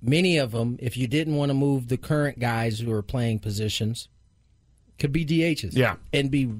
Many 0.00 0.38
of 0.38 0.52
them, 0.52 0.76
if 0.80 0.96
you 0.96 1.08
didn't 1.08 1.34
want 1.34 1.50
to 1.50 1.54
move 1.54 1.88
the 1.88 1.96
current 1.96 2.38
guys 2.38 2.78
who 2.78 2.92
are 2.92 3.02
playing 3.02 3.40
positions, 3.40 4.08
could 4.98 5.10
be 5.10 5.24
DHs. 5.24 5.72
Yeah, 5.72 5.96
and 6.12 6.30
be 6.30 6.52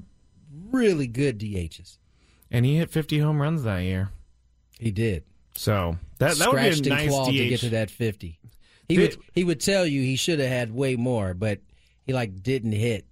really 0.70 1.06
good 1.06 1.38
DHs. 1.38 1.98
And 2.50 2.64
he 2.64 2.76
hit 2.76 2.90
50 2.90 3.18
home 3.20 3.40
runs 3.40 3.62
that 3.62 3.80
year. 3.80 4.10
He 4.78 4.90
did. 4.90 5.24
So 5.54 5.98
that 6.18 6.36
that 6.38 6.52
would 6.52 6.60
be 6.60 6.88
a 6.88 6.90
nice 6.90 7.10
DH. 7.10 7.26
to 7.26 7.48
get 7.48 7.60
to 7.60 7.68
that 7.70 7.90
50. 7.90 8.40
He 8.88 8.98
would 8.98 9.16
he 9.32 9.44
would 9.44 9.60
tell 9.60 9.86
you 9.86 10.02
he 10.02 10.16
should 10.16 10.40
have 10.40 10.48
had 10.48 10.74
way 10.74 10.96
more, 10.96 11.34
but 11.34 11.60
he 12.04 12.12
like 12.12 12.42
didn't 12.42 12.72
hit 12.72 13.06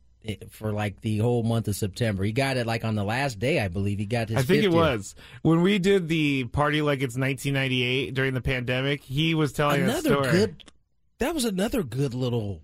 for 0.51 0.73
like 0.73 1.01
the 1.01 1.19
whole 1.19 1.43
month 1.43 1.69
of 1.69 1.77
September. 1.77 2.25
He 2.25 2.33
got 2.33 2.57
it 2.57 2.67
like 2.67 2.85
on 2.85 2.95
the 2.95 3.05
last 3.05 3.39
day, 3.39 3.61
I 3.61 3.69
believe. 3.69 3.99
He 3.99 4.07
got 4.07 4.29
his. 4.29 4.39
I 4.39 4.43
think 4.43 4.63
50th. 4.63 4.65
it 4.65 4.73
was 4.73 5.15
when 5.43 5.63
we 5.63 5.79
did 5.79 6.09
the 6.09 6.45
party 6.45 6.83
like 6.83 7.03
it's 7.03 7.17
1998 7.17 8.15
during 8.15 8.35
the 8.35 8.41
pandemic. 8.41 9.03
He 9.03 9.35
was 9.35 9.53
telling 9.53 9.83
another 9.83 10.01
story. 10.01 10.31
good. 10.31 10.65
That 11.19 11.35
was 11.35 11.45
another 11.45 11.83
good 11.83 12.15
little 12.15 12.63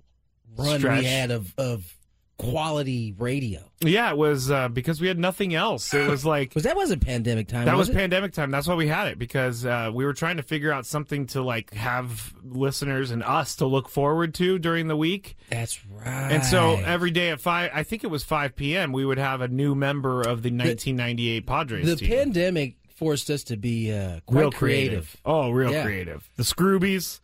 run 0.57 0.79
Stretch. 0.81 1.01
we 1.01 1.05
had 1.07 1.31
of 1.31 1.55
of 1.57 1.98
quality 2.39 3.15
radio. 3.19 3.61
Yeah, 3.81 4.11
it 4.11 4.17
was 4.17 4.51
uh, 4.51 4.69
because 4.69 5.01
we 5.01 5.09
had 5.09 5.19
nothing 5.19 5.55
else. 5.55 5.93
It 5.93 6.09
was 6.09 6.25
like 6.27 6.55
was 6.55 6.65
that 6.65 6.77
wasn't 6.77 7.05
pandemic 7.05 7.49
time. 7.49 7.67
That 7.67 7.77
was, 7.77 7.89
was 7.89 7.97
pandemic 7.97 8.33
time. 8.33 8.51
That's 8.51 8.67
why 8.67 8.75
we 8.75 8.89
had 8.89 9.09
it 9.09 9.19
because 9.19 9.67
uh, 9.67 9.91
we 9.93 10.05
were 10.05 10.15
trying 10.15 10.39
to 10.39 10.43
figure 10.43 10.73
out 10.73 10.87
something 10.87 11.27
to 11.29 11.43
like 11.43 11.75
have 11.75 12.35
listeners 12.43 13.11
and 13.11 13.23
us 13.23 13.57
to 13.57 13.67
look 13.67 13.89
forward 13.89 14.35
to 14.35 14.59
during 14.59 14.89
the 14.89 14.97
week. 14.97 15.37
That's 15.51 15.85
right. 15.87 16.33
And 16.33 16.45
so 16.45 16.77
every 16.77 17.11
day 17.11 17.31
at 17.31 17.41
five, 17.41 17.71
I 17.75 17.83
think 17.83 18.05
it 18.05 18.09
was 18.09 18.25
five 18.25 18.57
p.m. 18.57 18.93
We 18.93 19.05
would 19.05 19.19
have 19.19 19.41
a 19.41 19.49
new 19.49 19.75
member 19.75 20.21
of 20.21 20.43
the 20.43 20.51
1998 20.51 21.47
Padres. 21.47 21.87
The 21.87 21.97
team. 21.97 22.09
pandemic 22.09 22.77
forced 22.95 23.31
us 23.31 23.45
to 23.45 23.57
be 23.57 23.93
uh, 23.93 24.21
quite 24.27 24.41
real 24.41 24.51
creative. 24.51 24.57
creative. 24.59 25.17
Oh, 25.25 25.51
real 25.51 25.73
yeah. 25.73 25.85
creative. 25.85 26.29
The 26.37 26.43
Scroobies 26.43 27.21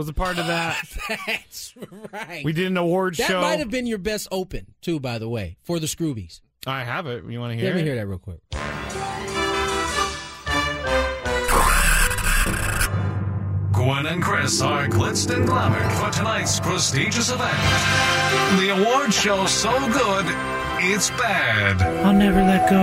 was 0.00 0.08
a 0.08 0.14
part 0.14 0.38
of 0.38 0.46
that. 0.46 0.82
That's 1.26 1.74
right. 2.10 2.42
We 2.42 2.54
did 2.54 2.68
an 2.68 2.78
award 2.78 3.16
that 3.16 3.28
show. 3.28 3.42
That 3.42 3.42
might 3.42 3.58
have 3.58 3.70
been 3.70 3.86
your 3.86 3.98
best 3.98 4.28
open, 4.32 4.72
too, 4.80 4.98
by 4.98 5.18
the 5.18 5.28
way, 5.28 5.58
for 5.62 5.78
the 5.78 5.86
Scroobies. 5.86 6.40
I 6.66 6.84
have 6.84 7.06
it. 7.06 7.22
You 7.26 7.38
want 7.38 7.52
to 7.52 7.56
hear 7.58 7.66
Let 7.66 7.72
it? 7.72 7.74
Let 7.74 7.82
me 7.82 7.86
hear 7.86 7.96
that 7.96 8.06
real 8.06 8.18
quick. 8.18 8.40
Gwynn 13.74 14.06
and 14.06 14.22
Chris 14.22 14.62
are 14.62 14.88
glitzed 14.88 15.36
and 15.36 15.46
glamored 15.46 15.92
for 15.92 16.10
tonight's 16.16 16.58
prestigious 16.60 17.30
event. 17.30 17.58
The 18.58 18.70
award 18.70 19.12
show 19.12 19.44
so 19.44 19.70
good, 19.92 20.24
it's 20.82 21.10
bad. 21.10 21.82
I'll 22.04 22.12
never 22.12 22.40
let 22.40 22.68
go. 22.70 22.80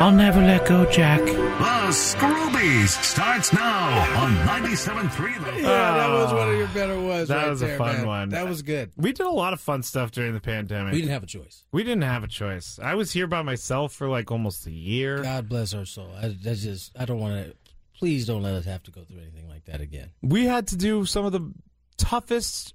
I'll 0.00 0.12
never 0.12 0.40
let 0.40 0.66
go, 0.66 0.88
Jack. 0.90 1.20
The 1.20 1.94
Scroobies 1.94 2.88
starts 3.02 3.52
now 3.52 4.22
on 4.22 4.32
97.3. 4.46 5.62
Yeah, 5.62 5.62
that 5.62 6.10
was 6.10 6.32
one 6.32 6.48
of 6.50 6.56
your 6.56 6.68
better 6.68 7.00
ones. 7.00 7.28
That 7.28 7.36
right 7.36 7.50
was 7.50 7.60
there, 7.60 7.74
a 7.74 7.78
fun 7.78 7.96
man. 7.96 8.06
one. 8.06 8.28
That 8.28 8.46
was 8.46 8.62
good. 8.62 8.92
We 8.96 9.12
did 9.12 9.26
a 9.26 9.30
lot 9.30 9.52
of 9.52 9.60
fun 9.60 9.82
stuff 9.82 10.10
during 10.12 10.34
the 10.34 10.40
pandemic. 10.40 10.92
We 10.92 11.00
didn't 11.00 11.12
have 11.12 11.22
a 11.22 11.26
choice. 11.26 11.64
We 11.72 11.82
didn't 11.82 12.02
have 12.02 12.22
a 12.24 12.28
choice. 12.28 12.78
I 12.80 12.94
was 12.94 13.10
here 13.10 13.26
by 13.26 13.42
myself 13.42 13.92
for 13.92 14.08
like 14.08 14.30
almost 14.30 14.66
a 14.66 14.70
year. 14.70 15.22
God 15.22 15.48
bless 15.48 15.74
our 15.74 15.84
soul. 15.86 16.10
I, 16.20 16.36
that's 16.42 16.62
just, 16.62 16.92
I 16.98 17.04
don't 17.06 17.20
want 17.20 17.46
to, 17.46 17.54
please 17.98 18.26
don't 18.26 18.42
let 18.42 18.54
us 18.54 18.66
have 18.66 18.82
to 18.84 18.90
go 18.90 19.02
through 19.02 19.20
anything 19.20 19.48
like 19.48 19.64
that 19.64 19.80
again. 19.80 20.10
We 20.22 20.46
had 20.46 20.68
to 20.68 20.76
do 20.76 21.04
some 21.06 21.24
of 21.24 21.32
the 21.32 21.52
toughest 21.96 22.74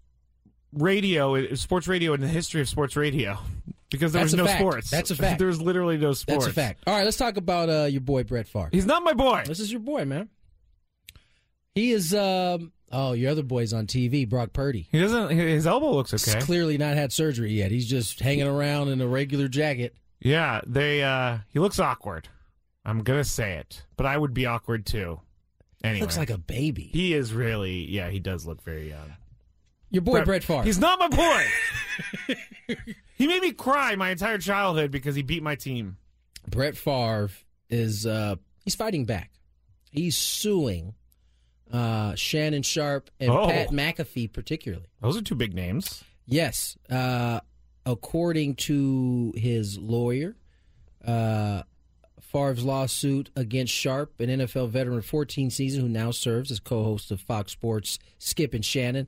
radio, 0.75 1.53
sports 1.55 1.87
radio 1.87 2.13
in 2.13 2.21
the 2.21 2.27
history 2.27 2.61
of 2.61 2.69
sports 2.69 2.95
radio. 2.95 3.37
because 3.89 4.11
there 4.13 4.21
That's 4.21 4.33
was 4.33 4.37
no 4.37 4.45
fact. 4.45 4.59
sports. 4.59 4.89
That's 4.89 5.11
a 5.11 5.15
fact. 5.15 5.37
there 5.39 5.47
was 5.47 5.61
literally 5.61 5.97
no 5.97 6.13
sports. 6.13 6.45
That's 6.45 6.51
a 6.51 6.53
fact. 6.61 6.83
All 6.87 6.95
right, 6.95 7.05
let's 7.05 7.17
talk 7.17 7.37
about 7.37 7.69
uh, 7.69 7.83
your 7.85 8.01
boy 8.01 8.23
Brett 8.23 8.47
Favre. 8.47 8.69
He's 8.71 8.85
not 8.85 9.03
my 9.03 9.13
boy. 9.13 9.43
This 9.45 9.59
is 9.59 9.71
your 9.71 9.81
boy, 9.81 10.05
man. 10.05 10.29
He 11.75 11.91
is. 11.91 12.13
Um, 12.13 12.71
oh, 12.91 13.13
your 13.13 13.31
other 13.31 13.43
boy's 13.43 13.73
on 13.73 13.87
TV, 13.87 14.27
Brock 14.29 14.53
Purdy. 14.53 14.87
He 14.91 14.99
doesn't. 14.99 15.29
His 15.31 15.65
elbow 15.65 15.91
looks 15.93 16.13
okay. 16.13 16.35
He's 16.37 16.45
clearly 16.45 16.77
not 16.77 16.95
had 16.95 17.11
surgery 17.11 17.51
yet. 17.53 17.71
He's 17.71 17.87
just 17.87 18.19
hanging 18.19 18.47
around 18.47 18.89
in 18.89 19.01
a 19.01 19.07
regular 19.07 19.47
jacket. 19.47 19.95
Yeah, 20.19 20.61
they. 20.67 21.03
uh 21.03 21.39
He 21.49 21.59
looks 21.59 21.79
awkward. 21.79 22.29
I'm 22.85 23.01
gonna 23.03 23.23
say 23.23 23.53
it, 23.55 23.83
but 23.97 24.05
I 24.05 24.17
would 24.17 24.33
be 24.33 24.45
awkward 24.45 24.85
too. 24.85 25.19
Anyway, 25.83 26.01
Looks 26.01 26.17
like 26.17 26.29
a 26.29 26.37
baby. 26.37 26.89
he 26.93 27.13
is 27.13 27.33
really. 27.33 27.89
Yeah, 27.89 28.09
he 28.09 28.19
does 28.19 28.45
look 28.45 28.61
very 28.61 28.89
young. 28.89 29.13
Your 29.93 30.01
boy 30.01 30.25
Brett 30.25 30.43
Favre. 30.43 30.63
He's 30.63 30.79
not 30.79 30.99
my 30.99 31.07
boy. 31.07 32.75
he 33.15 33.27
made 33.27 33.41
me 33.41 33.51
cry 33.53 33.95
my 33.95 34.09
entire 34.09 34.39
childhood 34.39 34.91
because 34.91 35.15
he 35.15 35.21
beat 35.21 35.41
my 35.43 35.55
team. 35.55 35.97
Brett 36.49 36.75
Favre 36.75 37.29
is 37.69 38.05
uh, 38.05 38.35
he's 38.65 38.75
fighting 38.75 39.05
back. 39.05 39.31
He's 39.91 40.17
suing 40.17 40.95
uh, 41.71 42.15
Shannon 42.15 42.63
Sharpe 42.63 43.09
and 43.19 43.29
Oh. 43.31 43.47
Pat 43.47 43.69
McAfee 43.69 44.33
particularly. 44.33 44.87
Those 45.01 45.15
are 45.15 45.21
two 45.21 45.35
big 45.35 45.53
names. 45.53 46.03
Yes, 46.25 46.75
uh, 46.89 47.41
according 47.85 48.55
to 48.55 49.31
his 49.35 49.77
lawyer, 49.77 50.35
uh, 51.05 51.63
Favre's 52.19 52.63
lawsuit 52.63 53.29
against 53.35 53.71
Sharpe, 53.73 54.19
an 54.19 54.29
NFL 54.29 54.69
veteran 54.69 54.97
of 54.97 55.05
14 55.05 55.51
seasons 55.51 55.83
who 55.83 55.89
now 55.89 56.09
serves 56.09 56.49
as 56.49 56.59
co-host 56.59 57.11
of 57.11 57.21
Fox 57.21 57.51
Sports 57.51 57.99
Skip 58.17 58.53
and 58.55 58.65
Shannon, 58.65 59.07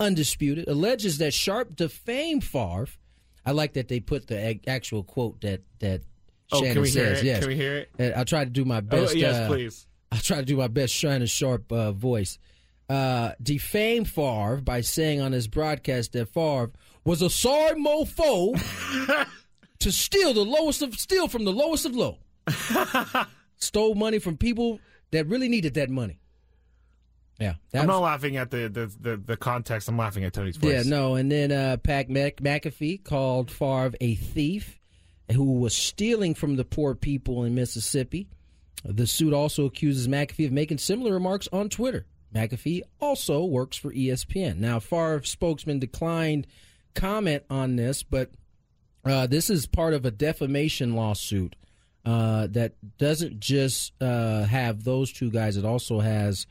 undisputed, 0.00 0.68
alleges 0.68 1.18
that 1.18 1.32
Sharpe 1.34 1.74
defamed 1.76 2.44
Favre. 2.44 2.88
I 3.46 3.52
like 3.52 3.74
that 3.74 3.88
they 3.88 4.00
put 4.00 4.26
the 4.26 4.58
actual 4.66 5.02
quote 5.04 5.40
that 5.42 5.62
that 5.80 6.02
Oh, 6.52 6.58
Shannon 6.58 6.72
can 6.74 6.82
we 6.82 6.88
says. 6.88 6.94
hear 6.94 7.12
it? 7.16 7.24
Yes, 7.24 7.38
Can 7.40 7.48
we 7.48 7.56
hear 7.56 7.76
it? 7.78 7.90
And 7.98 8.14
I'll 8.14 8.24
try 8.26 8.44
to 8.44 8.50
do 8.50 8.64
my 8.66 8.78
Oh, 8.78 8.82
best. 8.82 9.16
yes, 9.16 9.34
uh, 9.34 9.46
please. 9.48 9.86
I'll 10.12 10.18
try 10.20 10.36
to 10.38 10.44
do 10.44 10.56
my 10.58 10.68
best 10.68 10.94
Shannon 10.94 11.26
Sharpe 11.26 11.72
uh, 11.72 11.92
voice. 11.92 12.38
Uh, 12.88 13.32
defame 13.42 14.04
Favre 14.04 14.60
by 14.62 14.82
saying 14.82 15.20
on 15.20 15.32
his 15.32 15.48
broadcast 15.48 16.12
that 16.12 16.28
Favre 16.28 16.70
was 17.04 17.22
a 17.22 17.30
sorry 17.30 17.80
mofo 17.80 18.54
to 19.78 19.90
steal 19.90 20.34
the 20.34 20.44
lowest 20.44 20.82
of 20.82 20.94
steal 20.98 21.28
from 21.28 21.44
the 21.44 21.52
lowest 21.52 21.86
of 21.86 21.96
low. 21.96 22.18
Stole 23.56 23.94
money 23.94 24.18
from 24.18 24.36
people 24.36 24.80
that 25.12 25.26
really 25.26 25.48
needed 25.48 25.74
that 25.74 25.88
money. 25.88 26.18
Yeah, 27.40 27.54
I'm 27.72 27.86
not 27.88 28.00
laughing 28.00 28.36
at 28.36 28.50
the, 28.50 28.68
the, 28.68 28.92
the, 29.00 29.16
the 29.16 29.36
context. 29.36 29.88
I'm 29.88 29.98
laughing 29.98 30.24
at 30.24 30.32
Tony's 30.32 30.56
voice. 30.56 30.72
yeah, 30.72 30.82
no. 30.86 31.16
And 31.16 31.30
then 31.32 31.50
uh, 31.50 31.76
Pat 31.78 32.08
Mc- 32.08 32.40
McAfee 32.40 33.02
called 33.02 33.50
Favre 33.50 33.92
a 34.00 34.14
thief 34.14 34.78
who 35.32 35.54
was 35.58 35.74
stealing 35.74 36.34
from 36.34 36.56
the 36.56 36.64
poor 36.64 36.94
people 36.94 37.44
in 37.44 37.54
Mississippi. 37.54 38.28
The 38.84 39.06
suit 39.06 39.32
also 39.32 39.64
accuses 39.64 40.06
McAfee 40.06 40.46
of 40.46 40.52
making 40.52 40.78
similar 40.78 41.12
remarks 41.12 41.48
on 41.52 41.68
Twitter. 41.70 42.06
McAfee 42.34 42.82
also 43.00 43.44
works 43.44 43.76
for 43.76 43.92
ESPN. 43.92 44.58
Now, 44.58 44.78
Favre 44.78 45.22
spokesman 45.24 45.78
declined 45.78 46.46
comment 46.94 47.44
on 47.48 47.76
this, 47.76 48.02
but 48.02 48.30
uh, 49.04 49.26
this 49.26 49.50
is 49.50 49.66
part 49.66 49.94
of 49.94 50.04
a 50.04 50.10
defamation 50.10 50.94
lawsuit 50.94 51.56
uh, 52.04 52.46
that 52.48 52.74
doesn't 52.98 53.40
just 53.40 53.92
uh, 54.02 54.44
have 54.44 54.84
those 54.84 55.12
two 55.12 55.30
guys. 55.30 55.56
It 55.56 55.64
also 55.64 56.00
has 56.00 56.46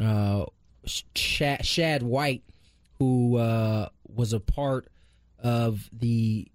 uh, 0.00 0.46
Shad, 1.14 1.64
Shad 1.64 2.02
White, 2.02 2.42
who 2.98 3.36
uh, 3.36 3.88
was 4.08 4.32
a 4.32 4.40
part 4.40 4.88
of 5.42 5.88
the. 5.92 6.48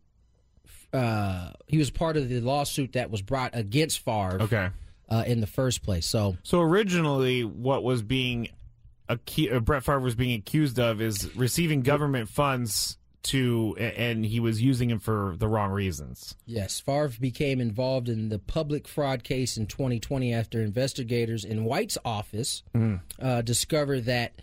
Uh, 0.91 1.52
he 1.67 1.78
was 1.78 1.89
part 1.91 2.17
of 2.17 2.30
the 2.30 2.39
lawsuit 2.41 2.93
that 2.93 3.12
was 3.12 3.21
brought 3.21 3.52
against 3.56 3.99
Favre 4.04 4.41
Okay. 4.41 4.69
uh, 5.10 5.23
in 5.28 5.39
the 5.39 5.47
first 5.47 5.84
place. 5.84 6.06
So 6.08 6.38
So 6.43 6.62
originally, 6.62 7.43
what 7.43 7.84
was 7.84 8.02
being 8.02 8.49
acu- 9.08 9.54
uh, 9.54 9.60
Brett 9.60 9.84
Favre 9.84 9.99
was 9.99 10.15
being 10.15 10.39
accused 10.39 10.80
of 10.80 10.99
is 10.99 11.36
receiving 11.36 11.82
government 11.82 12.28
funds 12.30 12.97
to, 13.21 13.75
and 13.77 14.25
he 14.25 14.39
was 14.39 14.62
using 14.62 14.89
them 14.89 14.99
for 14.99 15.36
the 15.38 15.47
wrong 15.47 15.71
reasons. 15.71 16.36
Yes, 16.45 16.79
Favre 16.79 17.12
became 17.19 17.60
involved 17.60 18.10
in 18.10 18.29
the 18.29 18.39
public 18.39 18.88
fraud 18.88 19.23
case 19.23 19.58
in 19.58 19.67
2020 19.67 20.34
after 20.34 20.62
investigators 20.62 21.43
in 21.43 21.65
White's 21.65 21.97
office 22.05 22.63
uh, 23.21 23.41
discovered 23.41 24.05
that 24.05 24.34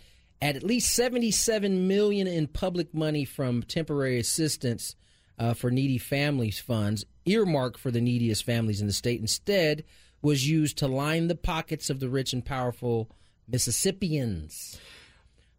at 0.41 0.55
at 0.55 0.63
least 0.63 0.93
77 0.93 1.87
million 1.87 2.27
in 2.27 2.47
public 2.47 2.93
money 2.93 3.25
from 3.25 3.63
temporary 3.63 4.19
assistance 4.19 4.95
uh, 5.39 5.53
for 5.53 5.71
needy 5.71 5.97
families 5.97 6.59
funds 6.59 7.05
earmarked 7.25 7.79
for 7.79 7.91
the 7.91 8.01
neediest 8.01 8.43
families 8.43 8.81
in 8.81 8.87
the 8.87 8.93
state 8.93 9.19
instead 9.19 9.83
was 10.21 10.47
used 10.49 10.77
to 10.77 10.87
line 10.87 11.27
the 11.27 11.35
pockets 11.35 11.89
of 11.89 11.99
the 11.99 12.09
rich 12.09 12.33
and 12.33 12.45
powerful 12.45 13.09
Mississippians. 13.47 14.79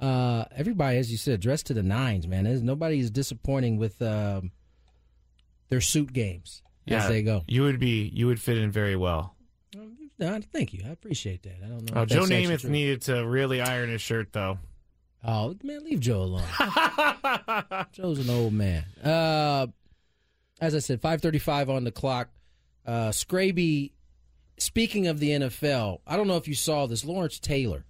Uh, 0.00 0.44
everybody, 0.56 0.96
as 0.96 1.10
you 1.12 1.18
said, 1.18 1.40
dressed 1.40 1.66
to 1.66 1.74
the 1.74 1.82
nines, 1.82 2.26
man. 2.26 2.44
There's, 2.44 2.62
nobody 2.62 3.00
is 3.00 3.10
disappointing 3.10 3.76
with 3.76 4.00
um, 4.00 4.50
their 5.68 5.80
suit 5.82 6.12
games 6.12 6.62
as 6.88 7.06
they 7.08 7.22
go. 7.22 7.42
You 7.46 7.62
would 7.64 7.78
be 7.78 8.10
you 8.14 8.26
would 8.26 8.40
fit 8.40 8.56
in 8.58 8.70
very 8.70 8.96
well. 8.96 9.34
No, 10.18 10.38
thank 10.52 10.74
you. 10.74 10.82
I 10.86 10.90
appreciate 10.90 11.42
that. 11.44 11.56
I 11.64 11.68
don't 11.68 11.90
know. 11.94 12.02
Oh, 12.02 12.04
Joe 12.04 12.24
Namath 12.24 12.60
true. 12.60 12.70
needed 12.70 13.00
to 13.02 13.26
really 13.26 13.60
iron 13.62 13.88
his 13.88 14.02
shirt 14.02 14.32
though. 14.32 14.58
Oh 15.24 15.54
man, 15.62 15.82
leave 15.84 16.00
Joe 16.00 16.22
alone. 16.22 16.44
Joe's 17.92 18.18
an 18.26 18.30
old 18.30 18.52
man. 18.52 18.84
Uh, 19.02 19.66
as 20.60 20.74
I 20.74 20.78
said, 20.78 21.00
5:35 21.00 21.70
on 21.70 21.84
the 21.84 21.92
clock. 21.92 22.28
Uh, 22.86 23.08
Scraby. 23.10 23.92
Speaking 24.58 25.06
of 25.06 25.20
the 25.20 25.30
NFL, 25.30 26.00
I 26.06 26.18
don't 26.18 26.28
know 26.28 26.36
if 26.36 26.46
you 26.46 26.54
saw 26.54 26.86
this. 26.86 27.02
Lawrence 27.02 27.38
Taylor, 27.38 27.86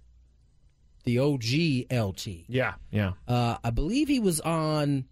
the 1.03 1.19
OG 1.19 1.91
LT. 1.91 2.45
Yeah, 2.47 2.75
yeah. 2.91 3.13
Uh, 3.27 3.57
I 3.61 3.71
believe 3.71 4.07
he 4.07 4.19
was 4.19 4.39
on. 4.39 5.05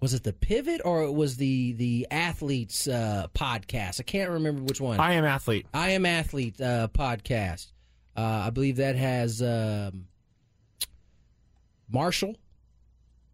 Was 0.00 0.12
it 0.12 0.24
the 0.24 0.32
Pivot 0.32 0.80
or 0.84 1.04
it 1.04 1.12
was 1.12 1.36
the 1.36 1.72
the 1.74 2.08
athletes 2.10 2.88
uh, 2.88 3.28
podcast? 3.32 4.00
I 4.00 4.02
can't 4.02 4.30
remember 4.30 4.62
which 4.62 4.80
one. 4.80 4.98
I 4.98 5.12
am 5.12 5.24
athlete. 5.24 5.66
I 5.72 5.90
am 5.90 6.04
athlete 6.04 6.60
uh, 6.60 6.88
podcast. 6.88 7.70
Uh, 8.16 8.44
I 8.46 8.50
believe 8.50 8.76
that 8.76 8.96
has 8.96 9.40
um, 9.40 10.06
Marshall, 11.88 12.36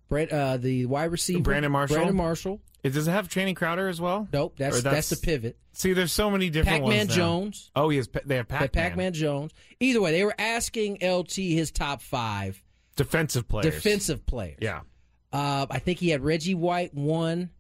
Brett, 0.09 0.31
uh, 0.31 0.59
the 0.59 0.87
wide 0.87 1.13
receiver, 1.13 1.41
Brandon 1.41 1.73
Marshall? 1.73 1.97
Brandon 1.97 2.17
Marshall. 2.17 2.61
It, 2.83 2.91
does 2.91 3.07
it 3.09 3.11
have 3.11 3.29
Channing 3.29 3.55
Crowder 3.55 3.89
as 3.89 4.01
well? 4.01 4.27
Nope, 4.33 4.55
that's 4.57 4.79
Or 4.79 4.83
that's, 4.83 5.11
the 5.11 5.17
Pivot. 5.17 5.59
See, 5.73 5.93
there's 5.93 6.13
so 6.13 6.31
many 6.31 6.49
different 6.49 6.83
Pac-Man 6.83 7.07
ones. 7.07 7.15
Jones. 7.15 7.71
Oh, 7.77 7.89
he 7.91 7.99
has. 7.99 8.09
They 8.25 8.37
have 8.37 8.49
Pac-Man. 8.49 8.71
Pac-Man 8.71 9.13
Jones. 9.13 9.53
Either 9.81 10.01
way, 10.01 10.13
they 10.13 10.25
were 10.25 10.35
asking 10.39 10.99
LT 11.07 11.33
his 11.37 11.71
top 11.71 12.01
five 12.03 12.63
Defensive 12.97 13.47
players. 13.49 13.67
defensive 13.75 14.25
players. 14.27 14.59
Yeah. 14.61 14.81
Uh, 15.33 15.67
I 15.71 15.79
think 15.79 15.99
he 15.99 16.09
had 16.11 16.23
Reggie 16.25 16.55
White 16.55 16.93
one. 16.95 17.51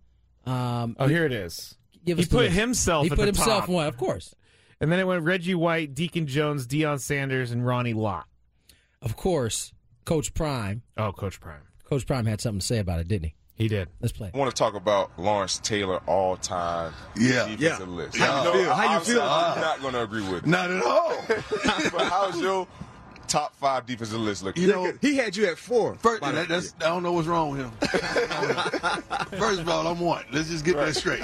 Um, 0.46 0.96
Oh, 0.98 1.06
here 1.06 1.24
it 1.24 1.32
is. 1.32 1.76
give 2.04 2.18
He 2.18 2.24
put 2.24 2.44
list. 2.46 2.56
himself. 2.56 3.04
He 3.04 3.10
put 3.10 3.26
himself 3.26 3.60
top. 3.60 3.68
one, 3.68 3.86
of 3.86 3.96
course. 3.96 4.34
and 4.80 4.90
then 4.90 4.98
it 4.98 5.06
went 5.06 5.22
Reggie 5.22 5.54
White, 5.54 5.94
Deacon 5.94 6.26
Jones, 6.26 6.66
Deion 6.66 6.98
Sanders, 6.98 7.50
and 7.52 7.64
Ronnie 7.64 7.92
Lott. 7.92 8.26
Of 9.02 9.16
course, 9.16 9.72
Coach 10.04 10.34
Prime. 10.34 10.82
Oh, 10.96 11.12
Coach 11.12 11.40
Prime. 11.40 11.62
Coach 11.84 12.06
Prime 12.06 12.26
had 12.26 12.40
something 12.40 12.60
to 12.60 12.66
say 12.66 12.78
about 12.78 13.00
it, 13.00 13.08
didn't 13.08 13.26
he? 13.26 13.34
He 13.60 13.68
did. 13.68 13.88
Let's 14.00 14.12
play. 14.12 14.30
I 14.32 14.38
want 14.38 14.50
to 14.50 14.58
talk 14.58 14.72
about 14.74 15.10
Lawrence 15.18 15.58
Taylor 15.58 15.98
all 16.06 16.38
time 16.38 16.94
Yeah. 17.14 17.46
defensive 17.46 17.90
list. 17.90 18.16
How 18.16 18.38
you 18.38 18.44
know, 18.44 18.52
feel? 18.54 18.72
How 18.74 18.94
you 18.94 19.00
feel? 19.04 19.20
I'm 19.22 19.60
not 19.60 19.80
going 19.82 19.92
to 19.92 20.02
agree 20.02 20.22
with 20.22 20.44
it. 20.44 20.46
Not 20.46 20.70
at 20.70 20.82
all. 20.82 21.14
but 21.28 22.02
how's 22.08 22.40
your 22.40 22.66
top 23.28 23.54
five 23.56 23.84
defensive 23.84 24.18
list 24.18 24.42
looking? 24.42 24.62
You 24.62 24.70
know, 24.70 24.92
He 25.02 25.14
had 25.14 25.36
you 25.36 25.44
at 25.44 25.58
four. 25.58 25.94
first, 25.96 26.22
By 26.22 26.32
that, 26.32 26.48
that's, 26.48 26.74
I 26.80 26.84
don't 26.84 27.02
know 27.02 27.12
what's 27.12 27.28
wrong 27.28 27.50
with 27.50 27.60
him. 27.60 27.70
first 29.38 29.60
of 29.60 29.68
all, 29.68 29.86
I'm 29.86 30.00
one. 30.00 30.24
Let's 30.32 30.48
just 30.48 30.64
get 30.64 30.76
that 30.76 30.96
straight. 30.96 31.20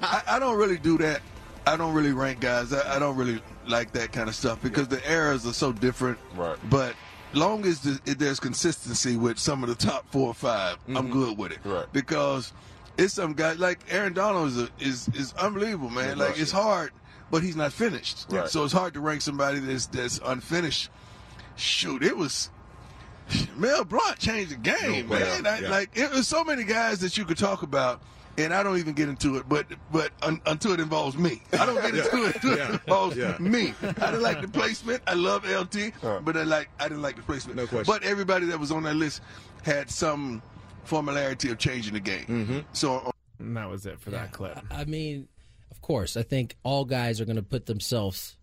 I, 0.00 0.22
I 0.26 0.38
don't 0.38 0.56
really 0.56 0.78
do 0.78 0.96
that. 0.98 1.20
I 1.66 1.76
don't 1.76 1.92
really 1.92 2.12
rank 2.12 2.40
guys. 2.40 2.72
I, 2.72 2.96
I 2.96 2.98
don't 2.98 3.16
really 3.16 3.42
like 3.66 3.92
that 3.92 4.10
kind 4.10 4.30
of 4.30 4.34
stuff 4.34 4.62
because 4.62 4.88
the 4.88 5.06
eras 5.10 5.46
are 5.46 5.52
so 5.52 5.70
different. 5.70 6.16
Right. 6.34 6.56
But 6.70 6.94
long 7.36 7.64
as 7.66 7.80
the, 7.80 8.14
there's 8.14 8.40
consistency 8.40 9.16
with 9.16 9.38
some 9.38 9.62
of 9.62 9.68
the 9.68 9.74
top 9.74 10.06
four 10.10 10.28
or 10.28 10.34
5 10.34 10.78
i 10.88 10.98
I'm 10.98 11.10
good 11.10 11.36
with 11.38 11.52
it. 11.52 11.58
Mm-hmm. 11.60 11.72
Right. 11.72 11.92
Because 11.92 12.52
it's 12.98 13.14
some 13.14 13.32
guy 13.34 13.52
like 13.54 13.80
Aaron 13.90 14.12
Donald 14.12 14.48
is 14.48 14.58
a, 14.62 14.68
is 14.78 15.08
is 15.14 15.32
unbelievable, 15.34 15.90
man. 15.90 16.16
Yeah, 16.18 16.24
like 16.24 16.38
it's 16.38 16.52
hard, 16.52 16.92
but 17.30 17.42
he's 17.42 17.56
not 17.56 17.72
finished. 17.72 18.26
Right. 18.30 18.48
So 18.48 18.64
it's 18.64 18.72
hard 18.72 18.94
to 18.94 19.00
rank 19.00 19.22
somebody 19.22 19.58
that's 19.58 19.86
that's 19.86 20.20
unfinished. 20.24 20.90
Shoot, 21.56 22.02
it 22.02 22.16
was. 22.16 22.50
Mel 23.56 23.84
Blount 23.84 24.18
changed 24.18 24.50
the 24.50 24.56
game, 24.56 25.08
No 25.08 25.18
man. 25.18 25.42
doubt, 25.44 25.54
I, 25.54 25.58
yeah. 25.60 25.70
Like 25.70 25.96
it 25.96 26.10
was 26.10 26.28
so 26.28 26.44
many 26.44 26.62
guys 26.62 27.00
that 27.00 27.16
you 27.16 27.24
could 27.24 27.38
talk 27.38 27.62
about, 27.62 28.02
and 28.38 28.52
I 28.52 28.62
don't 28.62 28.78
even 28.78 28.94
get 28.94 29.08
into 29.08 29.36
it. 29.36 29.48
But 29.48 29.66
but 29.92 30.12
un, 30.22 30.40
until 30.46 30.72
it 30.72 30.80
involves 30.80 31.16
me, 31.16 31.42
I 31.52 31.66
don't 31.66 31.76
get 31.80 31.94
into 31.94 32.24
it 32.24 32.34
until 32.36 32.52
it 32.52 32.70
involves 32.70 33.16
Yeah. 33.16 33.36
me. 33.38 33.74
I 33.82 33.86
didn't 34.10 34.22
like 34.22 34.40
the 34.40 34.48
placement. 34.48 35.02
I 35.06 35.14
love 35.14 35.44
LT, 35.48 35.92
but 36.24 36.36
I 36.36 36.42
like 36.42 36.68
I 36.78 36.84
didn't 36.88 37.02
like 37.02 37.16
the 37.16 37.22
placement. 37.22 37.56
No 37.56 37.66
question. 37.66 37.92
But 37.92 38.02
everybody 38.04 38.46
that 38.46 38.58
was 38.58 38.70
on 38.72 38.82
that 38.84 38.94
list 38.96 39.20
had 39.62 39.90
some 39.90 40.42
formularity 40.84 41.50
of 41.50 41.58
changing 41.58 41.94
the 41.94 42.00
game. 42.00 42.26
Mm-hmm. 42.26 42.58
So 42.72 43.10
And 43.38 43.56
that 43.56 43.68
was 43.68 43.86
it 43.86 44.00
for 44.00 44.10
that 44.10 44.32
clip. 44.32 44.58
I 44.70 44.84
mean, 44.84 45.28
of 45.70 45.80
course, 45.80 46.16
I 46.16 46.22
think 46.22 46.56
all 46.62 46.84
guys 46.84 47.20
are 47.20 47.24
going 47.24 47.36
to 47.36 47.42
put 47.42 47.66
themselves 47.66 48.36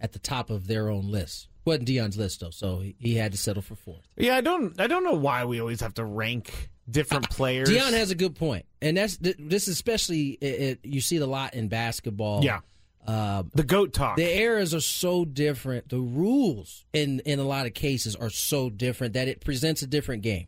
at 0.00 0.12
the 0.12 0.18
top 0.18 0.50
of 0.50 0.66
their 0.68 0.88
own 0.88 1.10
list. 1.10 1.48
Wasn't 1.64 1.86
Deion's 1.88 2.16
list 2.16 2.40
though, 2.40 2.50
so 2.50 2.78
he, 2.78 2.94
he 2.98 3.14
had 3.16 3.32
to 3.32 3.38
settle 3.38 3.62
for 3.62 3.74
fourth. 3.74 4.06
Yeah, 4.16 4.36
I 4.36 4.40
don't. 4.40 4.80
I 4.80 4.86
don't 4.86 5.04
know 5.04 5.14
why 5.14 5.44
we 5.44 5.60
always 5.60 5.80
have 5.80 5.92
to 5.94 6.04
rank 6.04 6.70
different 6.90 7.30
players. 7.30 7.68
Deion 7.68 7.92
has 7.92 8.10
a 8.10 8.14
good 8.14 8.34
point, 8.34 8.66
and 8.80 8.96
that's 8.96 9.18
this 9.18 9.68
especially 9.68 10.30
it, 10.40 10.46
it, 10.46 10.80
you 10.84 11.00
see 11.00 11.16
it 11.16 11.22
a 11.22 11.26
lot 11.26 11.54
in 11.54 11.68
basketball. 11.68 12.44
Yeah. 12.44 12.60
Uh, 13.06 13.44
the 13.54 13.64
goat 13.64 13.94
talk. 13.94 14.16
the 14.16 14.38
eras 14.38 14.74
are 14.74 14.80
so 14.80 15.24
different. 15.24 15.88
The 15.88 15.98
rules 15.98 16.84
in 16.92 17.20
in 17.20 17.38
a 17.38 17.44
lot 17.44 17.66
of 17.66 17.72
cases 17.72 18.14
are 18.14 18.30
so 18.30 18.68
different 18.68 19.14
that 19.14 19.28
it 19.28 19.40
presents 19.40 19.82
a 19.82 19.86
different 19.86 20.22
game, 20.22 20.46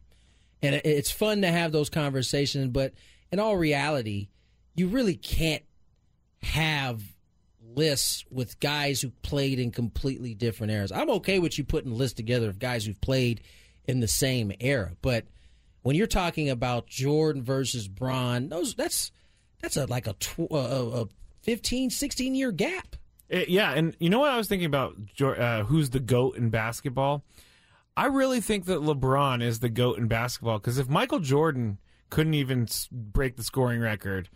and 0.63 0.75
it, 0.75 0.85
it's 0.85 1.11
fun 1.11 1.43
to 1.43 1.49
have 1.49 1.73
those 1.73 1.89
conversations. 1.89 2.69
But 2.69 2.93
in 3.33 3.39
all 3.39 3.57
reality, 3.57 4.29
you 4.75 4.89
really 4.89 5.17
can't 5.17 5.63
have 6.43 7.03
lists 7.75 8.25
with 8.31 8.59
guys 8.61 9.01
who 9.01 9.11
played 9.23 9.59
in 9.59 9.71
completely 9.71 10.35
different 10.35 10.73
eras. 10.73 10.93
I'm 10.93 11.11
okay 11.11 11.39
with 11.39 11.57
you 11.57 11.65
putting 11.65 11.93
lists 11.93 12.17
together 12.17 12.49
of 12.49 12.59
guys 12.59 12.85
who've 12.85 13.01
played 13.01 13.43
in 13.85 14.01
the 14.01 14.09
same 14.09 14.53
era, 14.61 14.93
but 15.03 15.25
when 15.83 15.97
you're 15.97 16.07
talking 16.07 16.51
about 16.51 16.87
Jordan 16.87 17.43
versus 17.43 17.89
Braun, 17.89 18.49
those 18.49 18.75
that's 18.75 19.11
that's 19.61 19.77
a 19.77 19.87
like 19.87 20.07
a, 20.07 20.13
tw- 20.15 20.51
a, 20.51 21.03
a 21.03 21.09
15, 21.43 21.91
16 21.91 22.35
year 22.35 22.53
gap. 22.53 22.97
Uh, 23.33 23.41
yeah, 23.49 23.73
and 23.73 23.97
you 24.01 24.11
know 24.11 24.19
what 24.19 24.31
I 24.31 24.37
was 24.37 24.49
thinking 24.49 24.67
about? 24.67 24.97
Uh, 25.21 25.65
who's 25.65 25.91
the 25.91 26.01
goat 26.01 26.37
in 26.37 26.51
basketball? 26.51 27.25
I 27.97 28.07
really 28.07 28.41
think 28.41 28.65
that 28.67 28.81
LeBron 28.81 29.43
is 29.43 29.61
the 29.61 29.69
goat 29.69 29.99
in 29.99 30.09
basketball 30.09 30.59
because 30.59 30.79
if 30.79 30.89
Michael 30.89 31.19
Jordan 31.21 31.79
couldn't 32.09 32.35
even 32.35 32.67
break 32.91 33.37
the 33.37 33.43
scoring 33.43 33.81
record, 33.81 34.29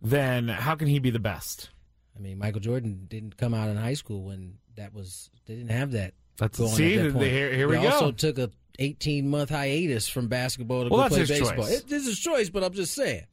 then 0.00 0.48
how 0.48 0.74
can 0.74 0.88
he 0.88 0.98
be 0.98 1.10
the 1.10 1.18
best? 1.18 1.70
I 2.16 2.20
mean, 2.20 2.38
Michael 2.38 2.60
Jordan 2.60 3.06
didn't 3.08 3.36
come 3.36 3.54
out 3.54 3.68
in 3.68 3.76
high 3.76 3.94
school 3.94 4.22
when 4.24 4.54
that 4.76 4.92
was 4.94 5.30
they 5.46 5.54
didn't 5.54 5.70
have 5.70 5.92
that. 5.92 6.14
Let's 6.40 6.58
going 6.58 6.72
see. 6.72 6.94
at 6.94 6.96
that 6.96 7.02
the- 7.04 7.08
the- 7.10 7.18
point. 7.18 7.30
here, 7.30 7.54
here 7.54 7.70
he 7.72 7.76
we 7.78 7.82
go. 7.82 7.90
also 7.90 8.12
took 8.12 8.38
a 8.38 8.50
18 8.78 9.28
month 9.28 9.50
hiatus 9.50 10.08
from 10.08 10.28
basketball 10.28 10.84
to 10.84 10.90
Well, 10.90 11.08
go 11.08 11.14
play 11.14 11.24
baseball. 11.24 11.66
It, 11.66 11.88
this 11.88 12.02
is 12.02 12.08
his 12.08 12.18
choice, 12.18 12.50
but 12.50 12.62
I'm 12.64 12.72
just 12.72 12.94
saying, 12.94 13.24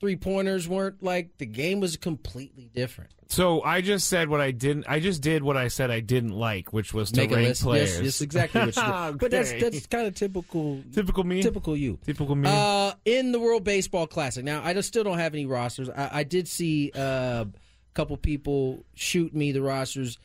three 0.00 0.16
pointers 0.16 0.68
weren't 0.68 1.02
like 1.02 1.36
the 1.38 1.46
game 1.46 1.80
was 1.80 1.96
completely 1.96 2.70
different. 2.74 3.10
So 3.28 3.62
I 3.62 3.80
just 3.80 4.08
said 4.08 4.28
what 4.28 4.40
I 4.40 4.50
didn't. 4.50 4.86
I 4.88 4.98
just 4.98 5.22
did 5.22 5.44
what 5.44 5.56
I 5.56 5.68
said 5.68 5.90
I 5.90 6.00
didn't 6.00 6.32
like, 6.32 6.72
which 6.72 6.92
was 6.92 7.12
to 7.12 7.20
Make 7.20 7.30
rank 7.30 7.48
list. 7.48 7.62
players. 7.62 7.90
Yes, 7.94 8.02
yes, 8.02 8.20
exactly 8.22 8.60
what 8.60 8.76
you 8.76 8.82
did. 8.82 9.18
But 9.20 9.30
that's 9.30 9.52
that's 9.52 9.86
kind 9.86 10.08
of 10.08 10.14
typical. 10.16 10.82
typical 10.92 11.22
me. 11.22 11.40
Typical 11.42 11.76
you. 11.76 11.98
Typical 12.04 12.34
me. 12.34 12.48
Uh, 12.52 12.92
in 13.04 13.30
the 13.30 13.38
World 13.38 13.62
Baseball 13.62 14.08
Classic. 14.08 14.44
Now, 14.44 14.62
I 14.64 14.74
just 14.74 14.88
still 14.88 15.04
don't 15.04 15.18
have 15.18 15.32
any 15.32 15.46
rosters. 15.46 15.88
I, 15.88 16.10
I 16.12 16.22
did 16.24 16.48
see 16.48 16.90
uh, 16.96 17.44
a 17.44 17.48
couple 17.94 18.16
people 18.16 18.84
shoot 18.94 19.32
me 19.32 19.52
the 19.52 19.62
rosters. 19.62 20.18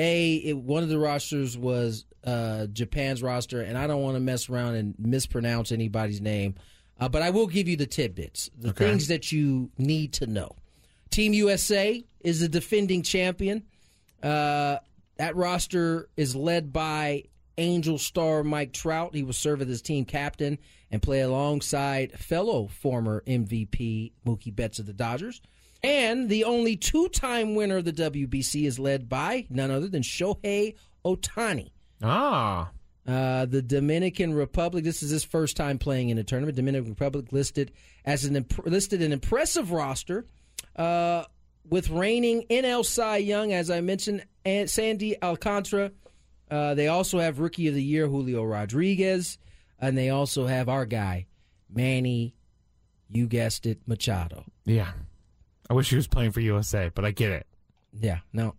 A, 0.00 0.34
it, 0.36 0.56
one 0.56 0.82
of 0.82 0.88
the 0.88 0.98
rosters 0.98 1.58
was 1.58 2.06
uh, 2.24 2.66
Japan's 2.66 3.22
roster, 3.22 3.60
and 3.60 3.76
I 3.76 3.86
don't 3.86 4.02
want 4.02 4.16
to 4.16 4.20
mess 4.20 4.48
around 4.48 4.76
and 4.76 4.94
mispronounce 4.98 5.72
anybody's 5.72 6.20
name, 6.20 6.54
uh, 6.98 7.08
but 7.08 7.20
I 7.22 7.30
will 7.30 7.46
give 7.46 7.68
you 7.68 7.76
the 7.76 7.86
tidbits, 7.86 8.50
the 8.58 8.70
Okay. 8.70 8.86
things 8.86 9.08
that 9.08 9.30
you 9.30 9.70
need 9.78 10.14
to 10.14 10.26
know. 10.26 10.56
Team 11.10 11.32
USA 11.34 12.02
is 12.20 12.40
the 12.40 12.48
defending 12.48 13.02
champion. 13.02 13.64
Uh, 14.22 14.76
that 15.16 15.36
roster 15.36 16.08
is 16.16 16.34
led 16.34 16.72
by 16.72 17.24
Angel 17.58 17.98
star 17.98 18.42
Mike 18.42 18.72
Trout. 18.72 19.14
He 19.14 19.22
will 19.22 19.32
serve 19.34 19.60
as 19.60 19.68
his 19.68 19.82
team 19.82 20.04
captain 20.06 20.56
and 20.90 21.02
play 21.02 21.20
alongside 21.20 22.12
fellow 22.12 22.68
former 22.68 23.22
MVP 23.26 24.12
Mookie 24.26 24.54
Betts 24.54 24.78
of 24.78 24.86
the 24.86 24.92
Dodgers. 24.94 25.42
And 25.82 26.28
the 26.28 26.44
only 26.44 26.76
two 26.76 27.08
time 27.08 27.54
winner 27.54 27.78
of 27.78 27.84
the 27.84 27.92
WBC 27.92 28.66
is 28.66 28.78
led 28.78 29.08
by 29.08 29.46
none 29.48 29.70
other 29.70 29.88
than 29.88 30.02
Shohei 30.02 30.74
Ohtani. 31.04 31.70
ah, 32.02 32.70
Uh, 33.06 33.46
the 33.46 33.62
Dominican 33.62 34.34
Republic. 34.34 34.84
This 34.84 35.02
is 35.02 35.10
his 35.10 35.24
first 35.24 35.56
time 35.56 35.78
playing 35.78 36.10
in 36.10 36.18
a 36.18 36.22
tournament. 36.24 36.54
Dominican 36.56 36.90
Republic 36.90 37.32
listed 37.32 37.72
as 38.04 38.24
an 38.24 38.36
imp- 38.36 38.66
listed 38.66 39.00
an 39.02 39.12
impressive 39.12 39.72
roster 39.72 40.26
uh, 40.76 41.24
with 41.68 41.88
reigning 41.88 42.44
NL 42.50 42.84
Cy 42.84 43.16
Young, 43.18 43.52
as 43.52 43.70
I 43.70 43.80
mentioned, 43.80 44.24
and 44.44 44.68
Sandy 44.68 45.20
Alcantara. 45.22 45.92
Uh, 46.50 46.74
they 46.74 46.88
also 46.88 47.18
have 47.20 47.38
Rookie 47.40 47.68
of 47.68 47.74
the 47.74 47.82
Year 47.82 48.06
Julio 48.06 48.44
Rodriguez, 48.44 49.38
and 49.78 49.96
they 49.96 50.10
also 50.10 50.46
have 50.46 50.68
our 50.68 50.84
guy 50.84 51.26
Manny. 51.72 52.34
You 53.08 53.26
guessed 53.26 53.66
it, 53.66 53.80
Machado. 53.86 54.44
yeah. 54.66 54.92
I 55.70 55.74
wish 55.74 55.88
he 55.88 55.96
was 55.96 56.08
playing 56.08 56.32
for 56.32 56.40
USA, 56.40 56.90
but 56.92 57.04
I 57.04 57.12
get 57.12 57.30
it. 57.30 57.46
Yeah, 57.98 58.18
no. 58.32 58.54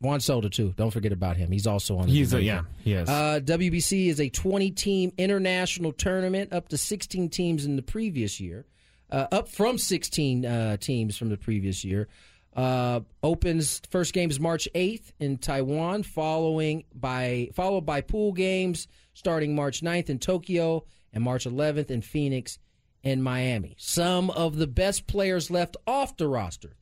Juan 0.00 0.20
Soto 0.20 0.48
too. 0.48 0.74
Don't 0.76 0.90
forget 0.90 1.12
about 1.12 1.36
him. 1.36 1.50
He's 1.52 1.66
also 1.66 1.98
on. 1.98 2.06
The 2.06 2.12
He's 2.12 2.34
a, 2.34 2.42
yeah, 2.42 2.62
he 2.82 2.94
is. 2.94 3.08
Uh, 3.08 3.40
WBC 3.42 4.08
is 4.08 4.20
a 4.20 4.28
20 4.28 4.70
team 4.72 5.12
international 5.16 5.92
tournament, 5.92 6.52
up 6.52 6.68
to 6.68 6.78
16 6.78 7.28
teams 7.28 7.64
in 7.64 7.76
the 7.76 7.82
previous 7.82 8.40
year, 8.40 8.66
uh, 9.10 9.26
up 9.30 9.48
from 9.48 9.78
16 9.78 10.44
uh, 10.44 10.76
teams 10.78 11.16
from 11.16 11.28
the 11.28 11.36
previous 11.36 11.84
year. 11.84 12.08
Uh, 12.54 13.00
opens 13.22 13.82
first 13.90 14.14
game 14.14 14.30
is 14.30 14.40
March 14.40 14.66
8th 14.74 15.12
in 15.20 15.36
Taiwan, 15.36 16.02
following 16.02 16.84
by 16.94 17.50
followed 17.54 17.84
by 17.84 18.00
pool 18.00 18.32
games 18.32 18.88
starting 19.12 19.54
March 19.54 19.82
9th 19.82 20.10
in 20.10 20.18
Tokyo 20.18 20.84
and 21.12 21.24
March 21.24 21.44
11th 21.46 21.90
in 21.90 22.02
Phoenix, 22.02 22.58
in 23.02 23.22
Miami. 23.22 23.74
Some 23.78 24.30
of 24.30 24.56
the 24.56 24.66
best 24.66 25.06
players 25.06 25.50
left 25.50 25.76
off 25.86 26.16
the 26.16 26.28
roster. 26.28 26.76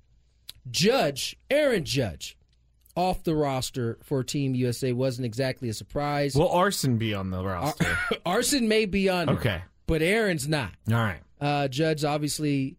Judge, 0.70 1.36
Aaron 1.50 1.84
Judge, 1.84 2.36
off 2.96 3.24
the 3.24 3.34
roster 3.34 3.98
for 4.02 4.22
Team 4.22 4.54
USA 4.54 4.92
wasn't 4.92 5.26
exactly 5.26 5.68
a 5.68 5.74
surprise. 5.74 6.34
Will 6.34 6.50
Arson 6.50 6.96
be 6.96 7.12
on 7.12 7.30
the 7.30 7.42
roster? 7.42 7.98
Arson 8.26 8.68
may 8.68 8.86
be 8.86 9.08
on 9.08 9.28
okay. 9.28 9.62
but 9.86 10.00
Aaron's 10.00 10.48
not. 10.48 10.70
All 10.90 10.96
right. 10.96 11.20
Uh, 11.40 11.68
Judge 11.68 12.04
obviously 12.04 12.76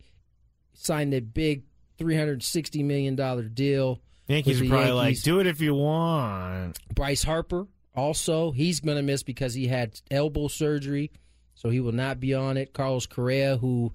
signed 0.74 1.14
a 1.14 1.20
big 1.20 1.64
$360 2.00 2.84
million 2.84 3.54
deal. 3.54 4.00
Yankees 4.28 4.62
are 4.62 4.68
probably 4.68 4.92
like, 4.92 5.22
do 5.22 5.40
it 5.40 5.48
if 5.48 5.62
you 5.62 5.76
want. 5.76 6.80
Bryce 6.96 7.24
Harper 7.24 7.68
also, 7.96 8.52
he's 8.52 8.80
going 8.80 8.98
to 8.98 9.04
miss 9.04 9.24
because 9.24 9.54
he 9.54 9.68
had 9.68 10.00
elbow 10.12 10.48
surgery, 10.48 11.12
so 11.56 11.70
he 11.70 11.80
will 11.80 11.92
not 11.92 12.20
be 12.20 12.34
on 12.36 12.58
it. 12.58 12.74
Carlos 12.74 13.08
Correa, 13.08 13.58
who 13.58 13.92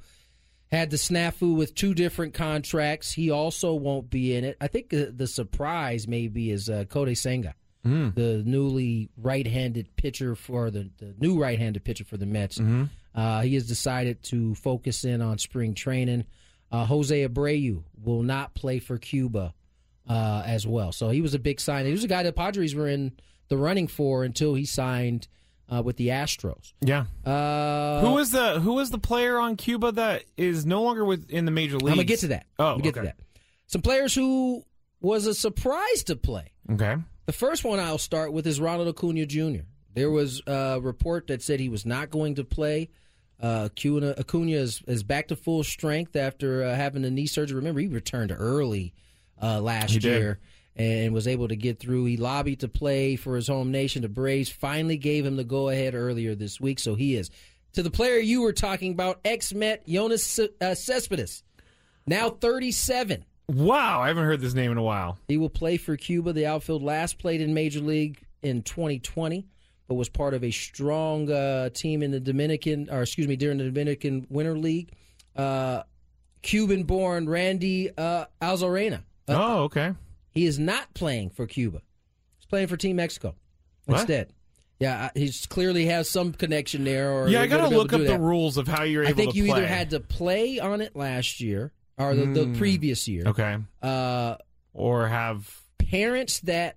had 0.73 0.91
the 0.91 0.97
snafu 0.97 1.55
with 1.57 1.75
two 1.75 1.95
different 1.95 2.35
contracts, 2.35 3.13
he 3.13 3.31
also 3.31 3.75
won't 3.75 4.11
be 4.11 4.35
in 4.35 4.45
it. 4.45 4.57
I 4.61 4.67
think 4.67 4.89
the, 4.91 5.13
the 5.17 5.27
surprise 5.27 6.09
maybe 6.09 6.51
is 6.51 6.69
uh, 6.69 6.85
Kodai 6.89 7.17
Senga, 7.17 7.55
the 7.83 8.43
newly 8.45 9.09
right-handed 9.17 9.97
pitcher 9.97 10.35
for 10.35 10.71
the, 10.71 10.91
the 10.99 11.15
new 11.19 11.41
right-handed 11.41 11.83
pitcher 11.85 12.05
for 12.05 12.17
the 12.17 12.27
Mets. 12.27 12.59
Uh, 13.15 13.41
he 13.41 13.55
has 13.55 13.67
decided 13.67 14.23
to 14.25 14.55
focus 14.55 15.05
in 15.05 15.21
on 15.23 15.39
spring 15.39 15.75
training. 15.75 16.25
Uh, 16.71 16.85
Jose 16.85 17.27
Abreu 17.27 17.83
will 18.03 18.23
not 18.23 18.55
play 18.55 18.79
for 18.79 18.97
Cuba 18.99 19.55
uh, 20.09 20.43
as 20.47 20.67
well. 20.67 20.93
So 20.93 21.09
he 21.09 21.21
was 21.21 21.35
a 21.35 21.39
big 21.39 21.59
sign. 21.61 21.85
He 21.87 21.93
was 21.93 22.05
a 22.05 22.09
guy 22.09 22.23
that 22.23 22.37
Padres 22.37 22.75
were 22.75 22.87
in 22.87 23.13
the 23.49 23.57
running 23.57 23.89
for 23.89 24.23
until 24.23 24.55
he 24.55 24.65
signed 24.65 25.27
uh, 25.71 25.83
with 25.83 25.97
the 25.97 26.09
Astros. 26.09 26.73
Yeah. 26.81 27.07
Uh, 27.25 28.01
who 28.01 28.19
is 28.19 28.31
the 28.31 28.61
who 28.61 28.79
is 28.81 28.91
the 28.91 28.99
player 28.99 29.39
on 29.39 29.57
Cuba 29.57 29.93
that 29.93 30.25
is 30.37 30.67
no 30.67 30.83
longer 30.83 31.05
with 31.05 31.31
in 31.31 31.45
the 31.45 31.51
major 31.51 31.77
leagues? 31.77 31.91
I'm 31.91 31.97
gonna 31.97 32.05
get 32.05 32.21
to 32.21 32.29
that. 32.29 32.47
Oh, 32.59 32.79
get 32.79 32.97
okay. 32.97 33.01
to 33.01 33.07
that. 33.07 33.17
Some 33.67 33.83
players 33.83 34.15
who 34.15 34.65
was 35.01 35.27
a 35.27 35.35
surprise 35.35 36.05
to 36.05 36.17
play. 36.17 36.53
Okay. 36.71 36.97
The 37.27 37.33
first 37.33 37.65
one 37.65 37.79
I'll 37.79 37.99
start 37.99 38.33
with 38.33 38.47
is 38.47 38.61
Ronald 38.61 38.89
Acuna 38.89 39.27
Jr. 39.27 39.63
There 39.95 40.11
was 40.11 40.43
a 40.47 40.81
report 40.81 41.29
that 41.29 41.43
said 41.43 41.61
he 41.61 41.69
was 41.69 41.87
not 41.87 42.11
going 42.11 42.37
to 42.37 42.45
play. 42.45 42.91
Uh, 43.41 43.69
Acuna, 43.71 44.15
Acuna 44.19 44.53
is, 44.53 44.83
is 44.87 45.03
back 45.03 45.29
to 45.29 45.37
full 45.37 45.65
strength 45.65 46.15
after 46.15 46.63
uh, 46.63 46.75
having 46.75 47.05
a 47.05 47.11
knee 47.11 47.27
surgery. 47.27 47.57
Remember, 47.57 47.81
he 47.81 47.87
returned 47.87 48.35
early 48.37 48.93
uh, 49.41 49.61
last 49.61 49.93
He 49.93 50.01
year 50.01 50.39
and 50.81 51.13
was 51.13 51.29
able 51.29 51.47
to 51.47 51.57
get 51.57 51.79
through. 51.79 52.07
He 52.07 52.17
lobbied 52.17 52.61
to 52.61 52.69
play 52.69 53.17
for 53.17 53.37
his 53.37 53.49
home 53.49 53.71
nation. 53.71 54.01
The 54.01 54.09
Braves 54.09 54.49
finally 54.49 54.97
gave 54.97 55.27
him 55.27 55.37
the 55.37 55.45
go 55.45 55.69
ahead 55.69 55.95
earlier 55.95 56.35
this 56.35 56.59
week, 56.59 56.79
so 56.79 56.95
he 56.95 57.17
is. 57.17 57.31
To 57.75 57.83
the 57.83 57.91
player 57.91 58.17
you 58.17 58.41
were 58.41 58.55
talking 58.55 58.93
about, 58.93 59.21
ex 59.25 59.53
Met 59.53 59.87
Yoenis 59.87 60.49
uh, 60.61 60.75
Cespedes, 60.75 61.43
now 62.07 62.31
37. 62.31 63.27
Wow, 63.49 64.01
I 64.01 64.09
haven't 64.09 64.25
heard 64.25 64.41
this 64.41 64.55
name 64.55 64.73
in 64.73 64.79
a 64.79 64.83
while. 64.83 65.19
He 65.29 65.37
will 65.37 65.51
play 65.51 65.77
for 65.77 65.97
Cuba. 65.97 66.33
The 66.33 66.47
outfield 66.47 66.83
last 66.83 67.19
played 67.19 67.43
in 67.43 67.53
Major 67.53 67.81
League 67.81 68.25
in 68.43 68.63
2020, 68.63 69.47
but 69.87 69.97
was 69.97 70.09
part 70.09 70.33
of 70.33 70.43
a 70.43 70.51
strong 70.51 71.31
uh, 71.31 71.69
team 71.71 72.03
in 72.03 72.11
the 72.11 72.21
Dominican, 72.21 72.89
or 72.91 73.03
excuse 73.03 73.29
me, 73.29 73.37
during 73.37 73.59
the 73.59 73.65
Dominican 73.65 74.27
Winter 74.31 74.57
League. 74.57 74.93
Uh, 75.37 75.83
Cuban-born 76.43 77.29
Randy 77.29 77.91
uh, 77.99 78.25
Arozarena. 78.41 79.03
Oh, 79.29 79.65
okay. 79.65 79.93
He 80.31 80.47
is 80.47 80.59
not 80.59 80.93
playing 80.95 81.31
for 81.31 81.47
Cuba. 81.47 81.83
He's 82.39 82.47
playing 82.47 82.69
for 82.69 82.77
Team 82.77 82.97
Mexico 82.97 83.35
What? 83.87 84.01
instead. 84.01 84.33
Yeah, 84.79 85.11
he 85.15 85.31
clearly 85.49 85.87
has 85.87 86.09
some 86.09 86.33
connection 86.33 86.85
there. 86.85 87.13
Or 87.13 87.29
Yeah, 87.29 87.43
I 87.43 87.47
gotta 87.47 87.63
gonna 87.65 87.69
be 87.71 87.75
able 87.75 87.83
look 87.85 87.93
up 87.93 88.01
do 88.01 88.07
the 88.07 88.19
rules 88.19 88.57
of 88.57 88.67
how 88.67 88.83
you're 88.85 89.03
able. 89.05 89.13
I 89.13 89.15
think 89.15 89.35
you 89.35 89.45
play. 89.47 89.59
either 89.59 89.67
had 89.67 89.91
to 89.91 90.01
play 90.01 90.59
on 90.59 90.81
it 90.81 90.97
last 90.97 91.41
year 91.41 91.73
or 91.99 92.15
the, 92.15 92.25
the 92.27 92.45
Mm. 92.47 92.57
previous 92.59 93.07
year. 93.07 93.25
okay, 93.27 93.59
Uh, 93.83 94.37
or 94.73 95.09
have 95.09 95.55
parents 95.79 96.41
that 96.41 96.77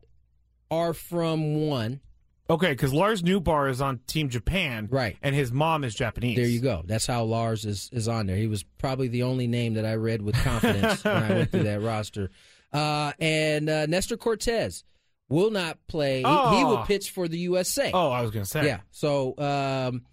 are 0.70 0.94
from 0.94 1.68
one. 1.68 2.02
okay 2.50 2.72
because 2.72 2.92
Lars 2.94 3.22
Nootbaar 3.24 3.70
is 3.70 3.80
on 3.80 4.00
Team 4.06 4.28
Japan, 4.28 4.90
Right. 4.92 5.16
and 5.22 5.34
his 5.34 5.54
mom 5.54 5.86
is 5.86 5.96
Japanese. 5.96 6.36
There 6.36 6.46
you 6.46 6.60
go. 6.60 6.84
That's 6.86 7.06
how 7.08 7.24
Lars 7.24 7.64
is, 7.64 7.90
is 7.94 8.10
on 8.10 8.26
there. 8.28 8.36
He 8.36 8.48
was 8.48 8.64
probably 8.80 9.08
the 9.08 9.24
only 9.24 9.48
name 9.48 9.76
that 9.76 9.86
I 9.86 9.94
read 9.96 10.22
with 10.22 10.36
confidence 10.36 11.04
when 11.06 11.16
I 11.24 11.30
went 11.30 11.52
through 11.52 11.64
that 11.64 11.82
roster. 11.82 12.32
Uh, 12.74 13.14
and 13.20 13.70
uh, 13.70 13.86
Nestor 13.86 14.18
Cortes 14.18 14.84
will 15.30 15.52
not 15.52 15.78
play. 15.88 16.18
He, 16.18 16.22
he 16.58 16.64
will 16.64 16.80
Oh. 16.80 16.84
pitch 16.88 17.12
for 17.12 17.28
the 17.28 17.38
USA. 17.40 17.92
Oh, 17.94 18.10
I 18.10 18.22
was 18.22 18.32
gonna 18.32 18.46
say. 18.46 18.66
Yeah. 18.66 18.80
So 18.92 19.36
um, 19.38 20.04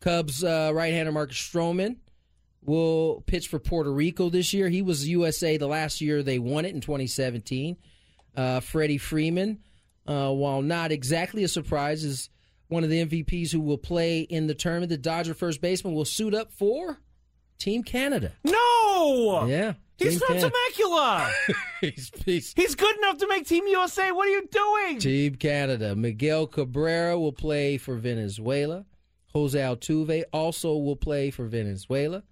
Cubs 0.00 0.42
uh, 0.44 0.72
right-hander 0.74 1.12
Marcus 1.12 1.36
Stroman 1.38 1.96
will 2.62 3.22
pitch 3.26 3.48
for 3.48 3.58
Puerto 3.58 3.92
Rico 3.92 4.28
this 4.30 4.52
year. 4.52 4.68
He 4.68 4.82
was 4.82 5.08
USA 5.08 5.56
the 5.56 5.66
last 5.68 6.00
year 6.00 6.22
they 6.22 6.38
won 6.38 6.64
it 6.64 6.74
in 6.74 6.80
2017. 6.80 7.76
Uh, 8.36 8.60
Freddie 8.60 8.98
Freeman, 8.98 9.60
uh, 10.06 10.30
while 10.32 10.62
not 10.62 10.90
exactly 10.90 11.44
a 11.44 11.48
surprise, 11.48 12.02
is 12.02 12.28
one 12.68 12.82
of 12.82 12.90
the 12.90 13.04
MVPs 13.04 13.52
who 13.52 13.60
will 13.60 13.78
play 13.78 14.20
in 14.22 14.46
the 14.48 14.54
tournament. 14.54 14.90
The 14.90 14.96
Dodger 14.98 15.34
first 15.34 15.60
baseman 15.60 15.94
will 15.94 16.04
suit 16.04 16.34
up 16.34 16.50
for 16.52 16.98
Team 17.58 17.82
Canada. 17.84 18.32
No. 18.42 19.46
Yeah. 19.46 19.74
He's 19.96 20.10
Team 20.10 20.18
from 20.18 20.28
Canada. 20.36 20.50
Temecula. 20.50 21.32
he's, 21.80 22.10
he's 22.24 22.52
He's 22.54 22.74
good 22.74 22.96
enough 22.98 23.18
to 23.18 23.28
make 23.28 23.46
Team 23.46 23.66
USA. 23.68 24.10
What 24.12 24.28
are 24.28 24.30
you 24.30 24.48
doing? 24.50 24.98
Team 24.98 25.34
Canada. 25.36 25.94
Miguel 25.94 26.46
Cabrera 26.46 27.18
will 27.18 27.32
play 27.32 27.78
for 27.78 27.96
Venezuela. 27.96 28.84
Jose 29.32 29.58
Altuve 29.58 30.24
also 30.32 30.76
will 30.76 30.96
play 30.96 31.30
for 31.30 31.46
Venezuela. 31.46 32.22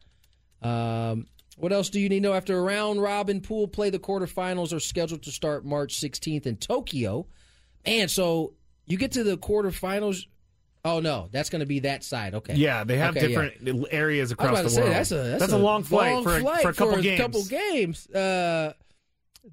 Um, 0.61 1.27
what 1.57 1.73
else 1.73 1.91
do 1.91 2.01
you 2.01 2.09
need 2.09 2.23
to 2.23 2.29
know? 2.29 2.35
After 2.35 2.57
a 2.57 2.63
round 2.63 3.03
robin 3.03 3.41
pool 3.41 3.69
play, 3.69 3.91
the 3.91 3.99
quarterfinals 3.99 4.73
are 4.73 4.81
scheduled 4.81 5.23
to 5.25 5.33
start 5.33 5.65
March 5.65 6.01
16th 6.01 6.47
in 6.47 6.57
Tokyo. 6.57 7.27
And 7.85 8.11
so 8.11 8.55
you 8.87 8.97
get 8.97 9.13
to 9.13 9.25
the 9.25 9.37
quarterfinals. 9.37 10.27
Oh, 10.85 10.99
no, 10.99 11.29
that's 11.31 11.49
going 11.49 11.61
to 11.61 11.67
be 11.67 11.81
that 11.81 12.03
side. 12.03 12.35
Okay. 12.35 12.55
Yeah, 12.55 12.83
they 12.83 12.99
have 12.99 13.17
Okay, 13.17 13.31
yeah. 13.31 13.43
different 13.43 13.89
areas 13.93 14.33
I 14.33 14.35
was 14.35 14.47
across 14.51 14.59
the 14.59 14.63
to 14.65 14.71
say 14.71 14.81
world. 14.81 14.93
that's 14.95 15.13
a 15.13 15.37
that's, 15.39 15.53
a, 15.53 15.57
long 15.59 15.85
flight, 15.85 16.15
long 16.15 16.25
for, 16.25 16.37
a, 16.37 16.41
flight 16.41 16.63
for 16.63 16.69
a 16.71 16.75
couple 16.75 17.01
games. 17.01 17.21
couple 17.21 17.45
games. 17.45 18.11
Uh, 18.11 18.73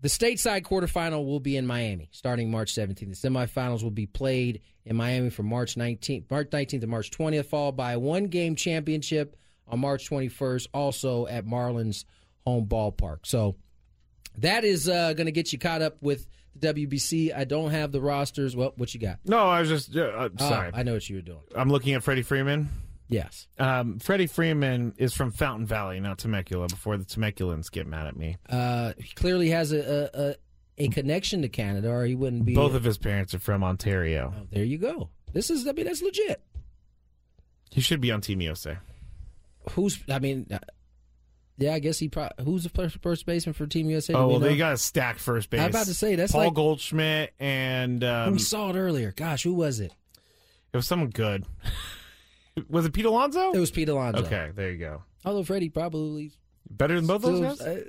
the 0.01 0.07
stateside 0.07 0.61
quarterfinal 0.63 1.25
will 1.25 1.39
be 1.39 1.55
in 1.55 1.65
Miami 1.67 2.09
starting 2.11 2.49
March 2.49 2.73
17th. 2.73 3.21
The 3.21 3.29
semifinals 3.29 3.83
will 3.83 3.91
be 3.91 4.05
played 4.05 4.61
in 4.85 4.95
Miami 4.95 5.29
from 5.29 5.47
March 5.47 5.75
19th, 5.75 6.29
March 6.29 6.49
19th 6.49 6.81
to 6.81 6.87
March 6.87 7.11
20th, 7.11 7.45
followed 7.45 7.75
by 7.77 7.93
a 7.93 7.99
one-game 7.99 8.55
championship 8.55 9.35
on 9.67 9.79
March 9.79 10.09
21st, 10.09 10.67
also 10.73 11.27
at 11.27 11.45
Marlins 11.45 12.05
home 12.45 12.65
ballpark. 12.65 13.19
So 13.23 13.55
that 14.37 14.63
is 14.63 14.87
uh, 14.89 15.13
going 15.13 15.25
to 15.25 15.31
get 15.31 15.53
you 15.53 15.59
caught 15.59 15.81
up 15.81 15.97
with 16.01 16.27
the 16.59 16.73
WBC. 16.73 17.35
I 17.35 17.43
don't 17.45 17.71
have 17.71 17.91
the 17.91 18.01
rosters. 18.01 18.55
Well, 18.55 18.73
what 18.77 18.93
you 18.93 18.99
got? 18.99 19.19
No, 19.25 19.39
I 19.47 19.59
was 19.61 19.69
just 19.69 19.95
uh, 19.95 20.01
uh, 20.01 20.29
Oh, 20.39 20.49
sorry. 20.49 20.71
I 20.73 20.83
know 20.83 20.93
what 20.93 21.09
you 21.09 21.17
were 21.17 21.21
doing. 21.21 21.39
I'm 21.55 21.69
looking 21.69 21.93
at 21.93 22.03
Freddie 22.03 22.21
Freeman. 22.23 22.69
Yes. 23.07 23.47
Um, 23.57 23.97
Freddie 23.99 24.27
Freeman 24.27 24.93
is 24.97 25.13
from 25.15 25.31
Fountain 25.31 25.65
Valley, 25.65 25.99
not 25.99 26.19
Temecula. 26.19 26.67
Before 26.67 26.95
the 26.97 27.05
Temeculans 27.05 27.71
get 27.71 27.87
mad 27.87 28.05
at 28.07 28.15
me, 28.15 28.37
Uh, 28.47 28.93
he 28.99 29.13
clearly 29.15 29.49
has 29.49 29.71
a, 29.71 29.79
a, 30.13 30.21
a, 30.29 30.35
a 30.85 30.87
connection 30.89 31.41
to 31.41 31.49
Canada, 31.49 31.89
or 31.89 32.05
he 32.05 32.13
wouldn't 32.13 32.45
be. 32.45 32.53
both 32.53 32.75
of 32.75 32.83
his 32.83 32.99
parents 32.99 33.33
are 33.33 33.39
from 33.39 33.63
Ontario. 33.63 34.31
Oh, 34.37 34.45
there 34.51 34.63
you 34.63 34.77
go. 34.77 35.09
This 35.33 35.49
is, 35.49 35.67
I 35.67 35.71
mean, 35.71 35.85
that's 35.87 36.01
legit. 36.03 36.41
He 37.71 37.81
should 37.81 37.99
be 38.01 38.11
on 38.11 38.21
Team 38.21 38.41
USA. 38.41 38.77
Who's, 39.71 39.99
I 40.09 40.19
mean, 40.19 40.47
yeah, 41.59 41.73
I 41.73 41.79
guess 41.79 41.99
he 41.99 42.09
probably, 42.09 42.43
who's 42.45 42.63
the 42.63 42.69
first, 42.69 42.97
first 43.01 43.25
baseman 43.25 43.53
for 43.53 43.67
Team 43.67 43.89
USA? 43.89 44.13
Oh 44.13 44.27
well, 44.27 44.39
know? 44.39 44.47
they 44.47 44.57
got 44.57 44.73
a 44.73 44.77
stacked 44.77 45.19
first 45.19 45.49
base. 45.49 45.61
I 45.61 45.67
was 45.67 45.75
about 45.75 45.85
to 45.87 45.93
say, 45.93 46.15
that's 46.15 46.31
Paul 46.31 46.45
like- 46.45 46.53
Goldschmidt 46.53 47.33
and 47.39 48.03
um, 48.03 48.33
we 48.33 48.39
saw 48.39 48.69
it 48.71 48.75
earlier. 48.75 49.13
Gosh, 49.15 49.43
who 49.43 49.53
was 49.53 49.79
it? 49.79 49.93
it 50.73 50.77
was 50.77 50.87
someone 50.87 51.09
good. 51.09 51.45
was 52.69 52.85
it 52.85 52.93
Pete 52.93 53.05
Alonso? 53.05 53.51
It 53.51 53.59
was 53.59 53.71
Pete 53.71 53.89
Alonso. 53.89 54.23
Okay, 54.23 54.51
there 54.53 54.71
you 54.71 54.77
go. 54.77 55.03
Although 55.25 55.43
Freddie 55.43 55.69
probably 55.69 56.31
Better 56.69 56.95
than 56.95 57.07
both 57.07 57.21
still, 57.21 57.41
those 57.41 57.57
guys. 57.59 57.67
uh, 57.67 57.81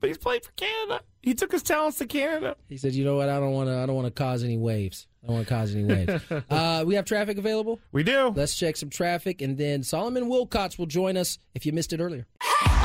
But 0.00 0.08
he's 0.08 0.18
played 0.18 0.44
for 0.44 0.52
Canada. 0.52 1.00
He 1.22 1.34
took 1.34 1.50
his 1.52 1.62
talents 1.62 1.98
to 1.98 2.06
Canada. 2.06 2.56
he 2.68 2.76
said, 2.76 2.92
"You 2.94 3.04
know 3.04 3.16
what? 3.16 3.28
I 3.28 3.40
don't 3.40 3.52
want 3.52 3.68
to. 3.68 3.76
I 3.76 3.86
don't 3.86 3.96
want 3.96 4.06
to 4.06 4.12
cause 4.12 4.44
any 4.44 4.56
waves. 4.56 5.08
I 5.26 5.28
don't 5.28 5.36
want 5.36 5.48
to 5.48 5.54
cause 5.54 5.74
any 5.74 5.84
waves." 5.84 6.22
uh, 6.50 6.84
we 6.86 6.94
have 6.94 7.04
traffic 7.04 7.36
available. 7.38 7.80
We 7.90 8.04
do. 8.04 8.28
Let's 8.28 8.54
check 8.54 8.76
some 8.76 8.90
traffic, 8.90 9.42
and 9.42 9.58
then 9.58 9.82
Solomon 9.82 10.28
Wilcots 10.28 10.78
will 10.78 10.86
join 10.86 11.16
us 11.16 11.38
if 11.54 11.66
you 11.66 11.72
missed 11.72 11.92
it 11.92 12.00
earlier. 12.00 12.26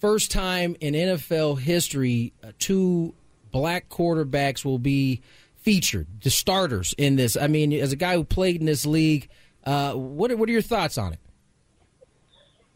First 0.00 0.30
time 0.30 0.76
in 0.80 0.94
NFL 0.94 1.58
history, 1.60 2.32
uh, 2.44 2.52
two 2.58 3.14
black 3.50 3.88
quarterbacks 3.88 4.64
will 4.64 4.78
be 4.78 5.22
featured, 5.56 6.06
the 6.22 6.30
starters 6.30 6.94
in 6.96 7.16
this. 7.16 7.36
I 7.36 7.48
mean, 7.48 7.72
as 7.72 7.92
a 7.92 7.96
guy 7.96 8.14
who 8.14 8.22
played 8.24 8.60
in 8.60 8.66
this 8.66 8.86
league, 8.86 9.28
uh, 9.64 9.94
what, 9.94 10.30
are, 10.30 10.36
what 10.36 10.48
are 10.48 10.52
your 10.52 10.62
thoughts 10.62 10.98
on 10.98 11.14
it? 11.14 11.18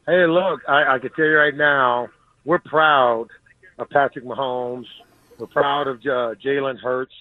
Hey, 0.06 0.26
look, 0.26 0.62
I, 0.68 0.94
I 0.94 0.98
can 0.98 1.10
tell 1.12 1.24
you 1.24 1.36
right 1.36 1.54
now, 1.56 2.08
we're 2.44 2.58
proud 2.58 3.28
of 3.78 3.88
Patrick 3.90 4.24
Mahomes. 4.24 4.86
We're 5.38 5.46
proud 5.46 5.86
of 5.86 5.98
uh, 6.00 6.34
Jalen 6.44 6.80
Hurts. 6.80 7.12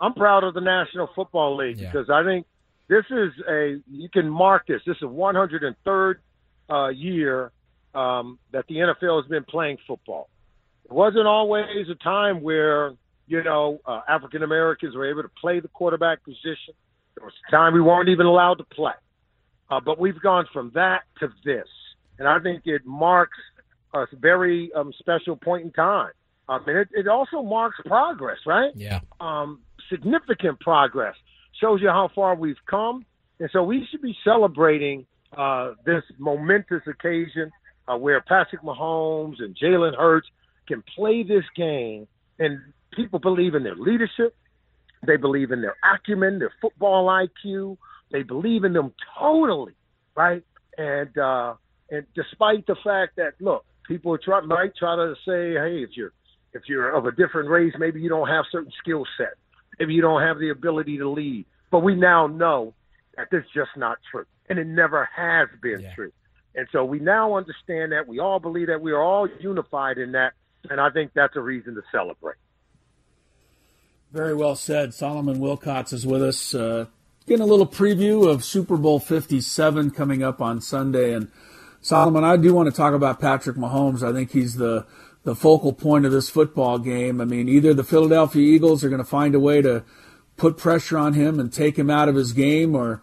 I'm 0.00 0.14
proud 0.14 0.42
of 0.42 0.54
the 0.54 0.60
National 0.60 1.08
Football 1.14 1.56
League 1.56 1.78
Yeah. 1.78 1.92
because 1.92 2.10
I 2.10 2.24
think 2.24 2.46
this 2.88 3.04
is 3.10 3.30
a 3.48 3.80
you 3.88 4.08
can 4.12 4.28
mark 4.28 4.66
this. 4.66 4.82
This 4.84 4.96
is 4.96 5.04
103rd 5.04 6.14
uh, 6.68 6.88
year 6.88 7.52
um, 7.94 8.38
that 8.52 8.66
the 8.68 8.76
NFL 8.76 9.22
has 9.22 9.28
been 9.28 9.44
playing 9.44 9.78
football. 9.86 10.28
It 10.84 10.92
wasn't 10.92 11.26
always 11.26 11.88
a 11.90 11.94
time 12.02 12.42
where 12.42 12.92
you 13.26 13.42
know 13.42 13.80
uh, 13.86 14.00
African 14.08 14.42
Americans 14.42 14.94
were 14.94 15.08
able 15.08 15.22
to 15.22 15.30
play 15.40 15.60
the 15.60 15.68
quarterback 15.68 16.24
position. 16.24 16.74
There 17.16 17.24
was 17.24 17.34
a 17.48 17.50
time 17.50 17.74
we 17.74 17.80
weren't 17.80 18.08
even 18.08 18.26
allowed 18.26 18.58
to 18.58 18.64
play. 18.64 18.92
Uh, 19.70 19.80
but 19.80 19.98
we've 19.98 20.20
gone 20.20 20.46
from 20.52 20.70
that 20.74 21.04
to 21.20 21.28
this, 21.44 21.66
and 22.18 22.28
I 22.28 22.38
think 22.38 22.62
it 22.66 22.84
marks 22.84 23.38
a 23.94 24.06
very 24.12 24.70
um, 24.74 24.92
special 24.98 25.36
point 25.36 25.64
in 25.64 25.72
time. 25.72 26.10
I 26.48 26.58
mean, 26.66 26.76
it, 26.76 26.88
it 26.92 27.08
also 27.08 27.42
marks 27.42 27.76
progress, 27.86 28.38
right? 28.44 28.72
Yeah. 28.74 29.00
Um, 29.20 29.60
significant 29.88 30.60
progress 30.60 31.14
shows 31.60 31.80
you 31.80 31.88
how 31.88 32.10
far 32.14 32.34
we've 32.34 32.56
come, 32.68 33.06
and 33.40 33.48
so 33.52 33.62
we 33.62 33.86
should 33.90 34.02
be 34.02 34.14
celebrating 34.22 35.06
uh, 35.36 35.72
this 35.86 36.02
momentous 36.18 36.82
occasion 36.86 37.50
uh, 37.88 37.96
where 37.96 38.20
Patrick 38.20 38.62
Mahomes 38.62 39.42
and 39.42 39.56
Jalen 39.56 39.96
Hurts 39.96 40.28
can 40.66 40.82
play 40.94 41.22
this 41.22 41.44
game, 41.56 42.06
and 42.38 42.58
people 42.92 43.18
believe 43.18 43.54
in 43.54 43.62
their 43.62 43.76
leadership, 43.76 44.34
they 45.06 45.16
believe 45.16 45.50
in 45.50 45.60
their 45.60 45.76
acumen, 45.84 46.38
their 46.38 46.52
football 46.60 47.06
IQ, 47.06 47.76
they 48.10 48.22
believe 48.22 48.64
in 48.64 48.72
them 48.72 48.92
totally, 49.18 49.74
right? 50.14 50.42
And 50.78 51.16
uh, 51.18 51.54
and 51.90 52.06
despite 52.14 52.66
the 52.66 52.76
fact 52.82 53.16
that 53.16 53.34
look, 53.40 53.64
people 53.86 54.16
try, 54.18 54.40
might 54.40 54.76
try 54.76 54.96
to 54.96 55.14
say, 55.26 55.52
hey, 55.54 55.82
if 55.82 55.90
you're 55.94 56.12
if 56.52 56.62
you're 56.66 56.90
of 56.90 57.06
a 57.06 57.12
different 57.12 57.48
race, 57.48 57.74
maybe 57.78 58.00
you 58.00 58.08
don't 58.08 58.28
have 58.28 58.44
certain 58.50 58.72
skill 58.80 59.04
set, 59.18 59.34
maybe 59.78 59.94
you 59.94 60.02
don't 60.02 60.22
have 60.22 60.38
the 60.38 60.50
ability 60.50 60.98
to 60.98 61.08
lead. 61.08 61.44
But 61.70 61.80
we 61.80 61.94
now 61.94 62.26
know 62.26 62.74
that 63.16 63.30
this 63.30 63.42
is 63.42 63.50
just 63.54 63.70
not 63.76 63.98
true, 64.10 64.26
and 64.48 64.58
it 64.58 64.66
never 64.66 65.08
has 65.14 65.48
been 65.60 65.80
true. 65.94 66.12
And 66.54 66.68
so 66.72 66.84
we 66.84 67.00
now 67.00 67.36
understand 67.36 67.92
that 67.92 68.06
we 68.06 68.18
all 68.20 68.38
believe 68.38 68.68
that 68.68 68.80
we 68.80 68.92
are 68.92 69.02
all 69.02 69.28
unified 69.40 69.98
in 69.98 70.12
that, 70.12 70.34
and 70.70 70.80
I 70.80 70.90
think 70.90 71.12
that's 71.14 71.36
a 71.36 71.40
reason 71.40 71.74
to 71.74 71.82
celebrate. 71.90 72.36
Very 74.12 74.34
well 74.34 74.54
said. 74.54 74.94
Solomon 74.94 75.38
Wilcots 75.38 75.92
is 75.92 76.06
with 76.06 76.22
us. 76.22 76.54
Uh, 76.54 76.86
getting 77.26 77.42
a 77.42 77.48
little 77.48 77.66
preview 77.66 78.28
of 78.28 78.44
Super 78.44 78.76
Bowl 78.76 79.00
57 79.00 79.90
coming 79.90 80.22
up 80.22 80.40
on 80.40 80.60
Sunday. 80.60 81.12
And 81.12 81.30
Solomon, 81.80 82.22
I 82.22 82.36
do 82.36 82.54
want 82.54 82.68
to 82.68 82.76
talk 82.76 82.94
about 82.94 83.20
Patrick 83.20 83.56
Mahomes. 83.56 84.08
I 84.08 84.12
think 84.12 84.30
he's 84.30 84.54
the, 84.54 84.86
the 85.24 85.34
focal 85.34 85.72
point 85.72 86.06
of 86.06 86.12
this 86.12 86.30
football 86.30 86.78
game. 86.78 87.20
I 87.20 87.24
mean, 87.24 87.48
either 87.48 87.74
the 87.74 87.82
Philadelphia 87.82 88.42
Eagles 88.42 88.84
are 88.84 88.88
going 88.88 89.02
to 89.02 89.04
find 89.04 89.34
a 89.34 89.40
way 89.40 89.62
to 89.62 89.82
put 90.36 90.58
pressure 90.58 90.98
on 90.98 91.14
him 91.14 91.40
and 91.40 91.52
take 91.52 91.78
him 91.78 91.90
out 91.90 92.08
of 92.08 92.14
his 92.14 92.32
game, 92.32 92.74
or 92.74 93.02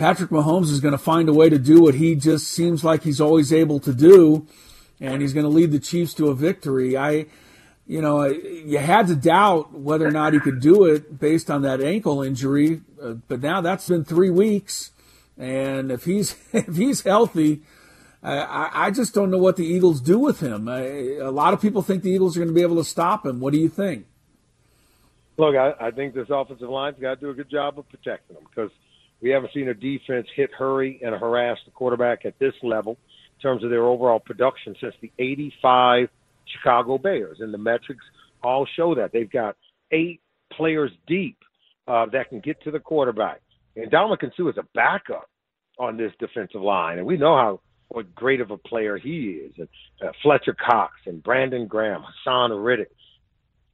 Patrick 0.00 0.30
Mahomes 0.30 0.70
is 0.70 0.80
going 0.80 0.92
to 0.92 0.98
find 0.98 1.28
a 1.28 1.32
way 1.34 1.50
to 1.50 1.58
do 1.58 1.82
what 1.82 1.94
he 1.94 2.14
just 2.14 2.48
seems 2.48 2.82
like 2.82 3.02
he's 3.02 3.20
always 3.20 3.52
able 3.52 3.78
to 3.80 3.92
do, 3.92 4.46
and 4.98 5.20
he's 5.20 5.34
going 5.34 5.44
to 5.44 5.50
lead 5.50 5.72
the 5.72 5.78
Chiefs 5.78 6.14
to 6.14 6.28
a 6.28 6.34
victory. 6.34 6.96
I, 6.96 7.26
you 7.86 8.00
know, 8.00 8.24
you 8.24 8.78
had 8.78 9.08
to 9.08 9.14
doubt 9.14 9.78
whether 9.78 10.08
or 10.08 10.10
not 10.10 10.32
he 10.32 10.40
could 10.40 10.58
do 10.58 10.86
it 10.86 11.20
based 11.20 11.50
on 11.50 11.60
that 11.62 11.82
ankle 11.82 12.22
injury, 12.22 12.80
uh, 13.02 13.16
but 13.28 13.42
now 13.42 13.60
that's 13.60 13.90
been 13.90 14.06
three 14.06 14.30
weeks, 14.30 14.92
and 15.36 15.92
if 15.92 16.06
he's 16.06 16.34
if 16.54 16.76
he's 16.76 17.02
healthy, 17.02 17.60
I, 18.22 18.70
I 18.72 18.90
just 18.92 19.12
don't 19.12 19.30
know 19.30 19.36
what 19.36 19.56
the 19.56 19.66
Eagles 19.66 20.00
do 20.00 20.18
with 20.18 20.40
him. 20.40 20.66
I, 20.66 21.16
a 21.20 21.30
lot 21.30 21.52
of 21.52 21.60
people 21.60 21.82
think 21.82 22.04
the 22.04 22.10
Eagles 22.10 22.38
are 22.38 22.40
going 22.40 22.48
to 22.48 22.54
be 22.54 22.62
able 22.62 22.76
to 22.76 22.84
stop 22.84 23.26
him. 23.26 23.38
What 23.38 23.52
do 23.52 23.58
you 23.58 23.68
think? 23.68 24.06
Look, 25.36 25.56
I, 25.56 25.74
I 25.78 25.90
think 25.90 26.14
this 26.14 26.28
offensive 26.30 26.70
line's 26.70 26.98
got 26.98 27.16
to 27.16 27.20
do 27.20 27.28
a 27.28 27.34
good 27.34 27.50
job 27.50 27.78
of 27.78 27.86
protecting 27.90 28.36
him 28.36 28.44
because 28.48 28.70
we 29.22 29.30
haven't 29.30 29.52
seen 29.52 29.68
a 29.68 29.74
defense 29.74 30.26
hit, 30.34 30.50
hurry, 30.52 31.00
and 31.02 31.14
harass 31.14 31.58
the 31.64 31.70
quarterback 31.72 32.24
at 32.24 32.38
this 32.38 32.54
level 32.62 32.92
in 32.92 33.42
terms 33.42 33.64
of 33.64 33.70
their 33.70 33.84
overall 33.84 34.20
production 34.20 34.74
since 34.80 34.94
the 35.00 35.12
85 35.18 36.08
Chicago 36.46 36.98
Bears. 36.98 37.38
And 37.40 37.52
the 37.52 37.58
metrics 37.58 38.04
all 38.42 38.66
show 38.76 38.94
that. 38.94 39.12
They've 39.12 39.30
got 39.30 39.56
eight 39.92 40.20
players 40.52 40.90
deep 41.06 41.36
uh, 41.86 42.06
that 42.12 42.28
can 42.28 42.40
get 42.40 42.62
to 42.62 42.70
the 42.70 42.78
quarterback. 42.78 43.40
And 43.76 43.90
Ndamukong 43.90 44.32
Suh 44.36 44.48
is 44.48 44.56
a 44.58 44.66
backup 44.74 45.28
on 45.78 45.96
this 45.96 46.12
defensive 46.18 46.60
line. 46.60 46.98
And 46.98 47.06
we 47.06 47.16
know 47.16 47.36
how 47.36 47.60
what 47.88 48.14
great 48.14 48.40
of 48.40 48.50
a 48.50 48.56
player 48.56 48.96
he 48.96 49.40
is. 49.46 49.52
And 49.58 49.68
uh, 50.02 50.12
Fletcher 50.22 50.54
Cox 50.54 50.92
and 51.06 51.22
Brandon 51.22 51.66
Graham, 51.66 52.04
Haason 52.26 52.64
Reddick, 52.64 52.92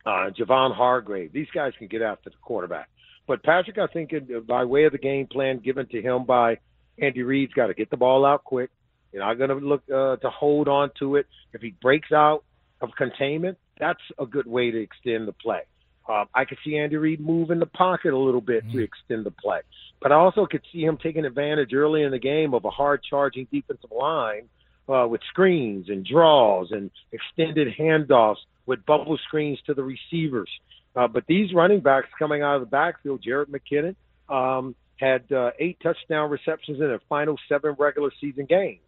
uh, 0.07 0.31
Javon 0.39 0.75
Hargrave. 0.75 1.33
These 1.33 1.49
guys 1.55 1.73
can 1.79 1.87
get 1.89 2.03
after 2.03 2.31
the 2.31 2.37
quarterback. 2.41 2.89
But 3.27 3.43
Patrick, 3.43 3.79
I 3.79 3.87
think, 3.87 4.13
by 4.47 4.65
way 4.65 4.85
of 4.85 4.93
the 4.93 4.99
game 4.99 5.27
plan 5.27 5.59
given 5.59 5.87
to 5.89 6.01
him 6.01 6.25
by 6.25 6.59
Andy 7.01 7.23
Reid's 7.23 7.53
got 7.53 7.67
to 7.67 7.75
get 7.75 7.91
the 7.91 7.97
ball 7.97 8.25
out 8.25 8.45
quick. 8.45 8.71
You're 9.13 9.25
not 9.25 9.35
going 9.35 9.51
to 9.51 9.57
look 9.57 9.83
uh, 9.89 10.17
to 10.17 10.31
hold 10.31 10.69
on 10.69 10.91
to 10.99 11.17
it. 11.17 11.27
If 11.53 11.61
he 11.61 11.75
breaks 11.83 12.13
out 12.13 12.45
of 12.81 12.91
containment, 12.97 13.59
that's 13.79 14.01
a 14.19 14.27
good 14.27 14.47
way 14.47 14.71
to 14.71 14.81
extend 14.81 15.29
the 15.29 15.33
play. 15.33 15.63
Uh, 16.09 16.25
I 16.35 16.45
could 16.45 16.59
see 16.65 16.79
Andy 16.79 16.97
Reid 16.97 17.21
move 17.21 17.51
in 17.51 17.59
the 17.59 17.67
pocket 17.67 18.13
a 18.13 18.19
little 18.19 18.41
bit 18.41 18.65
to 18.71 18.79
extend 18.83 19.27
the 19.27 19.33
play. 19.33 19.61
But 20.01 20.13
I 20.13 20.17
also 20.17 20.47
could 20.47 20.63
see 20.73 20.85
him 20.85 20.99
taking 21.03 21.25
advantage 21.25 21.75
early 21.75 22.03
in 22.03 22.13
the 22.13 22.19
game 22.19 22.55
of 22.55 22.65
a 22.65 22.71
hard 22.71 23.01
charging 23.09 23.49
defensive 23.51 23.91
line 23.91 24.49
uh, 24.89 25.07
with 25.09 25.21
screens 25.29 25.89
and 25.89 26.07
draws 26.07 26.71
and 26.71 26.91
extended 27.11 27.75
handoffs 27.77 28.37
with 28.67 28.87
bubble 28.87 29.19
screens 29.27 29.59
to 29.67 29.75
the 29.75 29.83
receivers. 29.83 30.51
Uh, 30.97 31.07
but 31.07 31.25
these 31.27 31.53
running 31.53 31.81
backs 31.81 32.09
coming 32.19 32.43
out 32.43 32.57
of 32.57 32.63
the 32.63 32.67
backfield, 32.67 33.23
Jerick 33.23 33.49
McKinnon, 33.49 33.95
um, 34.35 34.75
had 34.99 35.31
uh, 35.31 35.51
eight 35.59 35.79
touchdown 35.83 36.31
receptions 36.31 36.81
in 36.81 36.89
their 36.89 37.03
final 37.09 37.39
seven 37.49 37.77
regular 37.79 38.11
season 38.19 38.47
games. 38.47 38.81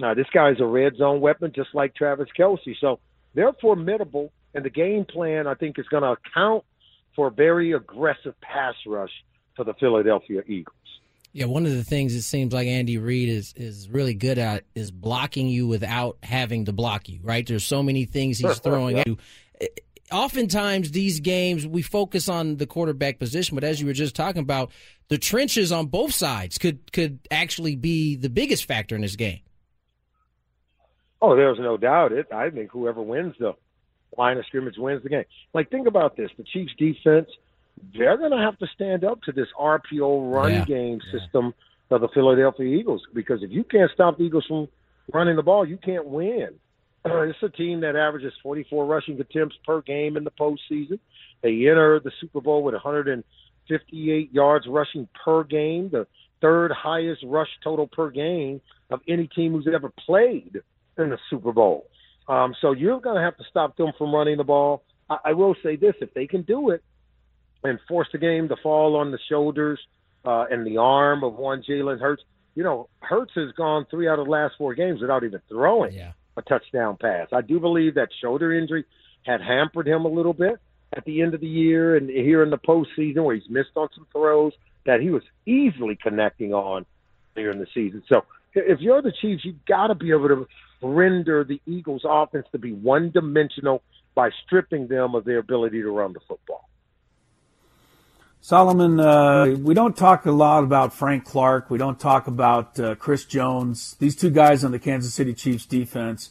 Now, 0.00 0.14
this 0.14 0.26
guy 0.34 0.50
is 0.50 0.60
a 0.60 0.66
red 0.66 0.96
zone 0.96 1.20
weapon, 1.20 1.52
just 1.54 1.68
like 1.72 1.94
Travis 1.94 2.28
Kelce. 2.36 2.74
So 2.80 2.98
they're 3.34 3.52
formidable, 3.60 4.32
and 4.52 4.64
the 4.64 4.70
game 4.70 5.04
plan, 5.04 5.46
I 5.46 5.54
think, 5.54 5.78
is 5.78 5.86
going 5.86 6.02
to 6.02 6.12
account 6.12 6.64
for 7.14 7.28
a 7.28 7.30
very 7.30 7.72
aggressive 7.72 8.34
pass 8.40 8.74
rush 8.84 9.12
for 9.54 9.64
the 9.64 9.74
Philadelphia 9.74 10.42
Eagles. 10.48 10.74
Yeah, 11.32 11.46
one 11.46 11.66
of 11.66 11.72
the 11.72 11.84
things 11.84 12.14
it 12.14 12.22
seems 12.22 12.52
like 12.52 12.68
Andy 12.68 12.96
Reid 12.98 13.28
is 13.28 13.54
is 13.56 13.88
really 13.88 14.14
good 14.14 14.38
at 14.38 14.64
is 14.76 14.92
blocking 14.92 15.48
you 15.48 15.66
without 15.66 16.16
having 16.22 16.66
to 16.66 16.72
block 16.72 17.08
you. 17.08 17.18
Right? 17.22 17.44
There's 17.44 17.64
so 17.64 17.82
many 17.82 18.04
things 18.04 18.38
he's 18.38 18.60
throwing 18.60 18.98
at 19.00 19.06
you. 19.08 19.18
Oftentimes, 20.14 20.92
these 20.92 21.18
games 21.18 21.66
we 21.66 21.82
focus 21.82 22.28
on 22.28 22.56
the 22.58 22.66
quarterback 22.66 23.18
position, 23.18 23.56
but 23.56 23.64
as 23.64 23.80
you 23.80 23.86
were 23.88 23.92
just 23.92 24.14
talking 24.14 24.42
about, 24.42 24.70
the 25.08 25.18
trenches 25.18 25.72
on 25.72 25.86
both 25.86 26.12
sides 26.12 26.56
could 26.56 26.92
could 26.92 27.18
actually 27.32 27.74
be 27.74 28.14
the 28.14 28.30
biggest 28.30 28.64
factor 28.66 28.94
in 28.94 29.02
this 29.02 29.16
game. 29.16 29.40
Oh, 31.20 31.34
there's 31.34 31.58
no 31.58 31.76
doubt 31.76 32.12
it. 32.12 32.28
I 32.32 32.50
think 32.50 32.70
whoever 32.70 33.02
wins 33.02 33.34
the 33.40 33.54
line 34.16 34.38
of 34.38 34.46
scrimmage 34.46 34.76
wins 34.78 35.02
the 35.02 35.08
game. 35.08 35.24
Like, 35.52 35.68
think 35.68 35.88
about 35.88 36.16
this: 36.16 36.30
the 36.36 36.44
Chiefs' 36.44 36.74
defense, 36.78 37.28
they're 37.98 38.16
going 38.16 38.30
to 38.30 38.38
have 38.38 38.56
to 38.58 38.68
stand 38.72 39.02
up 39.02 39.20
to 39.22 39.32
this 39.32 39.48
RPO 39.58 40.32
run 40.32 40.52
Yeah. 40.52 40.64
game 40.64 41.00
system 41.10 41.54
of 41.90 42.02
the 42.02 42.08
Philadelphia 42.14 42.66
Eagles 42.66 43.02
because 43.12 43.42
if 43.42 43.50
you 43.50 43.64
can't 43.64 43.90
stop 43.92 44.18
the 44.18 44.22
Eagles 44.22 44.46
from 44.46 44.68
running 45.12 45.34
the 45.34 45.42
ball, 45.42 45.66
you 45.66 45.76
can't 45.76 46.06
win. 46.06 46.50
It's 47.04 47.42
a 47.42 47.50
team 47.50 47.80
that 47.80 47.96
averages 47.96 48.32
44 48.42 48.86
rushing 48.86 49.20
attempts 49.20 49.56
per 49.64 49.82
game 49.82 50.16
in 50.16 50.24
the 50.24 50.30
postseason. 50.30 50.98
They 51.42 51.50
enter 51.68 52.00
the 52.02 52.12
Super 52.20 52.40
Bowl 52.40 52.62
with 52.62 52.74
158 52.74 54.32
yards 54.32 54.66
rushing 54.66 55.08
per 55.24 55.44
game. 55.44 55.90
The 55.92 56.06
third 56.40 56.72
highest 56.72 57.22
rush 57.26 57.48
total 57.62 57.86
per 57.86 58.10
game 58.10 58.60
of 58.90 59.00
any 59.06 59.26
team 59.26 59.52
who's 59.52 59.68
ever 59.72 59.90
played 60.06 60.60
in 60.96 61.10
the 61.10 61.18
Super 61.28 61.52
Bowl. 61.52 61.86
Um, 62.26 62.54
so 62.60 62.72
you're 62.72 63.00
going 63.00 63.16
to 63.16 63.22
have 63.22 63.36
to 63.36 63.44
stop 63.50 63.76
them 63.76 63.92
from 63.98 64.14
running 64.14 64.38
the 64.38 64.44
ball. 64.44 64.82
I, 65.10 65.18
I 65.26 65.32
will 65.34 65.54
say 65.62 65.76
this: 65.76 65.94
if 66.00 66.14
they 66.14 66.26
can 66.26 66.42
do 66.42 66.70
it 66.70 66.82
and 67.62 67.78
force 67.86 68.08
the 68.12 68.18
game 68.18 68.48
to 68.48 68.56
fall 68.62 68.96
on 68.96 69.10
the 69.10 69.18
shoulders 69.28 69.78
uh, 70.24 70.46
and 70.50 70.66
the 70.66 70.78
arm 70.78 71.22
of 71.22 71.34
one 71.34 71.62
Jalen 71.62 72.00
Hurts, 72.00 72.22
you 72.54 72.62
know, 72.62 72.88
Hurts 73.00 73.32
has 73.34 73.52
gone 73.52 73.86
three 73.90 74.08
out 74.08 74.18
of 74.18 74.24
the 74.24 74.30
last 74.30 74.54
four 74.56 74.74
games 74.74 75.02
without 75.02 75.24
even 75.24 75.40
throwing 75.50 75.92
yeah. 75.92 76.12
A 76.36 76.42
touchdown 76.42 76.96
pass. 77.00 77.28
I 77.32 77.40
do 77.40 77.60
believe 77.60 77.94
that 77.94 78.08
shoulder 78.20 78.52
injury 78.52 78.84
had 79.24 79.40
hampered 79.40 79.88
him 79.88 80.04
a 80.04 80.08
little 80.08 80.32
bit 80.32 80.58
at 80.96 81.04
the 81.04 81.22
end 81.22 81.34
of 81.34 81.40
the 81.40 81.46
year 81.46 81.96
and 81.96 82.08
here 82.08 82.42
in 82.42 82.50
the 82.50 82.58
postseason 82.58 83.24
where 83.24 83.34
he's 83.34 83.48
missed 83.48 83.70
on 83.76 83.88
some 83.94 84.06
throws 84.12 84.52
that 84.86 85.00
he 85.00 85.10
was 85.10 85.22
easily 85.46 85.98
connecting 86.00 86.52
on 86.52 86.84
here 87.34 87.50
in 87.50 87.58
the 87.58 87.66
season. 87.74 88.02
So 88.08 88.22
if 88.54 88.80
you're 88.80 89.02
the 89.02 89.12
Chiefs, 89.20 89.44
you've 89.44 89.64
got 89.66 89.88
to 89.88 89.94
be 89.94 90.10
able 90.10 90.28
to 90.28 90.46
render 90.82 91.44
the 91.44 91.60
Eagles' 91.66 92.02
offense 92.04 92.46
to 92.52 92.58
be 92.58 92.72
one 92.72 93.10
dimensional 93.10 93.82
by 94.14 94.30
stripping 94.44 94.86
them 94.86 95.14
of 95.14 95.24
their 95.24 95.38
ability 95.38 95.82
to 95.82 95.90
run 95.90 96.12
the 96.12 96.20
football. 96.28 96.68
Solomon, 98.44 99.00
uh, 99.00 99.56
we 99.58 99.72
don't 99.72 99.96
talk 99.96 100.26
a 100.26 100.30
lot 100.30 100.64
about 100.64 100.92
Frank 100.92 101.24
Clark. 101.24 101.70
We 101.70 101.78
don't 101.78 101.98
talk 101.98 102.26
about 102.26 102.78
uh, 102.78 102.94
Chris 102.96 103.24
Jones. 103.24 103.96
These 103.98 104.16
two 104.16 104.28
guys 104.28 104.62
on 104.62 104.70
the 104.70 104.78
Kansas 104.78 105.14
City 105.14 105.32
Chiefs 105.32 105.64
defense. 105.64 106.28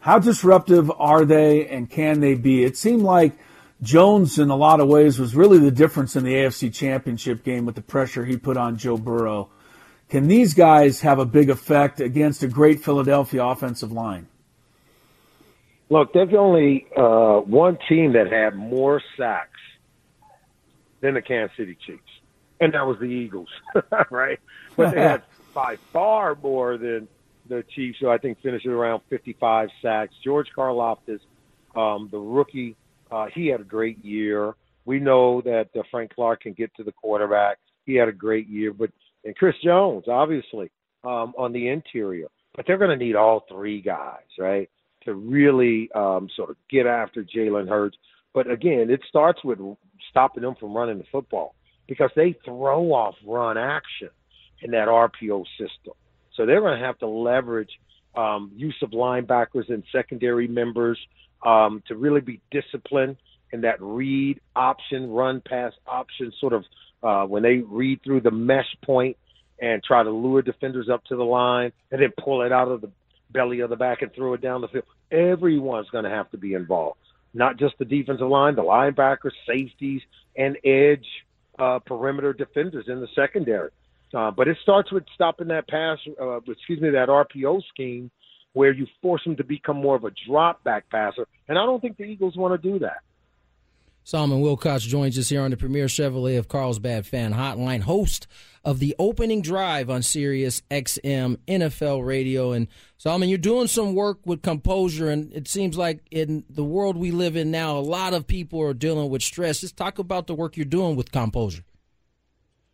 How 0.00 0.18
disruptive 0.18 0.92
are 0.98 1.24
they 1.24 1.66
and 1.66 1.88
can 1.88 2.20
they 2.20 2.34
be? 2.34 2.64
It 2.64 2.76
seemed 2.76 3.00
like 3.00 3.32
Jones, 3.80 4.38
in 4.38 4.50
a 4.50 4.56
lot 4.56 4.78
of 4.78 4.88
ways, 4.88 5.18
was 5.18 5.34
really 5.34 5.56
the 5.56 5.70
difference 5.70 6.16
in 6.16 6.24
the 6.24 6.34
AFC 6.34 6.70
Championship 6.70 7.42
game 7.42 7.64
with 7.64 7.76
the 7.76 7.80
pressure 7.80 8.26
he 8.26 8.36
put 8.36 8.58
on 8.58 8.76
Joe 8.76 8.98
Burrow. 8.98 9.48
Can 10.10 10.28
these 10.28 10.52
guys 10.52 11.00
have 11.00 11.18
a 11.18 11.24
big 11.24 11.48
effect 11.48 11.98
against 11.98 12.42
a 12.42 12.46
great 12.46 12.84
Philadelphia 12.84 13.42
offensive 13.42 13.90
line? 13.90 14.28
Look, 15.88 16.12
there's 16.12 16.34
only 16.38 16.88
uh, 16.94 17.38
one 17.38 17.78
team 17.88 18.12
that 18.12 18.30
had 18.30 18.54
more 18.54 19.00
sacks 19.16 19.48
than 21.04 21.14
the 21.14 21.22
Kansas 21.22 21.54
City 21.56 21.76
Chiefs, 21.86 22.02
and 22.60 22.72
that 22.72 22.86
was 22.86 22.96
the 22.98 23.04
Eagles, 23.04 23.50
right? 24.10 24.40
But 24.74 24.94
they 24.94 25.00
had 25.00 25.22
by 25.54 25.76
far 25.92 26.34
more 26.42 26.78
than 26.78 27.06
the 27.46 27.62
Chiefs, 27.74 27.98
who 28.00 28.08
I 28.08 28.16
think 28.16 28.40
finished 28.40 28.64
around 28.64 29.02
55 29.10 29.68
sacks. 29.82 30.14
George 30.24 30.48
Karlaftis, 30.56 31.20
um, 31.76 32.08
the 32.10 32.18
rookie, 32.18 32.74
uh, 33.10 33.26
he 33.34 33.48
had 33.48 33.60
a 33.60 33.64
great 33.64 34.02
year. 34.02 34.54
We 34.86 34.98
know 34.98 35.42
that 35.42 35.68
uh, 35.78 35.82
Frank 35.90 36.14
Clark 36.14 36.40
can 36.40 36.54
get 36.54 36.74
to 36.76 36.82
the 36.82 36.92
quarterback. 36.92 37.58
He 37.84 37.94
had 37.94 38.08
a 38.08 38.12
great 38.12 38.48
year, 38.48 38.72
but 38.72 38.90
and 39.26 39.36
Chris 39.36 39.54
Jones, 39.62 40.04
obviously, 40.08 40.70
um, 41.04 41.34
on 41.36 41.52
the 41.52 41.68
interior. 41.68 42.28
But 42.54 42.66
they're 42.66 42.78
going 42.78 42.96
to 42.96 43.04
need 43.04 43.16
all 43.16 43.44
three 43.48 43.82
guys, 43.82 44.24
right, 44.38 44.70
to 45.04 45.14
really 45.14 45.90
um, 45.94 46.28
sort 46.34 46.50
of 46.50 46.56
get 46.70 46.86
after 46.86 47.24
Jalen 47.24 47.68
Hurts. 47.68 47.96
But 48.34 48.50
again, 48.50 48.90
it 48.90 49.00
starts 49.08 49.42
with 49.44 49.58
stopping 50.10 50.42
them 50.42 50.56
from 50.58 50.76
running 50.76 50.98
the 50.98 51.04
football 51.10 51.54
because 51.88 52.10
they 52.16 52.36
throw 52.44 52.92
off 52.92 53.14
run 53.24 53.56
action 53.56 54.10
in 54.60 54.72
that 54.72 54.88
RPO 54.88 55.44
system. 55.58 55.94
So 56.36 56.44
they're 56.44 56.60
going 56.60 56.78
to 56.78 56.84
have 56.84 56.98
to 56.98 57.06
leverage 57.06 57.70
um, 58.16 58.50
use 58.54 58.76
of 58.82 58.90
linebackers 58.90 59.68
and 59.68 59.82
secondary 59.92 60.48
members 60.48 60.98
um, 61.44 61.82
to 61.88 61.96
really 61.96 62.20
be 62.20 62.40
disciplined 62.50 63.16
in 63.52 63.60
that 63.62 63.80
read 63.80 64.40
option, 64.56 65.10
run 65.10 65.42
pass 65.46 65.72
option, 65.86 66.32
sort 66.40 66.52
of 66.52 66.64
uh, 67.02 67.24
when 67.24 67.42
they 67.42 67.58
read 67.58 68.02
through 68.02 68.20
the 68.20 68.30
mesh 68.30 68.74
point 68.84 69.16
and 69.60 69.82
try 69.84 70.02
to 70.02 70.10
lure 70.10 70.42
defenders 70.42 70.88
up 70.92 71.04
to 71.04 71.16
the 71.16 71.22
line 71.22 71.72
and 71.92 72.02
then 72.02 72.12
pull 72.22 72.42
it 72.42 72.50
out 72.50 72.68
of 72.68 72.80
the 72.80 72.90
belly 73.30 73.60
of 73.60 73.70
the 73.70 73.76
back 73.76 74.02
and 74.02 74.12
throw 74.14 74.34
it 74.34 74.40
down 74.40 74.60
the 74.60 74.68
field. 74.68 74.84
Everyone's 75.12 75.88
going 75.90 76.04
to 76.04 76.10
have 76.10 76.30
to 76.32 76.38
be 76.38 76.54
involved, 76.54 76.98
not 77.34 77.58
just 77.58 77.74
the 77.78 77.84
defensive 77.84 78.28
line, 78.28 78.54
the 78.54 78.62
linebackers, 78.62 79.32
safeties, 79.46 80.00
and 80.36 80.56
edge 80.64 81.06
uh, 81.58 81.78
perimeter 81.80 82.32
defenders 82.32 82.86
in 82.88 83.00
the 83.00 83.08
secondary. 83.14 83.70
Uh, 84.14 84.30
but 84.30 84.46
it 84.46 84.56
starts 84.62 84.92
with 84.92 85.04
stopping 85.14 85.48
that 85.48 85.68
pass, 85.68 85.98
uh, 86.20 86.36
excuse 86.36 86.80
me, 86.80 86.90
that 86.90 87.08
RPO 87.08 87.62
scheme 87.68 88.10
where 88.52 88.72
you 88.72 88.86
force 89.02 89.22
them 89.24 89.36
to 89.36 89.44
become 89.44 89.76
more 89.76 89.96
of 89.96 90.04
a 90.04 90.12
drop 90.28 90.62
back 90.62 90.88
passer. 90.88 91.26
And 91.48 91.58
I 91.58 91.66
don't 91.66 91.80
think 91.80 91.96
the 91.96 92.04
Eagles 92.04 92.36
want 92.36 92.60
to 92.60 92.72
do 92.72 92.78
that. 92.78 92.98
Solomon 94.06 94.42
Wilcots 94.42 94.86
joins 94.86 95.18
us 95.18 95.30
here 95.30 95.40
on 95.40 95.50
the 95.50 95.56
Premier 95.56 95.86
Chevrolet 95.86 96.38
of 96.38 96.46
Carlsbad 96.46 97.06
Fan 97.06 97.32
Hotline, 97.32 97.80
host 97.80 98.26
of 98.62 98.78
the 98.78 98.94
opening 98.98 99.40
drive 99.40 99.88
on 99.88 100.02
Sirius 100.02 100.60
XM 100.70 101.38
NFL 101.48 102.06
Radio. 102.06 102.52
And 102.52 102.68
Solomon, 102.98 103.30
you're 103.30 103.38
doing 103.38 103.66
some 103.66 103.94
work 103.94 104.18
with 104.26 104.42
composure, 104.42 105.08
and 105.08 105.32
it 105.32 105.48
seems 105.48 105.78
like 105.78 106.00
in 106.10 106.44
the 106.50 106.62
world 106.62 106.98
we 106.98 107.12
live 107.12 107.34
in 107.34 107.50
now, 107.50 107.78
a 107.78 107.80
lot 107.80 108.12
of 108.12 108.26
people 108.26 108.60
are 108.60 108.74
dealing 108.74 109.08
with 109.08 109.22
stress. 109.22 109.62
Just 109.62 109.78
talk 109.78 109.98
about 109.98 110.26
the 110.26 110.34
work 110.34 110.58
you're 110.58 110.66
doing 110.66 110.96
with 110.96 111.10
composure. 111.10 111.64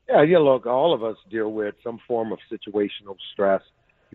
Yeah, 0.08 0.22
yeah. 0.22 0.38
Look, 0.38 0.66
all 0.66 0.92
of 0.92 1.04
us 1.04 1.16
deal 1.30 1.52
with 1.52 1.76
some 1.84 2.00
form 2.08 2.32
of 2.32 2.40
situational 2.50 3.16
stress. 3.32 3.62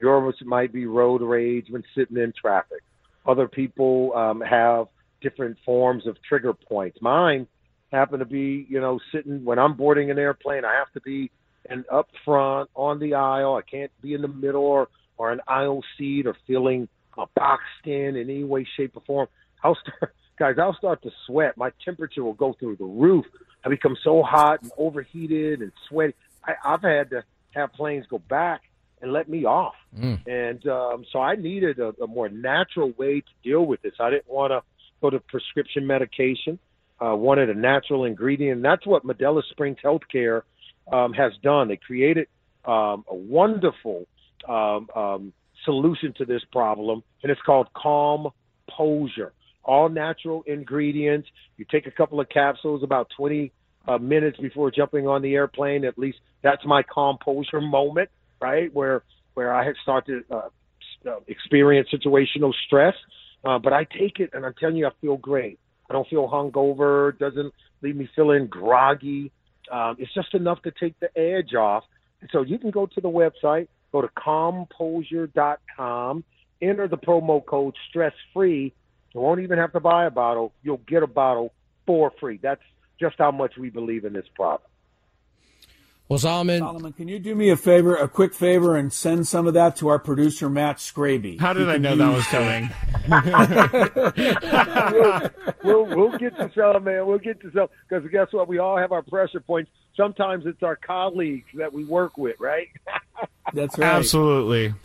Yours 0.02 0.36
might 0.44 0.74
be 0.74 0.86
road 0.86 1.22
rage 1.22 1.68
when 1.70 1.84
sitting 1.96 2.18
in 2.18 2.34
traffic. 2.38 2.82
Other 3.26 3.48
people 3.48 4.12
um, 4.14 4.42
have 4.42 4.88
different 5.26 5.58
forms 5.66 6.06
of 6.06 6.16
trigger 6.22 6.54
points. 6.54 7.00
Mine 7.02 7.48
happen 7.92 8.20
to 8.20 8.26
be, 8.26 8.68
you 8.70 8.80
know, 8.80 9.00
sitting 9.12 9.44
when 9.44 9.58
I'm 9.58 9.76
boarding 9.76 10.12
an 10.12 10.20
airplane, 10.20 10.64
I 10.64 10.76
have 10.76 10.92
to 10.94 11.02
be 11.02 11.32
and 11.68 11.84
up 11.92 12.08
front 12.24 12.70
on 12.76 13.00
the 13.00 13.16
aisle. 13.16 13.56
I 13.56 13.64
can't 13.64 13.92
be 14.02 14.14
in 14.14 14.22
the 14.22 14.28
middle 14.28 14.62
or, 14.62 14.88
or 15.18 15.32
an 15.32 15.42
aisle 15.48 15.82
seat 15.98 16.28
or 16.28 16.36
feeling 16.46 16.88
uh, 17.18 17.26
boxed 17.36 17.86
in 17.86 18.16
in 18.16 18.30
any 18.30 18.44
way, 18.44 18.68
shape, 18.78 18.96
or 18.96 19.02
form. 19.08 19.28
I'll 19.64 19.76
start, 19.76 20.14
guys, 20.40 20.56
I'll 20.60 20.76
start 20.76 21.02
to 21.04 21.12
sweat. 21.26 21.58
My 21.58 21.72
temperature 21.84 22.24
will 22.24 22.34
go 22.34 22.56
through 22.60 22.76
the 22.76 22.86
roof. 22.86 23.26
I 23.66 23.70
become 23.70 23.98
so 24.04 24.22
hot 24.22 24.62
and 24.62 24.72
overheated 24.78 25.62
and 25.62 25.72
sweaty. 25.90 26.14
I, 26.44 26.54
I've 26.64 26.84
had 26.84 27.10
to 27.10 27.24
have 27.56 27.74
planes 27.74 28.06
go 28.12 28.20
back 28.20 28.62
and 29.02 29.12
let 29.12 29.28
me 29.28 29.46
off. 29.46 29.74
Mm. 29.98 30.28
And 30.28 30.68
um, 30.68 31.06
so 31.12 31.20
I 31.20 31.36
needed 31.36 31.80
a, 31.80 31.94
a 32.04 32.08
more 32.08 32.30
natural 32.30 32.92
way 32.98 33.22
to 33.22 33.28
deal 33.44 33.66
with 33.66 33.82
this. 33.82 33.94
I 34.00 34.12
didn't 34.12 34.30
want 34.30 34.52
to 34.52 34.62
go 35.02 35.10
to 35.10 35.20
prescription 35.20 35.86
medication. 35.88 36.60
Uh, 37.02 37.14
wanted 37.14 37.50
a 37.50 37.54
natural 37.54 38.06
ingredient. 38.06 38.56
And 38.56 38.66
that's 38.66 38.88
what 38.88 39.06
Medela 39.06 39.42
Springs 39.52 39.78
Healthcare 39.84 40.44
um, 40.92 41.12
has 41.12 41.34
done. 41.44 41.68
They 41.68 41.76
created 41.76 42.28
um, 42.64 43.04
a 43.10 43.16
wonderful 43.16 44.06
um, 44.48 44.88
um, 44.96 45.34
solution 45.66 46.14
to 46.18 46.26
this 46.26 46.42
problem, 46.52 47.04
and 47.22 47.32
it's 47.32 47.42
called 47.42 47.68
Calm 47.76 48.30
Posure. 48.70 49.32
All 49.64 49.90
natural 49.90 50.44
ingredients. 50.46 51.28
You 51.58 51.66
take 51.70 51.88
a 51.88 51.92
couple 51.92 52.20
of 52.20 52.30
capsules 52.30 52.84
about 52.84 53.10
20 53.18 53.52
uh, 53.88 53.98
minutes 53.98 54.38
before 54.38 54.72
jumping 54.72 55.08
on 55.08 55.22
the 55.22 55.34
airplane. 55.34 55.86
At 55.86 55.98
least 55.98 56.20
that's 56.44 56.64
my 56.66 56.84
calm 56.84 57.18
composure 57.24 57.62
moment, 57.62 58.10
right? 58.40 58.74
Where 58.74 59.04
where 59.34 59.54
I 59.54 59.66
had 59.66 59.76
started 59.82 60.24
uh, 60.30 60.50
uh, 61.06 61.20
experience 61.28 61.90
situational 61.94 62.54
stress. 62.68 62.94
Uh, 63.46 63.60
but 63.60 63.74
I 63.74 63.84
take 63.84 64.20
it, 64.20 64.32
and 64.34 64.46
I'm 64.46 64.54
telling 64.60 64.76
you, 64.76 64.88
I 64.88 64.92
feel 65.02 65.18
great. 65.18 65.60
I 65.90 65.94
don't 65.94 66.08
feel 66.08 66.28
hungover. 66.28 67.18
Doesn't 67.20 67.54
leave 67.82 67.96
me 67.96 68.10
feeling 68.16 68.48
groggy. 68.48 69.32
Um, 69.72 69.96
it's 70.00 70.14
just 70.14 70.34
enough 70.34 70.62
to 70.64 70.72
take 70.80 70.96
the 71.00 71.16
edge 71.18 71.54
off. 71.54 71.84
So 72.32 72.42
you 72.42 72.58
can 72.58 72.72
go 72.72 72.88
to 72.88 73.02
the 73.02 73.10
website, 73.10 73.68
go 73.92 74.02
to 74.02 74.10
composure.com, 74.22 76.24
enter 76.62 76.88
the 76.88 76.98
promo 76.98 77.46
code 77.46 77.76
stress 77.90 78.14
free. 78.34 78.74
You 79.14 79.22
won't 79.22 79.42
even 79.42 79.60
have 79.60 79.74
to 79.74 79.80
buy 79.80 80.06
a 80.06 80.12
bottle. 80.12 80.54
You'll 80.64 80.82
get 80.88 81.04
a 81.04 81.08
bottle 81.08 81.54
for 81.86 82.12
free. 82.20 82.40
That's 82.42 82.64
just 83.00 83.16
how 83.20 83.32
much 83.32 83.58
we 83.58 83.70
believe 83.70 84.06
in 84.06 84.14
this 84.14 84.26
product. 84.36 84.68
Well, 86.08 86.20
Solomon, 86.20 86.60
Solomon, 86.60 86.94
can 86.94 87.08
you 87.08 87.18
do 87.18 87.34
me 87.34 87.50
a 87.50 87.58
favor, 87.58 87.96
a 87.96 88.08
quick 88.08 88.36
favor, 88.36 88.76
and 88.76 88.94
send 88.94 89.28
some 89.28 89.48
of 89.48 89.56
that 89.56 89.76
to 89.78 89.88
our 89.88 89.98
producer 89.98 90.48
Matt 90.50 90.78
Scraby? 90.78 91.40
How 91.40 91.54
did 91.54 91.68
I 91.68 91.78
know 91.78 91.96
that 91.96 92.14
was 92.14 92.28
coming? 92.28 92.70
we'll, 95.64 95.86
we'll, 95.86 95.96
we'll 95.96 96.18
get 96.20 96.38
to 96.38 96.52
some, 96.56 96.84
man. 96.84 97.08
We'll 97.08 97.18
get 97.18 97.42
to 97.42 97.52
some 97.52 97.70
because 97.90 98.08
guess 98.12 98.28
what? 98.32 98.48
We 98.48 98.60
all 98.60 98.78
have 98.78 98.92
our 98.92 99.02
pressure 99.02 99.40
points. 99.40 99.72
Sometimes 99.98 100.46
it's 100.46 100.62
our 100.62 100.76
colleagues 100.76 101.48
that 101.56 101.74
we 101.74 101.86
work 101.86 102.20
with, 102.20 102.40
right? 102.40 102.68
That's 103.54 103.76
right. 103.80 103.88
Absolutely. 103.88 104.76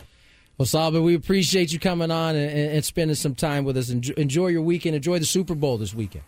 Well, 0.57 0.65
Solomon, 0.65 1.03
we 1.03 1.13
appreciate 1.13 1.71
you 1.71 1.77
coming 1.79 2.09
on 2.09 2.35
and, 2.35 2.51
and 2.51 2.83
spending 2.85 3.13
some 3.15 3.35
time 3.35 3.63
with 3.63 3.77
us. 3.77 3.91
Enjoy, 3.91 4.15
enjoy 4.17 4.47
your 4.47 4.63
weekend. 4.63 4.95
Enjoy 4.95 5.19
the 5.19 5.25
Super 5.25 5.53
Bowl 5.53 5.77
this 5.77 5.93
weekend. 5.93 6.23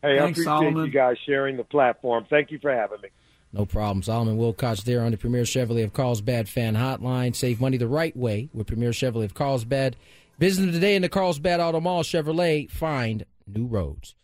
Hey, 0.00 0.18
Thanks, 0.18 0.20
I 0.20 0.42
appreciate 0.42 0.44
Solomon. 0.44 0.86
you 0.86 0.92
guys 0.92 1.16
sharing 1.26 1.56
the 1.56 1.64
platform. 1.64 2.24
Thank 2.30 2.52
you 2.52 2.60
for 2.60 2.72
having 2.72 3.00
me. 3.00 3.08
No 3.52 3.66
problem. 3.66 4.02
Solomon 4.02 4.38
Wilcots 4.38 4.82
there 4.84 5.02
on 5.02 5.10
the 5.10 5.18
Premier 5.18 5.42
Chevrolet 5.42 5.84
of 5.84 5.92
Carlsbad 5.92 6.48
fan 6.48 6.74
hotline. 6.74 7.36
Save 7.36 7.60
money 7.60 7.76
the 7.76 7.86
right 7.86 8.16
way 8.16 8.48
with 8.54 8.66
Premier 8.66 8.90
Chevrolet 8.90 9.26
of 9.26 9.34
Carlsbad. 9.34 9.96
Visit 10.38 10.62
them 10.62 10.72
today 10.72 10.96
in 10.96 11.02
the 11.02 11.08
Carlsbad 11.08 11.60
Auto 11.60 11.78
Mall. 11.80 12.02
Chevrolet, 12.02 12.70
find 12.70 13.26
new 13.46 13.66
roads. 13.66 14.14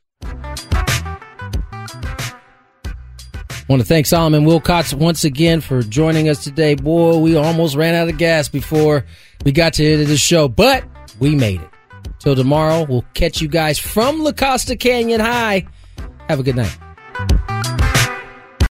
I 3.68 3.72
want 3.72 3.82
to 3.82 3.86
thank 3.86 4.06
Solomon 4.06 4.46
Wilcots 4.46 4.94
once 4.94 5.24
again 5.24 5.60
for 5.60 5.82
joining 5.82 6.30
us 6.30 6.42
today. 6.42 6.74
Boy, 6.74 7.18
we 7.18 7.36
almost 7.36 7.76
ran 7.76 7.94
out 7.94 8.08
of 8.08 8.16
gas 8.16 8.48
before 8.48 9.04
we 9.44 9.52
got 9.52 9.74
to 9.74 9.82
the 9.82 9.92
end 9.92 10.02
of 10.02 10.08
the 10.08 10.16
show, 10.16 10.48
but 10.48 10.84
we 11.20 11.34
made 11.34 11.60
it. 11.60 11.68
Till 12.18 12.34
tomorrow, 12.34 12.86
we'll 12.88 13.04
catch 13.12 13.42
you 13.42 13.48
guys 13.48 13.78
from 13.78 14.24
La 14.24 14.32
Costa 14.32 14.74
Canyon 14.74 15.20
High. 15.20 15.66
Have 16.30 16.40
a 16.40 16.42
good 16.42 16.56
night. 16.56 16.78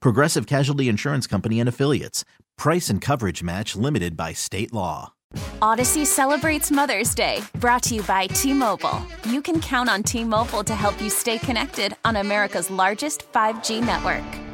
Progressive 0.00 0.46
Casualty 0.46 0.88
Insurance 0.88 1.26
Company 1.26 1.60
and 1.60 1.68
Affiliates. 1.68 2.24
Price 2.56 2.88
and 2.88 3.00
coverage 3.00 3.42
match 3.42 3.76
limited 3.76 4.16
by 4.16 4.32
state 4.32 4.72
law. 4.72 5.12
Odyssey 5.60 6.04
celebrates 6.04 6.70
Mother's 6.70 7.14
Day, 7.14 7.40
brought 7.58 7.82
to 7.84 7.96
you 7.96 8.02
by 8.02 8.26
T 8.28 8.52
Mobile. 8.52 9.04
You 9.28 9.42
can 9.42 9.60
count 9.60 9.88
on 9.88 10.02
T 10.02 10.24
Mobile 10.24 10.64
to 10.64 10.74
help 10.74 11.00
you 11.02 11.10
stay 11.10 11.38
connected 11.38 11.96
on 12.04 12.16
America's 12.16 12.70
largest 12.70 13.30
5G 13.32 13.84
network. 13.84 14.53